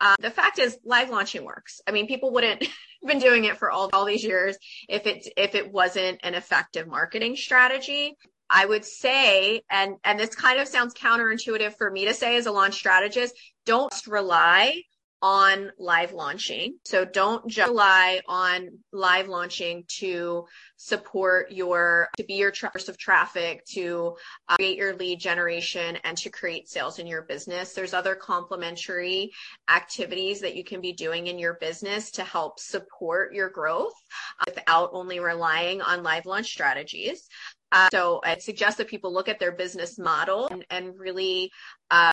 Um, 0.00 0.16
the 0.20 0.30
fact 0.30 0.58
is 0.58 0.78
live 0.84 1.10
launching 1.10 1.44
works. 1.44 1.80
I 1.86 1.92
mean, 1.92 2.06
people 2.06 2.32
wouldn't 2.32 2.66
been 3.06 3.18
doing 3.18 3.44
it 3.44 3.56
for 3.56 3.70
all, 3.70 3.90
all 3.92 4.04
these 4.04 4.24
years 4.24 4.56
if 4.88 5.06
it, 5.06 5.26
if 5.36 5.54
it 5.54 5.72
wasn't 5.72 6.20
an 6.22 6.34
effective 6.34 6.86
marketing 6.86 7.36
strategy. 7.36 8.16
I 8.50 8.66
would 8.66 8.84
say, 8.84 9.62
and, 9.70 9.96
and 10.04 10.18
this 10.18 10.34
kind 10.34 10.58
of 10.60 10.66
sounds 10.66 10.92
counterintuitive 10.94 11.76
for 11.78 11.90
me 11.90 12.06
to 12.06 12.14
say 12.14 12.36
as 12.36 12.46
a 12.46 12.52
launch 12.52 12.74
strategist, 12.74 13.34
don't 13.64 13.94
rely 14.08 14.82
on 15.22 15.70
live 15.78 16.12
launching. 16.12 16.78
So 16.84 17.04
don't 17.04 17.46
just 17.46 17.68
rely 17.68 18.22
on 18.26 18.78
live 18.90 19.28
launching 19.28 19.84
to 19.98 20.46
support 20.76 21.52
your, 21.52 22.08
to 22.16 22.24
be 22.24 22.34
your 22.34 22.54
source 22.54 22.88
of 22.88 22.96
traffic, 22.96 23.62
to 23.72 24.16
uh, 24.48 24.56
create 24.56 24.78
your 24.78 24.96
lead 24.96 25.20
generation 25.20 25.98
and 26.04 26.16
to 26.18 26.30
create 26.30 26.68
sales 26.68 26.98
in 26.98 27.06
your 27.06 27.22
business. 27.22 27.74
There's 27.74 27.92
other 27.92 28.14
complementary 28.14 29.30
activities 29.68 30.40
that 30.40 30.56
you 30.56 30.64
can 30.64 30.80
be 30.80 30.94
doing 30.94 31.26
in 31.26 31.38
your 31.38 31.58
business 31.60 32.10
to 32.12 32.24
help 32.24 32.58
support 32.58 33.34
your 33.34 33.50
growth 33.50 33.92
uh, 34.40 34.44
without 34.46 34.90
only 34.94 35.20
relying 35.20 35.82
on 35.82 36.02
live 36.02 36.24
launch 36.24 36.46
strategies. 36.46 37.28
Uh, 37.72 37.88
so 37.92 38.20
I 38.24 38.38
suggest 38.38 38.78
that 38.78 38.88
people 38.88 39.12
look 39.12 39.28
at 39.28 39.38
their 39.38 39.52
business 39.52 39.98
model 39.98 40.48
and, 40.48 40.64
and 40.70 40.98
really 40.98 41.50
uh, 41.90 42.10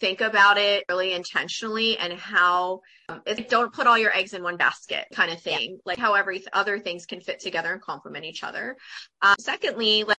think 0.00 0.20
about 0.20 0.58
it 0.58 0.84
really 0.88 1.12
intentionally 1.12 1.96
and 1.98 2.12
how 2.12 2.80
um, 3.08 3.22
don't 3.48 3.72
put 3.72 3.86
all 3.86 3.98
your 3.98 4.14
eggs 4.14 4.34
in 4.34 4.42
one 4.42 4.56
basket 4.56 5.06
kind 5.12 5.32
of 5.32 5.40
thing 5.40 5.70
yeah. 5.72 5.76
like 5.84 5.98
how 5.98 6.14
every 6.14 6.42
other 6.52 6.78
things 6.78 7.06
can 7.06 7.20
fit 7.20 7.40
together 7.40 7.72
and 7.72 7.80
complement 7.80 8.24
each 8.24 8.42
other 8.42 8.76
um, 9.22 9.36
secondly 9.38 10.04
like 10.04 10.18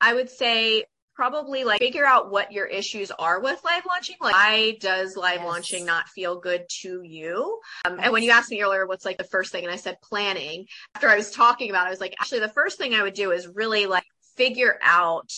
i 0.00 0.14
would 0.14 0.30
say 0.30 0.84
probably 1.14 1.64
like 1.64 1.78
figure 1.78 2.06
out 2.06 2.30
what 2.30 2.52
your 2.52 2.66
issues 2.66 3.10
are 3.10 3.40
with 3.40 3.62
live 3.64 3.84
launching 3.86 4.16
like 4.20 4.34
why 4.34 4.76
does 4.80 5.16
live 5.16 5.36
yes. 5.36 5.44
launching 5.44 5.84
not 5.84 6.08
feel 6.08 6.40
good 6.40 6.64
to 6.68 7.02
you 7.02 7.60
um, 7.84 7.98
and 8.00 8.12
when 8.12 8.22
you 8.22 8.30
asked 8.30 8.50
me 8.50 8.62
earlier 8.62 8.86
what's 8.86 9.04
like 9.04 9.18
the 9.18 9.24
first 9.24 9.52
thing 9.52 9.62
and 9.62 9.72
i 9.72 9.76
said 9.76 10.00
planning 10.02 10.66
after 10.94 11.08
i 11.08 11.16
was 11.16 11.30
talking 11.30 11.68
about 11.68 11.84
it, 11.84 11.88
i 11.88 11.90
was 11.90 12.00
like 12.00 12.14
actually 12.18 12.40
the 12.40 12.48
first 12.48 12.78
thing 12.78 12.94
i 12.94 13.02
would 13.02 13.14
do 13.14 13.30
is 13.30 13.46
really 13.46 13.86
like 13.86 14.04
figure 14.36 14.78
out 14.82 15.30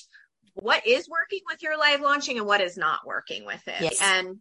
what 0.55 0.87
is 0.87 1.09
working 1.09 1.41
with 1.47 1.63
your 1.63 1.77
live 1.79 2.01
launching 2.01 2.39
and 2.39 2.47
what 2.47 2.61
is 2.61 2.77
not 2.77 3.01
working 3.07 3.45
with 3.45 3.67
it. 3.67 3.81
Yes. 3.81 4.01
And 4.01 4.41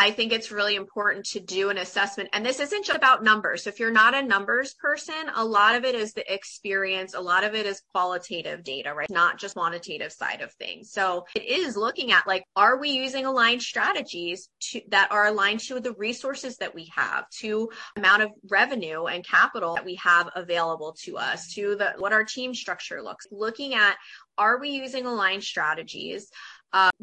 I 0.00 0.12
think 0.12 0.32
it's 0.32 0.50
really 0.50 0.76
important 0.76 1.26
to 1.26 1.40
do 1.40 1.68
an 1.68 1.76
assessment. 1.76 2.30
And 2.32 2.44
this 2.44 2.58
isn't 2.58 2.86
just 2.86 2.96
about 2.96 3.22
numbers. 3.22 3.64
So 3.64 3.68
if 3.68 3.78
you're 3.78 3.90
not 3.90 4.14
a 4.14 4.22
numbers 4.22 4.72
person, 4.72 5.14
a 5.34 5.44
lot 5.44 5.74
of 5.74 5.84
it 5.84 5.94
is 5.94 6.14
the 6.14 6.32
experience. 6.32 7.12
A 7.12 7.20
lot 7.20 7.44
of 7.44 7.54
it 7.54 7.66
is 7.66 7.82
qualitative 7.92 8.64
data, 8.64 8.94
right? 8.94 9.10
Not 9.10 9.38
just 9.38 9.56
quantitative 9.56 10.10
side 10.10 10.40
of 10.40 10.52
things. 10.54 10.90
So 10.90 11.26
it 11.36 11.44
is 11.44 11.76
looking 11.76 12.12
at 12.12 12.26
like, 12.26 12.44
are 12.56 12.78
we 12.78 12.92
using 12.92 13.26
aligned 13.26 13.60
strategies 13.60 14.48
to, 14.70 14.80
that 14.88 15.12
are 15.12 15.26
aligned 15.26 15.60
to 15.60 15.80
the 15.80 15.92
resources 15.92 16.56
that 16.56 16.74
we 16.74 16.90
have, 16.96 17.28
to 17.40 17.68
amount 17.94 18.22
of 18.22 18.30
revenue 18.48 19.04
and 19.04 19.22
capital 19.22 19.74
that 19.74 19.84
we 19.84 19.96
have 19.96 20.30
available 20.34 20.96
to 21.02 21.18
us, 21.18 21.52
to 21.56 21.76
the, 21.76 21.92
what 21.98 22.14
our 22.14 22.24
team 22.24 22.54
structure 22.54 23.02
looks, 23.02 23.26
looking 23.30 23.74
at 23.74 23.98
are 24.38 24.58
we 24.58 24.70
using 24.70 25.04
aligned 25.04 25.44
strategies? 25.44 26.30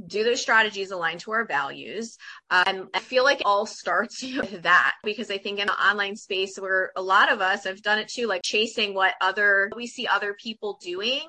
Do 0.08 0.24
those 0.24 0.42
strategies 0.42 0.92
align 0.92 1.18
to 1.20 1.32
our 1.32 1.46
values? 1.46 2.18
And 2.50 2.88
I 2.94 3.00
feel 3.00 3.24
like 3.24 3.42
it 3.42 3.46
all 3.46 3.66
starts 3.66 4.22
with 4.38 4.64
that 4.64 4.94
because 5.04 5.30
I 5.30 5.38
think 5.38 5.60
in 5.60 5.68
the 5.68 5.74
online 5.74 6.16
space 6.16 6.58
where 6.58 6.92
a 6.96 7.02
lot 7.02 7.32
of 7.32 7.42
us 7.42 7.66
have 7.66 7.82
done 7.82 8.00
it 8.00 8.08
too, 8.08 8.28
like 8.28 8.42
chasing 8.44 8.94
what 8.94 9.16
other 9.22 9.70
we 9.76 9.88
see 9.88 10.08
other 10.08 10.36
people 10.42 10.80
doing, 10.82 11.22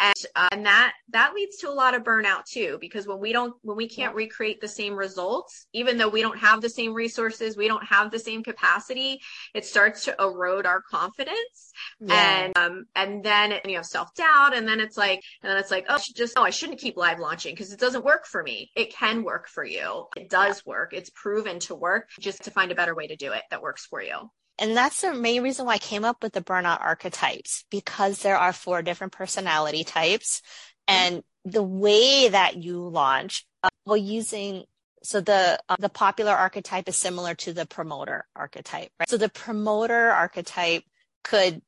and 0.00 0.14
uh, 0.34 0.48
and 0.52 0.66
that 0.66 0.94
that 1.10 1.34
leads 1.34 1.58
to 1.58 1.68
a 1.68 1.72
lot 1.72 1.94
of 1.94 2.02
burnout 2.02 2.44
too 2.46 2.78
because 2.80 3.06
when 3.06 3.20
we 3.20 3.32
don't 3.32 3.54
when 3.62 3.76
we 3.76 3.88
can't 3.88 4.14
recreate 4.14 4.60
the 4.60 4.68
same 4.68 4.94
results, 4.94 5.66
even 5.72 5.98
though 5.98 6.08
we 6.08 6.22
don't 6.22 6.38
have 6.38 6.60
the 6.60 6.68
same 6.68 6.94
resources, 6.94 7.56
we 7.56 7.68
don't 7.68 7.84
have 7.84 8.10
the 8.10 8.18
same 8.18 8.42
capacity, 8.42 9.20
it 9.54 9.64
starts 9.64 10.04
to 10.04 10.16
erode 10.18 10.66
our 10.66 10.80
confidence, 10.80 11.72
yeah. 12.00 12.44
and 12.44 12.58
um 12.58 12.84
and 12.96 13.22
then 13.22 13.54
you 13.66 13.76
have 13.76 13.86
self 13.86 14.14
doubt, 14.14 14.56
and 14.56 14.66
then 14.66 14.80
it's 14.80 14.96
like 14.96 15.22
and 15.42 15.50
then 15.50 15.58
it's 15.58 15.70
like 15.70 15.86
oh 15.88 15.98
just 16.14 16.38
oh 16.38 16.42
I 16.42 16.50
shouldn't 16.50 16.80
keep 16.80 16.96
live 16.96 17.18
launching 17.18 17.54
because 17.54 17.72
it 17.72 17.80
doesn't 17.80 18.04
work 18.04 18.26
for 18.26 18.42
me. 18.42 18.70
It 18.74 18.94
can 18.94 19.22
work 19.22 19.48
for 19.48 19.64
you. 19.64 20.06
It 20.16 20.30
does 20.30 20.64
work. 20.64 20.92
It's 20.94 21.10
proven 21.10 21.58
to 21.60 21.74
work 21.74 22.08
just 22.18 22.44
to 22.44 22.50
find 22.50 22.72
a 22.72 22.74
better 22.74 22.94
way 22.94 23.06
to 23.06 23.16
do 23.16 23.32
it 23.32 23.42
that 23.50 23.62
works 23.62 23.84
for 23.86 24.02
you. 24.02 24.30
And 24.60 24.76
that's 24.76 25.00
the 25.00 25.14
main 25.14 25.42
reason 25.42 25.64
why 25.64 25.74
I 25.74 25.78
came 25.78 26.04
up 26.04 26.22
with 26.22 26.34
the 26.34 26.42
burnout 26.42 26.82
archetypes 26.82 27.64
because 27.70 28.18
there 28.20 28.36
are 28.36 28.52
four 28.52 28.82
different 28.82 29.14
personality 29.14 29.84
types. 29.84 30.42
And 30.86 31.22
the 31.46 31.62
way 31.62 32.28
that 32.28 32.56
you 32.56 32.86
launch, 32.86 33.46
uh, 33.62 33.70
well, 33.86 33.96
using 33.96 34.64
so 35.02 35.22
the 35.22 35.58
uh, 35.66 35.76
the 35.78 35.88
popular 35.88 36.32
archetype 36.32 36.86
is 36.86 36.96
similar 36.96 37.34
to 37.36 37.54
the 37.54 37.64
promoter 37.64 38.26
archetype, 38.36 38.90
right? 39.00 39.08
So 39.08 39.16
the 39.16 39.30
promoter 39.30 40.10
archetype 40.10 40.82
could 41.24 41.62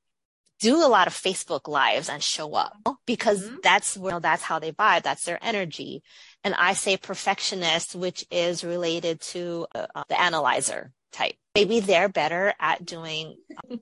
do 0.60 0.84
a 0.84 0.86
lot 0.86 1.06
of 1.06 1.14
Facebook 1.14 1.66
lives 1.66 2.10
and 2.10 2.22
show 2.22 2.52
up 2.52 2.76
because 3.06 3.42
mm-hmm. 3.42 3.56
that's 3.62 3.96
you 3.96 4.10
know, 4.10 4.20
that's 4.20 4.42
how 4.42 4.58
they 4.58 4.72
vibe, 4.72 5.02
That's 5.02 5.24
their 5.24 5.38
energy. 5.42 6.02
And 6.44 6.54
I 6.54 6.74
say 6.74 6.98
perfectionist, 6.98 7.94
which 7.94 8.26
is 8.30 8.64
related 8.64 9.22
to 9.32 9.66
uh, 9.74 10.04
the 10.08 10.20
analyzer 10.20 10.92
type. 11.12 11.34
Maybe 11.54 11.80
they're 11.80 12.08
better 12.08 12.54
at 12.58 12.84
doing 12.84 13.36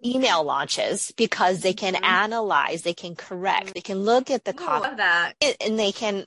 email 0.05 0.43
launches 0.43 1.13
because 1.17 1.61
they 1.61 1.73
can 1.73 1.95
mm-hmm. 1.95 2.05
analyze, 2.05 2.83
they 2.83 2.95
can 2.95 3.15
correct, 3.15 3.75
they 3.75 3.81
can 3.81 4.01
look 4.03 4.31
at 4.31 4.45
the 4.45 4.53
copy 4.53 4.97
that. 4.97 5.35
and 5.61 5.79
they 5.79 5.93
can 5.93 6.25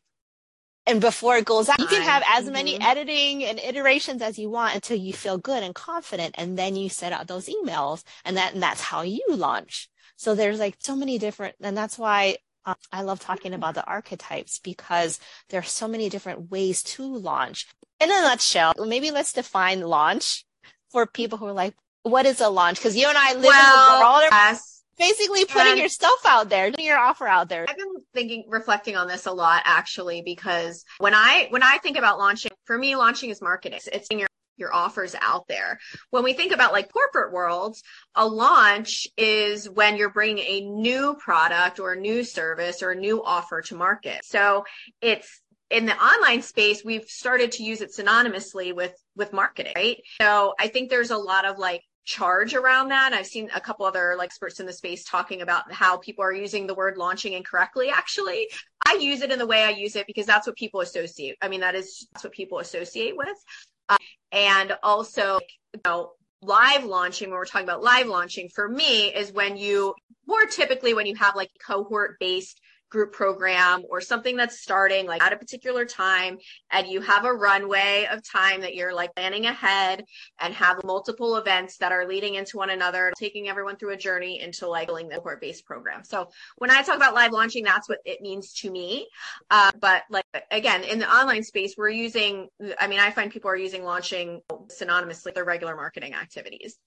and 0.86 1.00
before 1.00 1.38
it 1.38 1.46
goes 1.46 1.70
out, 1.70 1.80
you 1.80 1.88
can 1.88 2.02
have 2.02 2.24
as 2.28 2.50
many 2.50 2.74
mm-hmm. 2.74 2.84
editing 2.84 3.44
and 3.46 3.60
iterations 3.60 4.22
as 4.22 4.38
you 4.38 4.50
want 4.50 4.76
until 4.76 4.98
you 4.98 5.14
feel 5.14 5.38
good 5.38 5.64
and 5.64 5.74
confident. 5.74 6.36
And 6.38 6.58
then 6.58 6.76
you 6.76 6.90
set 6.90 7.14
out 7.14 7.28
those 7.28 7.48
emails 7.48 8.04
and 8.26 8.36
that, 8.36 8.54
and 8.54 8.62
that's 8.62 8.82
how 8.82 9.02
you 9.02 9.24
launch. 9.30 9.90
So 10.18 10.36
there's 10.36 10.60
like 10.60 10.76
so 10.80 10.96
many 10.96 11.18
different, 11.18 11.56
and 11.62 11.76
that's 11.78 11.98
why 11.98 12.38
um, 12.66 12.76
I 12.92 13.02
love 13.04 13.20
talking 13.20 13.54
about 13.54 13.76
the 13.76 13.86
archetypes 13.86 14.60
because 14.60 15.20
there 15.50 15.60
are 15.60 15.64
so 15.64 15.88
many 15.88 16.10
different 16.10 16.52
ways 16.52 16.84
to 16.84 17.04
launch. 17.04 17.68
In 18.02 18.12
a 18.12 18.22
nutshell, 18.22 18.74
maybe 18.86 19.12
let's 19.12 19.32
define 19.32 19.82
launch 19.82 20.44
for 20.94 21.06
people 21.06 21.38
who 21.38 21.48
are 21.48 21.54
like, 21.54 21.76
what 22.04 22.26
is 22.26 22.40
a 22.40 22.48
launch? 22.48 22.78
Because 22.78 22.96
you 22.96 23.10
and 23.10 23.18
I 23.18 23.34
live 23.34 23.44
well, 23.44 23.94
in 23.94 24.00
the 24.00 24.06
world. 24.06 24.30
Yes. 24.32 24.84
Basically 24.98 25.44
putting 25.46 25.78
your 25.78 25.90
stuff 25.90 26.22
out 26.26 26.50
there, 26.50 26.70
putting 26.70 26.86
your 26.86 27.00
offer 27.00 27.28
out 27.28 27.50
there. 27.50 27.66
I've 27.68 27.78
been 27.78 27.96
thinking, 28.14 28.46
reflecting 28.48 28.96
on 28.96 29.08
this 29.08 29.26
a 29.26 29.32
lot 29.32 29.64
actually, 29.66 30.22
because 30.22 30.86
when 31.00 31.16
I, 31.16 31.48
when 31.50 31.64
I 31.64 31.80
think 31.80 31.98
about 31.98 32.20
launching, 32.20 32.52
for 32.66 32.78
me, 32.78 32.96
launching 32.96 33.32
is 33.32 33.42
marketing. 33.42 33.80
It's 33.92 34.08
your 34.12 34.28
your 34.56 34.74
offers 34.74 35.16
out 35.20 35.48
there. 35.48 35.80
When 36.12 36.24
we 36.24 36.34
think 36.34 36.52
about 36.52 36.74
like 36.74 36.94
corporate 36.94 37.34
worlds, 37.34 37.82
a 38.14 38.28
launch 38.28 39.08
is 39.18 39.68
when 39.68 39.98
you're 39.98 40.12
bringing 40.12 40.46
a 40.46 40.62
new 40.62 41.16
product 41.16 41.80
or 41.80 41.94
a 41.94 42.00
new 42.00 42.24
service 42.24 42.84
or 42.84 42.92
a 42.92 42.96
new 42.96 43.24
offer 43.24 43.64
to 43.64 43.76
market. 43.76 44.24
So 44.24 44.66
it's 45.02 45.42
in 45.70 45.86
the 45.86 45.96
online 45.96 46.42
space, 46.42 46.84
we've 46.84 47.06
started 47.06 47.52
to 47.54 47.64
use 47.64 47.82
it 47.82 47.92
synonymously 47.92 48.76
with 48.76 48.94
with 49.16 49.34
marketing, 49.34 49.74
right? 49.76 49.98
So 50.22 50.54
I 50.60 50.68
think 50.68 50.90
there's 50.90 51.12
a 51.12 51.18
lot 51.18 51.46
of 51.46 51.58
like 51.58 51.82
charge 52.06 52.54
around 52.54 52.90
that. 52.90 53.14
I've 53.14 53.28
seen 53.28 53.50
a 53.56 53.62
couple 53.62 53.86
other 53.86 54.16
like 54.18 54.28
experts 54.28 54.60
in 54.60 54.66
the 54.66 54.74
space 54.74 55.04
talking 55.06 55.42
about 55.42 55.72
how 55.72 55.98
people 55.98 56.24
are 56.24 56.34
using 56.34 56.68
the 56.68 56.74
word 56.74 56.98
launching 56.98 57.34
incorrectly. 57.34 57.90
Actually, 57.90 58.50
I 58.86 58.98
use 59.00 59.22
it 59.22 59.32
in 59.32 59.40
the 59.40 59.48
way 59.48 59.64
I 59.64 59.70
use 59.70 59.96
it 59.96 60.08
because 60.08 60.26
that's 60.26 60.48
what 60.48 60.56
people 60.56 60.82
associate. 60.82 61.38
I 61.42 61.48
mean, 61.48 61.62
that 61.62 61.76
is 61.76 62.08
that's 62.14 62.24
what 62.24 62.34
people 62.34 62.60
associate 62.60 63.16
with. 63.16 63.38
Uh, 63.90 63.98
and 64.32 64.78
also, 64.84 65.40
you 65.74 65.82
know, 65.86 66.12
live 66.42 66.84
launching, 66.84 67.30
when 67.30 67.38
we're 67.38 67.46
talking 67.46 67.68
about 67.68 67.84
live 67.84 68.08
launching 68.08 68.50
for 68.54 68.68
me 68.68 69.14
is 69.14 69.32
when 69.32 69.58
you 69.58 69.96
more 70.28 70.46
typically 70.46 70.94
when 70.94 71.06
you 71.06 71.16
have 71.16 71.36
like 71.36 71.50
cohort 71.66 72.18
based 72.20 72.60
group 72.94 73.12
program 73.12 73.84
or 73.90 74.00
something 74.00 74.38
that's 74.38 74.60
starting 74.60 75.08
like 75.08 75.22
at 75.24 75.34
a 75.34 75.36
particular 75.36 75.84
time 75.84 76.38
and 76.70 76.86
you 76.86 77.02
have 77.02 77.26
a 77.26 77.34
runway 77.34 78.08
of 78.12 78.22
time 78.24 78.62
that 78.62 78.76
you're 78.76 78.94
like 78.94 79.14
planning 79.16 79.48
ahead 79.48 80.06
and 80.40 80.54
have 80.54 80.80
multiple 80.84 81.38
events 81.38 81.78
that 81.78 81.92
are 81.92 82.08
leading 82.08 82.36
into 82.36 82.56
one 82.56 82.70
another 82.70 83.12
taking 83.18 83.50
everyone 83.50 83.76
through 83.78 83.92
a 83.94 83.98
journey 83.98 84.40
into 84.40 84.68
like 84.68 84.86
building 84.86 85.10
the 85.10 85.16
cohort 85.16 85.42
based 85.42 85.66
program. 85.66 86.04
So 86.04 86.30
when 86.58 86.70
i 86.70 86.84
talk 86.84 86.98
about 86.98 87.16
live 87.16 87.32
launching 87.32 87.64
that's 87.64 87.90
what 87.90 87.98
it 88.06 88.22
means 88.22 88.54
to 88.62 88.70
me. 88.70 89.08
Uh, 89.50 89.72
but 89.82 90.04
like 90.12 90.26
again 90.52 90.84
in 90.84 91.00
the 91.00 91.12
online 91.12 91.42
space 91.42 91.74
we're 91.76 91.90
using 91.90 92.48
i 92.80 92.86
mean 92.86 93.00
i 93.00 93.10
find 93.10 93.32
people 93.32 93.50
are 93.50 93.58
using 93.58 93.84
launching 93.84 94.42
synonymously 94.68 95.26
with 95.26 95.34
their 95.34 95.46
regular 95.46 95.76
marketing 95.76 96.14
activities 96.14 96.78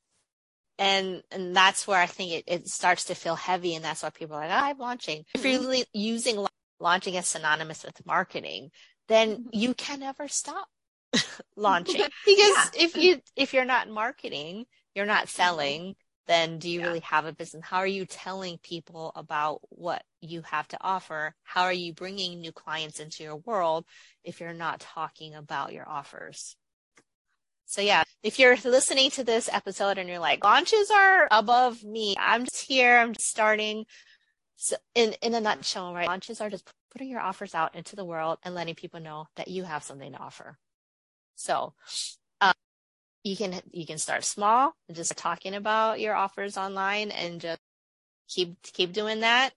and 0.78 1.22
and 1.30 1.56
that's 1.56 1.86
where 1.86 2.00
I 2.00 2.06
think 2.06 2.32
it, 2.32 2.44
it 2.46 2.68
starts 2.68 3.04
to 3.04 3.14
feel 3.14 3.34
heavy, 3.34 3.74
and 3.74 3.84
that's 3.84 4.02
why 4.02 4.10
people 4.10 4.36
are 4.36 4.46
like, 4.46 4.50
oh, 4.50 4.64
I'm 4.66 4.78
launching. 4.78 5.24
If 5.34 5.44
you're 5.44 5.60
mm-hmm. 5.60 5.82
using 5.92 6.46
launching 6.78 7.16
as 7.16 7.26
synonymous 7.26 7.84
with 7.84 8.04
marketing, 8.06 8.70
then 9.08 9.36
mm-hmm. 9.36 9.48
you 9.52 9.74
can 9.74 10.00
never 10.00 10.28
stop 10.28 10.68
launching 11.56 12.02
because 12.26 12.36
yeah. 12.36 12.70
if 12.74 12.96
you 12.96 13.20
if 13.36 13.54
you're 13.54 13.64
not 13.64 13.88
marketing, 13.88 14.66
you're 14.94 15.06
not 15.06 15.26
mm-hmm. 15.26 15.42
selling. 15.42 15.96
Then 16.26 16.58
do 16.58 16.68
you 16.68 16.80
yeah. 16.80 16.86
really 16.86 17.00
have 17.00 17.24
a 17.24 17.32
business? 17.32 17.64
How 17.64 17.78
are 17.78 17.86
you 17.86 18.04
telling 18.04 18.58
people 18.58 19.12
about 19.14 19.60
what 19.68 20.02
you 20.20 20.42
have 20.42 20.66
to 20.68 20.78
offer? 20.80 21.36
How 21.44 21.62
are 21.62 21.72
you 21.72 21.94
bringing 21.94 22.40
new 22.40 22.50
clients 22.50 22.98
into 22.98 23.22
your 23.22 23.36
world 23.36 23.84
if 24.24 24.40
you're 24.40 24.52
not 24.52 24.80
talking 24.80 25.36
about 25.36 25.72
your 25.72 25.88
offers? 25.88 26.56
So 27.66 27.82
yeah, 27.82 28.04
if 28.22 28.38
you're 28.38 28.56
listening 28.64 29.10
to 29.10 29.24
this 29.24 29.50
episode 29.52 29.98
and 29.98 30.08
you're 30.08 30.20
like, 30.20 30.44
launches 30.44 30.88
are 30.90 31.26
above 31.30 31.82
me, 31.82 32.14
I'm 32.18 32.44
just 32.44 32.64
here, 32.64 32.96
I'm 32.96 33.12
just 33.12 33.28
starting. 33.28 33.84
So 34.54 34.76
in, 34.94 35.14
in 35.20 35.34
a 35.34 35.40
nutshell, 35.40 35.92
right? 35.92 36.06
Launches 36.06 36.40
are 36.40 36.48
just 36.48 36.70
putting 36.92 37.10
your 37.10 37.20
offers 37.20 37.54
out 37.56 37.74
into 37.74 37.96
the 37.96 38.04
world 38.04 38.38
and 38.44 38.54
letting 38.54 38.76
people 38.76 39.00
know 39.00 39.26
that 39.34 39.48
you 39.48 39.64
have 39.64 39.82
something 39.82 40.12
to 40.12 40.18
offer. 40.18 40.56
So, 41.34 41.74
um, 42.40 42.54
you 43.24 43.36
can, 43.36 43.60
you 43.72 43.84
can 43.84 43.98
start 43.98 44.24
small 44.24 44.72
and 44.86 44.96
just 44.96 45.16
talking 45.16 45.54
about 45.54 45.98
your 46.00 46.14
offers 46.14 46.56
online 46.56 47.10
and 47.10 47.40
just 47.40 47.60
keep, 48.28 48.62
keep 48.62 48.92
doing 48.92 49.20
that. 49.20 49.50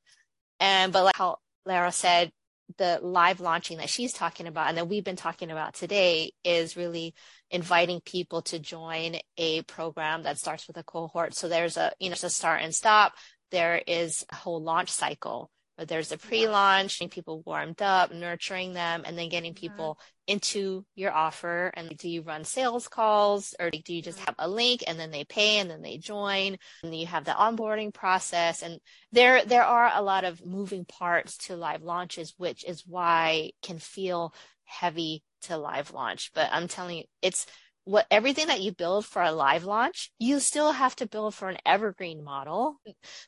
And, 0.60 0.92
but 0.92 1.06
like 1.06 1.16
how 1.16 1.38
Lara 1.66 1.92
said, 1.92 2.32
the 2.78 3.00
live 3.02 3.40
launching 3.40 3.78
that 3.78 3.90
she's 3.90 4.14
talking 4.14 4.48
about 4.48 4.70
and 4.70 4.78
that 4.78 4.88
we've 4.88 5.04
been 5.04 5.16
talking 5.16 5.52
about 5.52 5.74
today 5.74 6.34
is 6.44 6.78
really 6.78 7.16
inviting 7.50 8.02
people 8.02 8.42
to 8.44 8.60
join 8.60 9.16
a 9.38 9.62
program 9.64 10.24
that 10.24 10.38
starts 10.38 10.68
with 10.68 10.78
a 10.78 10.84
cohort. 10.84 11.34
So 11.34 11.50
there's 11.50 11.78
a, 11.78 11.92
you 12.00 12.10
know, 12.10 12.14
it's 12.14 12.24
a 12.24 12.30
start 12.30 12.62
and 12.62 12.74
stop. 12.74 13.14
There 13.52 13.82
is 13.88 14.24
a 14.32 14.36
whole 14.36 14.62
launch 14.62 14.90
cycle 14.90 15.50
where 15.80 15.86
there's 15.86 16.12
a 16.12 16.18
pre-launch, 16.18 17.00
getting 17.00 17.10
people 17.10 17.42
warmed 17.46 17.82
up, 17.82 18.12
nurturing 18.12 18.74
them, 18.74 19.04
and 19.06 19.18
then 19.18 19.30
getting 19.30 19.54
people 19.54 19.94
mm-hmm. 19.94 20.34
into 20.34 20.86
your 20.94 21.14
offer. 21.14 21.72
And 21.74 21.98
do 21.98 22.10
you 22.10 22.22
run 22.22 22.44
sales 22.44 22.90
calls 22.90 23.56
or 23.58 23.70
do 23.70 23.94
you 23.94 24.02
just 24.02 24.20
have 24.20 24.36
a 24.38 24.50
link 24.50 24.84
and 24.86 25.00
then 25.00 25.10
they 25.10 25.24
pay 25.24 25.60
and 25.60 25.70
then 25.70 25.82
they 25.82 25.98
join 25.98 26.58
and 26.84 26.94
you 26.94 27.06
have 27.06 27.24
the 27.24 27.32
onboarding 27.32 27.94
process? 27.94 28.62
And 28.62 28.82
there, 29.14 29.46
there 29.46 29.64
are 29.64 29.90
a 29.96 30.02
lot 30.02 30.26
of 30.26 30.46
moving 30.46 30.84
parts 30.84 31.38
to 31.48 31.56
live 31.56 31.82
launches, 31.82 32.34
which 32.36 32.66
is 32.66 32.84
why 32.86 33.52
can 33.64 33.80
feel 33.80 34.34
heavy 34.66 35.24
to 35.44 35.58
live 35.58 35.94
launch. 35.94 36.32
But 36.36 36.50
I'm 36.52 36.68
telling 36.68 36.98
you, 36.98 37.04
it's 37.22 37.46
what 37.90 38.06
everything 38.12 38.46
that 38.48 38.62
you 38.62 38.72
build 38.72 39.04
for 39.04 39.20
a 39.20 39.32
live 39.32 39.64
launch, 39.64 40.12
you 40.20 40.40
still 40.40 40.72
have 40.72 40.96
to 40.96 41.08
build 41.08 41.34
for 41.34 41.50
an 41.50 41.58
evergreen 41.66 42.24
model. 42.24 42.80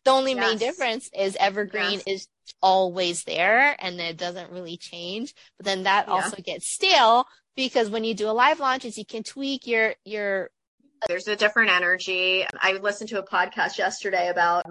The 0.05 0.11
only 0.11 0.33
yes. 0.33 0.39
main 0.39 0.57
difference 0.59 1.09
is 1.17 1.35
evergreen 1.39 1.93
yes. 1.93 2.03
is 2.05 2.27
always 2.61 3.23
there 3.23 3.75
and 3.79 3.99
it 3.99 4.17
doesn't 4.17 4.51
really 4.51 4.77
change. 4.77 5.33
But 5.57 5.65
then 5.65 5.83
that 5.83 6.07
yeah. 6.07 6.13
also 6.13 6.37
gets 6.43 6.67
stale 6.67 7.25
because 7.55 7.89
when 7.89 8.03
you 8.03 8.13
do 8.13 8.29
a 8.29 8.37
live 8.37 8.59
launch 8.59 8.85
is 8.85 8.99
you 8.99 9.05
can 9.05 9.23
tweak 9.23 9.65
your 9.65 9.95
your 10.05 10.51
there's 11.07 11.27
a 11.27 11.35
different 11.35 11.71
energy. 11.71 12.45
I 12.53 12.73
listened 12.73 13.09
to 13.09 13.19
a 13.19 13.25
podcast 13.25 13.79
yesterday 13.79 14.29
about 14.29 14.65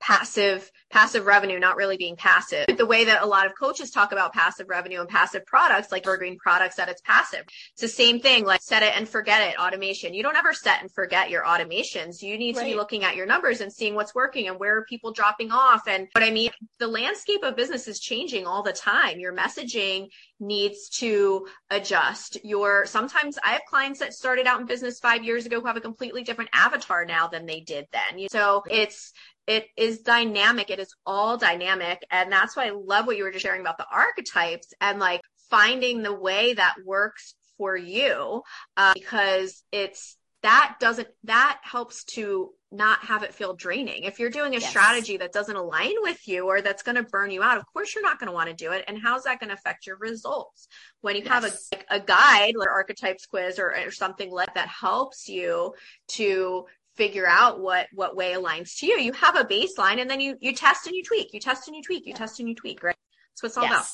passive 0.00 0.70
passive 0.90 1.26
revenue 1.26 1.58
not 1.58 1.76
really 1.76 1.96
being 1.96 2.16
passive. 2.16 2.66
The 2.76 2.86
way 2.86 3.04
that 3.04 3.22
a 3.22 3.26
lot 3.26 3.46
of 3.46 3.52
coaches 3.58 3.90
talk 3.90 4.12
about 4.12 4.32
passive 4.32 4.68
revenue 4.68 5.00
and 5.00 5.08
passive 5.08 5.44
products 5.44 5.92
like 5.92 6.06
evergreen 6.06 6.38
products 6.38 6.76
that 6.76 6.88
it's 6.88 7.02
passive. 7.02 7.44
It's 7.72 7.82
the 7.82 7.88
same 7.88 8.20
thing 8.20 8.44
like 8.44 8.62
set 8.62 8.82
it 8.82 8.94
and 8.96 9.08
forget 9.08 9.48
it 9.48 9.58
automation. 9.58 10.14
You 10.14 10.22
don't 10.22 10.36
ever 10.36 10.54
set 10.54 10.80
and 10.80 10.90
forget 10.90 11.30
your 11.30 11.44
automations. 11.44 12.22
You 12.22 12.38
need 12.38 12.56
right. 12.56 12.64
to 12.64 12.70
be 12.70 12.76
looking 12.76 13.04
at 13.04 13.16
your 13.16 13.26
numbers 13.26 13.60
and 13.60 13.72
seeing 13.72 13.94
what's 13.94 14.14
working 14.14 14.48
and 14.48 14.58
where 14.58 14.78
are 14.78 14.84
people 14.84 15.12
dropping 15.12 15.50
off. 15.50 15.82
And 15.86 16.08
what 16.12 16.24
i 16.24 16.30
mean 16.30 16.50
the 16.78 16.88
landscape 16.88 17.42
of 17.42 17.56
business 17.56 17.88
is 17.88 18.00
changing 18.00 18.46
all 18.46 18.62
the 18.62 18.72
time. 18.72 19.18
Your 19.18 19.34
messaging 19.34 20.08
needs 20.40 20.88
to 21.00 21.46
adjust. 21.70 22.38
Your 22.44 22.86
sometimes 22.86 23.38
i 23.44 23.52
have 23.52 23.62
clients 23.68 24.00
that 24.00 24.14
started 24.14 24.46
out 24.46 24.60
in 24.60 24.66
business 24.66 25.00
five 25.00 25.24
years 25.24 25.44
ago 25.44 25.60
who 25.60 25.66
have 25.66 25.76
a 25.76 25.80
completely 25.80 26.22
different 26.22 26.50
avatar 26.52 27.04
now 27.04 27.28
than 27.28 27.46
they 27.46 27.60
did 27.60 27.86
then. 27.92 28.28
So 28.30 28.62
it's 28.70 29.12
it 29.48 29.66
is 29.78 30.00
dynamic. 30.00 30.68
It 30.68 30.78
is 30.78 30.94
all 31.06 31.38
dynamic. 31.38 32.04
And 32.10 32.30
that's 32.30 32.54
why 32.54 32.66
I 32.66 32.70
love 32.70 33.06
what 33.06 33.16
you 33.16 33.24
were 33.24 33.32
just 33.32 33.42
sharing 33.42 33.62
about 33.62 33.78
the 33.78 33.86
archetypes 33.90 34.74
and 34.80 35.00
like 35.00 35.22
finding 35.48 36.02
the 36.02 36.14
way 36.14 36.52
that 36.52 36.74
works 36.84 37.34
for 37.56 37.74
you 37.74 38.42
uh, 38.76 38.92
because 38.94 39.64
it's 39.72 40.18
that 40.42 40.76
doesn't 40.78 41.08
that 41.24 41.58
helps 41.62 42.04
to 42.04 42.50
not 42.70 43.00
have 43.00 43.22
it 43.22 43.34
feel 43.34 43.54
draining. 43.54 44.04
If 44.04 44.18
you're 44.18 44.30
doing 44.30 44.54
a 44.54 44.58
yes. 44.58 44.68
strategy 44.68 45.16
that 45.16 45.32
doesn't 45.32 45.56
align 45.56 45.94
with 46.02 46.28
you 46.28 46.46
or 46.46 46.60
that's 46.60 46.82
going 46.82 46.96
to 46.96 47.02
burn 47.02 47.30
you 47.30 47.42
out, 47.42 47.56
of 47.56 47.64
course 47.72 47.94
you're 47.94 48.04
not 48.04 48.18
going 48.18 48.28
to 48.28 48.34
want 48.34 48.50
to 48.50 48.54
do 48.54 48.72
it. 48.72 48.84
And 48.86 48.98
how's 49.02 49.24
that 49.24 49.40
going 49.40 49.48
to 49.48 49.54
affect 49.54 49.86
your 49.86 49.96
results? 49.96 50.68
When 51.00 51.16
you 51.16 51.22
yes. 51.24 51.32
have 51.32 51.44
a, 51.44 51.50
like 51.72 51.86
a 51.90 52.00
guide 52.00 52.54
or 52.58 52.68
archetypes 52.68 53.24
quiz 53.24 53.58
or, 53.58 53.74
or 53.74 53.90
something 53.90 54.30
like 54.30 54.52
that 54.54 54.68
helps 54.68 55.28
you 55.28 55.72
to 56.08 56.66
figure 56.98 57.26
out 57.26 57.60
what 57.60 57.86
what 57.94 58.16
way 58.16 58.32
aligns 58.32 58.76
to 58.78 58.86
you. 58.86 58.98
You 58.98 59.12
have 59.12 59.36
a 59.36 59.44
baseline 59.44 60.00
and 60.00 60.10
then 60.10 60.20
you 60.20 60.36
you 60.40 60.52
test 60.52 60.86
and 60.86 60.94
you 60.94 61.02
tweak. 61.04 61.32
You 61.32 61.40
test 61.40 61.68
and 61.68 61.76
you 61.76 61.82
tweak. 61.82 62.04
You 62.04 62.10
yeah. 62.10 62.18
test 62.18 62.40
and 62.40 62.48
you 62.48 62.54
tweak, 62.54 62.82
right? 62.82 62.96
That's 63.30 63.42
what 63.42 63.48
it's 63.48 63.56
all 63.56 63.62
yes. 63.64 63.72
about. 63.72 63.86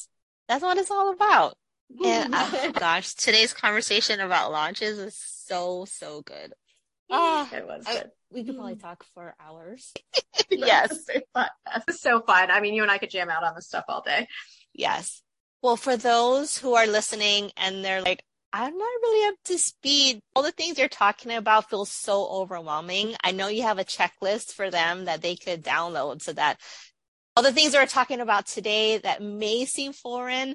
That's 0.48 0.62
what 0.62 0.78
it's 0.78 0.90
all 0.90 1.12
about. 1.12 1.56
And 2.04 2.34
oh 2.34 2.72
gosh, 2.78 3.14
today's 3.14 3.52
conversation 3.52 4.18
about 4.18 4.50
launches 4.50 4.98
is 4.98 5.14
so 5.14 5.84
so 5.84 6.22
good. 6.22 6.54
Oh, 7.10 7.48
it 7.52 7.62
ah, 7.62 7.76
was 7.76 7.84
good. 7.84 7.96
I, 7.96 8.04
we 8.32 8.44
could 8.44 8.56
probably 8.56 8.76
mm. 8.76 8.80
talk 8.80 9.04
for 9.14 9.36
hours. 9.38 9.92
yes. 10.50 11.06
It's 11.86 12.00
so 12.00 12.22
fun. 12.22 12.50
I 12.50 12.60
mean, 12.60 12.74
you 12.74 12.82
and 12.82 12.90
I 12.90 12.98
could 12.98 13.10
jam 13.10 13.28
out 13.28 13.44
on 13.44 13.54
this 13.54 13.66
stuff 13.66 13.84
all 13.88 14.00
day. 14.00 14.26
Yes. 14.72 15.22
Well, 15.62 15.76
for 15.76 15.96
those 15.96 16.56
who 16.56 16.74
are 16.74 16.86
listening 16.86 17.52
and 17.58 17.84
they're 17.84 18.02
like, 18.02 18.24
I'm 18.56 18.78
not 18.78 18.86
really 19.02 19.28
up 19.28 19.34
to 19.46 19.58
speed. 19.58 20.20
All 20.36 20.44
the 20.44 20.52
things 20.52 20.78
you're 20.78 20.86
talking 20.86 21.32
about 21.32 21.68
feel 21.68 21.84
so 21.84 22.28
overwhelming. 22.28 23.16
I 23.24 23.32
know 23.32 23.48
you 23.48 23.62
have 23.62 23.80
a 23.80 23.84
checklist 23.84 24.52
for 24.52 24.70
them 24.70 25.06
that 25.06 25.22
they 25.22 25.34
could 25.34 25.64
download 25.64 26.22
so 26.22 26.32
that 26.34 26.60
all 27.34 27.42
the 27.42 27.50
things 27.50 27.74
we're 27.74 27.84
talking 27.86 28.20
about 28.20 28.46
today 28.46 28.98
that 28.98 29.20
may 29.20 29.64
seem 29.64 29.92
foreign 29.92 30.54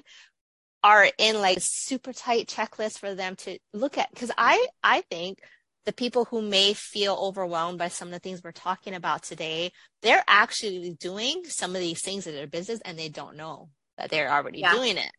are 0.82 1.08
in 1.18 1.42
like 1.42 1.58
super 1.60 2.14
tight 2.14 2.48
checklist 2.48 2.98
for 2.98 3.14
them 3.14 3.36
to 3.36 3.58
look 3.74 3.98
at. 3.98 4.08
Cause 4.16 4.30
I, 4.38 4.66
I 4.82 5.02
think 5.02 5.40
the 5.84 5.92
people 5.92 6.24
who 6.24 6.40
may 6.40 6.72
feel 6.72 7.18
overwhelmed 7.20 7.78
by 7.78 7.88
some 7.88 8.08
of 8.08 8.12
the 8.12 8.18
things 8.18 8.40
we're 8.42 8.52
talking 8.52 8.94
about 8.94 9.24
today, 9.24 9.72
they're 10.00 10.24
actually 10.26 10.96
doing 10.98 11.42
some 11.44 11.76
of 11.76 11.82
these 11.82 12.00
things 12.00 12.26
in 12.26 12.34
their 12.34 12.46
business 12.46 12.80
and 12.82 12.98
they 12.98 13.10
don't 13.10 13.36
know 13.36 13.68
that 13.98 14.08
they're 14.08 14.32
already 14.32 14.60
yeah. 14.60 14.72
doing 14.72 14.96
it. 14.96 15.12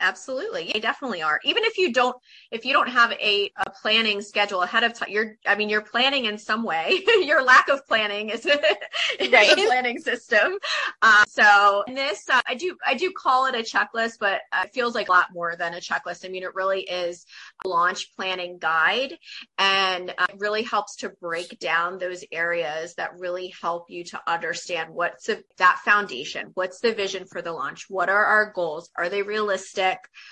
Absolutely. 0.00 0.70
They 0.72 0.80
definitely 0.80 1.22
are. 1.22 1.40
Even 1.44 1.64
if 1.64 1.78
you 1.78 1.92
don't, 1.92 2.16
if 2.50 2.64
you 2.64 2.72
don't 2.72 2.88
have 2.88 3.12
a, 3.12 3.50
a 3.56 3.70
planning 3.70 4.20
schedule 4.20 4.62
ahead 4.62 4.82
of 4.82 4.92
time, 4.92 5.08
you're, 5.10 5.36
I 5.46 5.54
mean, 5.54 5.68
you're 5.68 5.82
planning 5.82 6.24
in 6.24 6.36
some 6.36 6.64
way. 6.64 7.02
Your 7.22 7.42
lack 7.42 7.68
of 7.68 7.86
planning 7.86 8.30
is, 8.30 8.44
is 9.20 9.32
right. 9.32 9.52
a 9.52 9.66
planning 9.66 9.98
system. 9.98 10.58
Um, 11.00 11.24
so 11.28 11.84
this, 11.86 12.28
uh, 12.28 12.40
I 12.46 12.54
do, 12.54 12.76
I 12.84 12.94
do 12.94 13.12
call 13.16 13.46
it 13.46 13.54
a 13.54 13.58
checklist, 13.58 14.14
but 14.18 14.40
it 14.62 14.74
feels 14.74 14.96
like 14.96 15.08
a 15.08 15.12
lot 15.12 15.28
more 15.32 15.54
than 15.56 15.74
a 15.74 15.78
checklist. 15.78 16.24
I 16.24 16.28
mean, 16.28 16.42
it 16.42 16.54
really 16.54 16.80
is 16.80 17.24
a 17.64 17.68
launch 17.68 18.14
planning 18.16 18.58
guide 18.58 19.16
and 19.58 20.10
uh, 20.18 20.26
it 20.28 20.36
really 20.38 20.62
helps 20.62 20.96
to 20.96 21.10
break 21.20 21.58
down 21.60 21.98
those 21.98 22.24
areas 22.32 22.94
that 22.96 23.16
really 23.18 23.54
help 23.62 23.86
you 23.88 24.02
to 24.04 24.20
understand 24.26 24.90
what's 24.92 25.28
a, 25.28 25.38
that 25.58 25.78
foundation. 25.84 26.50
What's 26.54 26.80
the 26.80 26.92
vision 26.92 27.26
for 27.26 27.42
the 27.42 27.52
launch? 27.52 27.86
What 27.88 28.08
are 28.08 28.24
our 28.24 28.52
goals? 28.52 28.90
Are 28.96 29.08
they 29.08 29.22
realistic? 29.22 29.83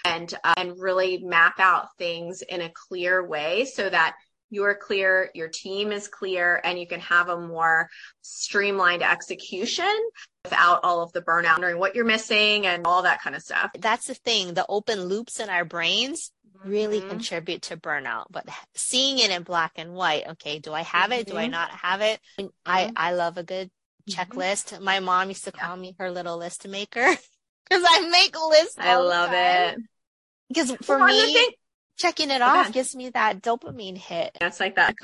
And 0.05 0.33
uh, 0.45 0.55
and 0.57 0.79
really 0.79 1.19
map 1.19 1.59
out 1.59 1.89
things 1.99 2.43
in 2.43 2.61
a 2.61 2.71
clear 2.71 3.27
way 3.27 3.65
so 3.65 3.89
that 3.89 4.17
you're 4.53 4.75
clear, 4.75 5.31
your 5.35 5.49
team 5.49 5.93
is 5.93 6.09
clear, 6.09 6.61
and 6.63 6.79
you 6.79 6.87
can 6.87 7.01
have 7.01 7.31
a 7.31 7.41
more 7.41 7.89
streamlined 8.21 9.03
execution 9.03 9.91
without 10.45 10.81
all 10.85 11.03
of 11.03 11.11
the 11.13 11.23
burnout, 11.23 11.53
wondering 11.53 11.79
what 11.79 11.95
you're 11.95 12.05
missing 12.05 12.67
and 12.67 12.87
all 12.87 13.03
that 13.03 13.23
kind 13.23 13.35
of 13.35 13.41
stuff. 13.41 13.71
That's 13.79 14.09
the 14.09 14.15
thing. 14.15 14.53
The 14.53 14.67
open 14.69 15.05
loops 15.05 15.41
in 15.41 15.49
our 15.49 15.65
brains 15.65 16.31
really 16.65 17.01
mm-hmm. 17.01 17.09
contribute 17.09 17.63
to 17.63 17.79
burnout, 17.79 18.27
but 18.31 18.47
seeing 18.75 19.19
it 19.19 19.31
in 19.31 19.43
black 19.43 19.73
and 19.77 19.95
white, 19.95 20.29
okay, 20.33 20.59
do 20.59 20.75
I 20.75 20.83
have 20.83 21.13
it? 21.13 21.27
Mm-hmm. 21.27 21.33
Do 21.33 21.39
I 21.39 21.45
mm-hmm. 21.45 21.53
not 21.53 21.71
have 21.71 22.01
it? 22.03 22.21
I, 22.39 22.43
mm-hmm. 22.43 22.93
I 22.95 23.13
love 23.15 23.39
a 23.39 23.43
good 23.43 23.71
mm-hmm. 24.09 24.21
checklist. 24.21 24.81
My 24.81 25.01
mom 25.01 25.29
used 25.29 25.45
to 25.45 25.53
call 25.53 25.77
yeah. 25.77 25.83
me 25.83 25.97
her 25.99 26.11
little 26.11 26.37
list 26.37 26.69
maker. 26.69 27.17
because 27.73 27.89
I 27.89 28.09
make 28.09 28.37
lists. 28.39 28.77
I 28.79 28.97
love 28.97 29.31
it. 29.33 29.79
Because 30.49 30.73
for 30.83 30.99
well, 30.99 31.07
me, 31.09 31.57
checking 32.03 32.31
it 32.31 32.43
off 32.43 32.73
gives 32.73 32.95
me 32.97 33.11
that 33.11 33.43
dopamine 33.43 33.97
hit. 33.97 34.37
That's 34.41 34.61
like 34.61 34.77
that 34.77 34.95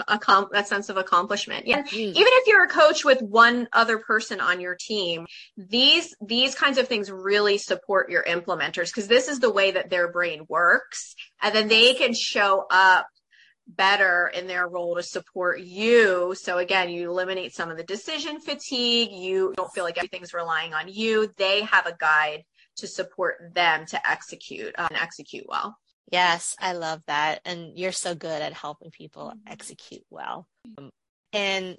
that 0.52 0.68
sense 0.68 0.88
of 0.88 0.96
accomplishment. 0.96 1.66
Yeah. 1.66 1.82
Mm-hmm. 1.82 1.96
Even 1.96 2.14
if 2.16 2.46
you're 2.46 2.64
a 2.64 2.68
coach 2.68 3.04
with 3.04 3.22
one 3.22 3.68
other 3.72 3.98
person 3.98 4.40
on 4.40 4.60
your 4.60 4.76
team, 4.78 5.26
these 5.56 6.14
these 6.20 6.54
kinds 6.54 6.78
of 6.78 6.88
things 6.88 7.10
really 7.10 7.58
support 7.58 8.10
your 8.10 8.24
implementers 8.24 8.86
because 8.86 9.08
this 9.08 9.28
is 9.28 9.40
the 9.40 9.52
way 9.52 9.72
that 9.72 9.90
their 9.90 10.10
brain 10.10 10.44
works, 10.48 11.14
and 11.42 11.54
then 11.54 11.68
they 11.68 11.94
can 11.94 12.14
show 12.14 12.66
up 12.70 13.06
better 13.66 14.30
in 14.34 14.46
their 14.46 14.66
role 14.66 14.96
to 14.96 15.02
support 15.02 15.60
you. 15.60 16.34
So 16.36 16.58
again, 16.58 16.88
you 16.88 17.10
eliminate 17.10 17.54
some 17.54 17.70
of 17.70 17.76
the 17.76 17.84
decision 17.84 18.40
fatigue. 18.40 19.12
You 19.12 19.52
don't 19.56 19.72
feel 19.72 19.84
like 19.84 19.98
everything's 19.98 20.32
relying 20.32 20.72
on 20.72 20.88
you. 20.88 21.32
They 21.36 21.62
have 21.62 21.86
a 21.86 21.94
guide 21.96 22.44
to 22.78 22.86
support 22.86 23.52
them 23.54 23.86
to 23.86 24.10
execute 24.10 24.74
uh, 24.78 24.88
and 24.90 25.00
execute 25.00 25.46
well. 25.48 25.76
Yes, 26.10 26.56
I 26.58 26.72
love 26.72 27.02
that. 27.06 27.40
And 27.44 27.78
you're 27.78 27.92
so 27.92 28.14
good 28.14 28.40
at 28.42 28.54
helping 28.54 28.90
people 28.90 29.32
execute 29.46 30.04
well. 30.10 30.48
Um, 30.78 30.90
and 31.32 31.76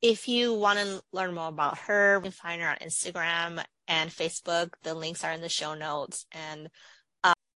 if 0.00 0.28
you 0.28 0.54
want 0.54 0.78
to 0.78 1.02
learn 1.12 1.34
more 1.34 1.48
about 1.48 1.78
her, 1.78 2.16
you 2.16 2.22
can 2.22 2.30
find 2.30 2.62
her 2.62 2.68
on 2.68 2.76
Instagram 2.76 3.64
and 3.88 4.10
Facebook. 4.10 4.70
The 4.82 4.94
links 4.94 5.24
are 5.24 5.32
in 5.32 5.40
the 5.40 5.48
show 5.48 5.74
notes. 5.74 6.26
And 6.32 6.68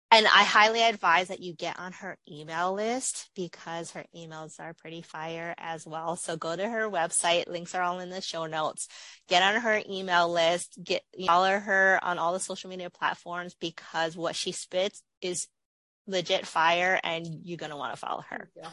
and 0.09 0.25
I 0.25 0.43
highly 0.43 0.83
advise 0.83 1.27
that 1.27 1.41
you 1.41 1.53
get 1.53 1.77
on 1.77 1.91
her 1.93 2.17
email 2.29 2.73
list 2.73 3.29
because 3.35 3.91
her 3.91 4.05
emails 4.15 4.57
are 4.59 4.73
pretty 4.73 5.01
fire 5.01 5.53
as 5.57 5.85
well. 5.85 6.15
So 6.15 6.37
go 6.37 6.55
to 6.55 6.67
her 6.67 6.89
website. 6.89 7.47
Links 7.47 7.75
are 7.75 7.81
all 7.81 7.99
in 7.99 8.09
the 8.09 8.21
show 8.21 8.45
notes. 8.45 8.87
Get 9.27 9.43
on 9.43 9.61
her 9.61 9.81
email 9.89 10.31
list. 10.31 10.79
Get 10.81 11.03
follow 11.25 11.59
her 11.59 11.99
on 12.01 12.19
all 12.19 12.31
the 12.31 12.39
social 12.39 12.69
media 12.69 12.89
platforms 12.89 13.55
because 13.59 14.15
what 14.15 14.35
she 14.35 14.53
spits 14.53 15.03
is 15.21 15.47
legit 16.07 16.45
fire 16.45 16.99
and 17.03 17.27
you're 17.43 17.57
going 17.57 17.71
to 17.71 17.77
want 17.77 17.93
to 17.93 17.99
follow 17.99 18.23
her. 18.29 18.49
Yeah. 18.55 18.69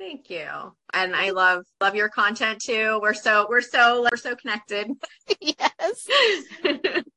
Thank 0.00 0.30
you. 0.30 0.48
And 0.94 1.14
I 1.14 1.30
love 1.30 1.66
love 1.78 1.94
your 1.94 2.08
content 2.08 2.62
too. 2.62 2.98
We're 3.02 3.12
so 3.12 3.46
we're 3.50 3.60
so 3.60 4.00
we're 4.10 4.16
so 4.16 4.34
connected. 4.34 4.90
yes. 5.40 6.08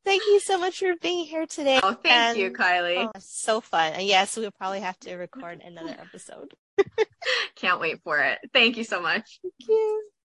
thank 0.04 0.24
you 0.28 0.42
so 0.42 0.60
much 0.60 0.80
for 0.80 0.94
being 1.02 1.26
here 1.26 1.46
today. 1.46 1.80
Oh, 1.82 1.94
thank 1.94 2.06
and, 2.06 2.38
you, 2.38 2.52
Kylie. 2.52 3.08
Oh, 3.08 3.12
so 3.20 3.62
fun. 3.62 3.94
And 3.94 4.04
yes, 4.04 4.36
we'll 4.36 4.52
probably 4.52 4.82
have 4.82 5.00
to 5.00 5.16
record 5.16 5.62
another 5.62 5.96
episode. 5.98 6.54
Can't 7.56 7.80
wait 7.80 8.02
for 8.04 8.20
it. 8.20 8.40
Thank 8.52 8.76
you 8.76 8.84
so 8.84 9.02
much. 9.02 9.40
Thank 9.42 9.70
you. 9.70 10.04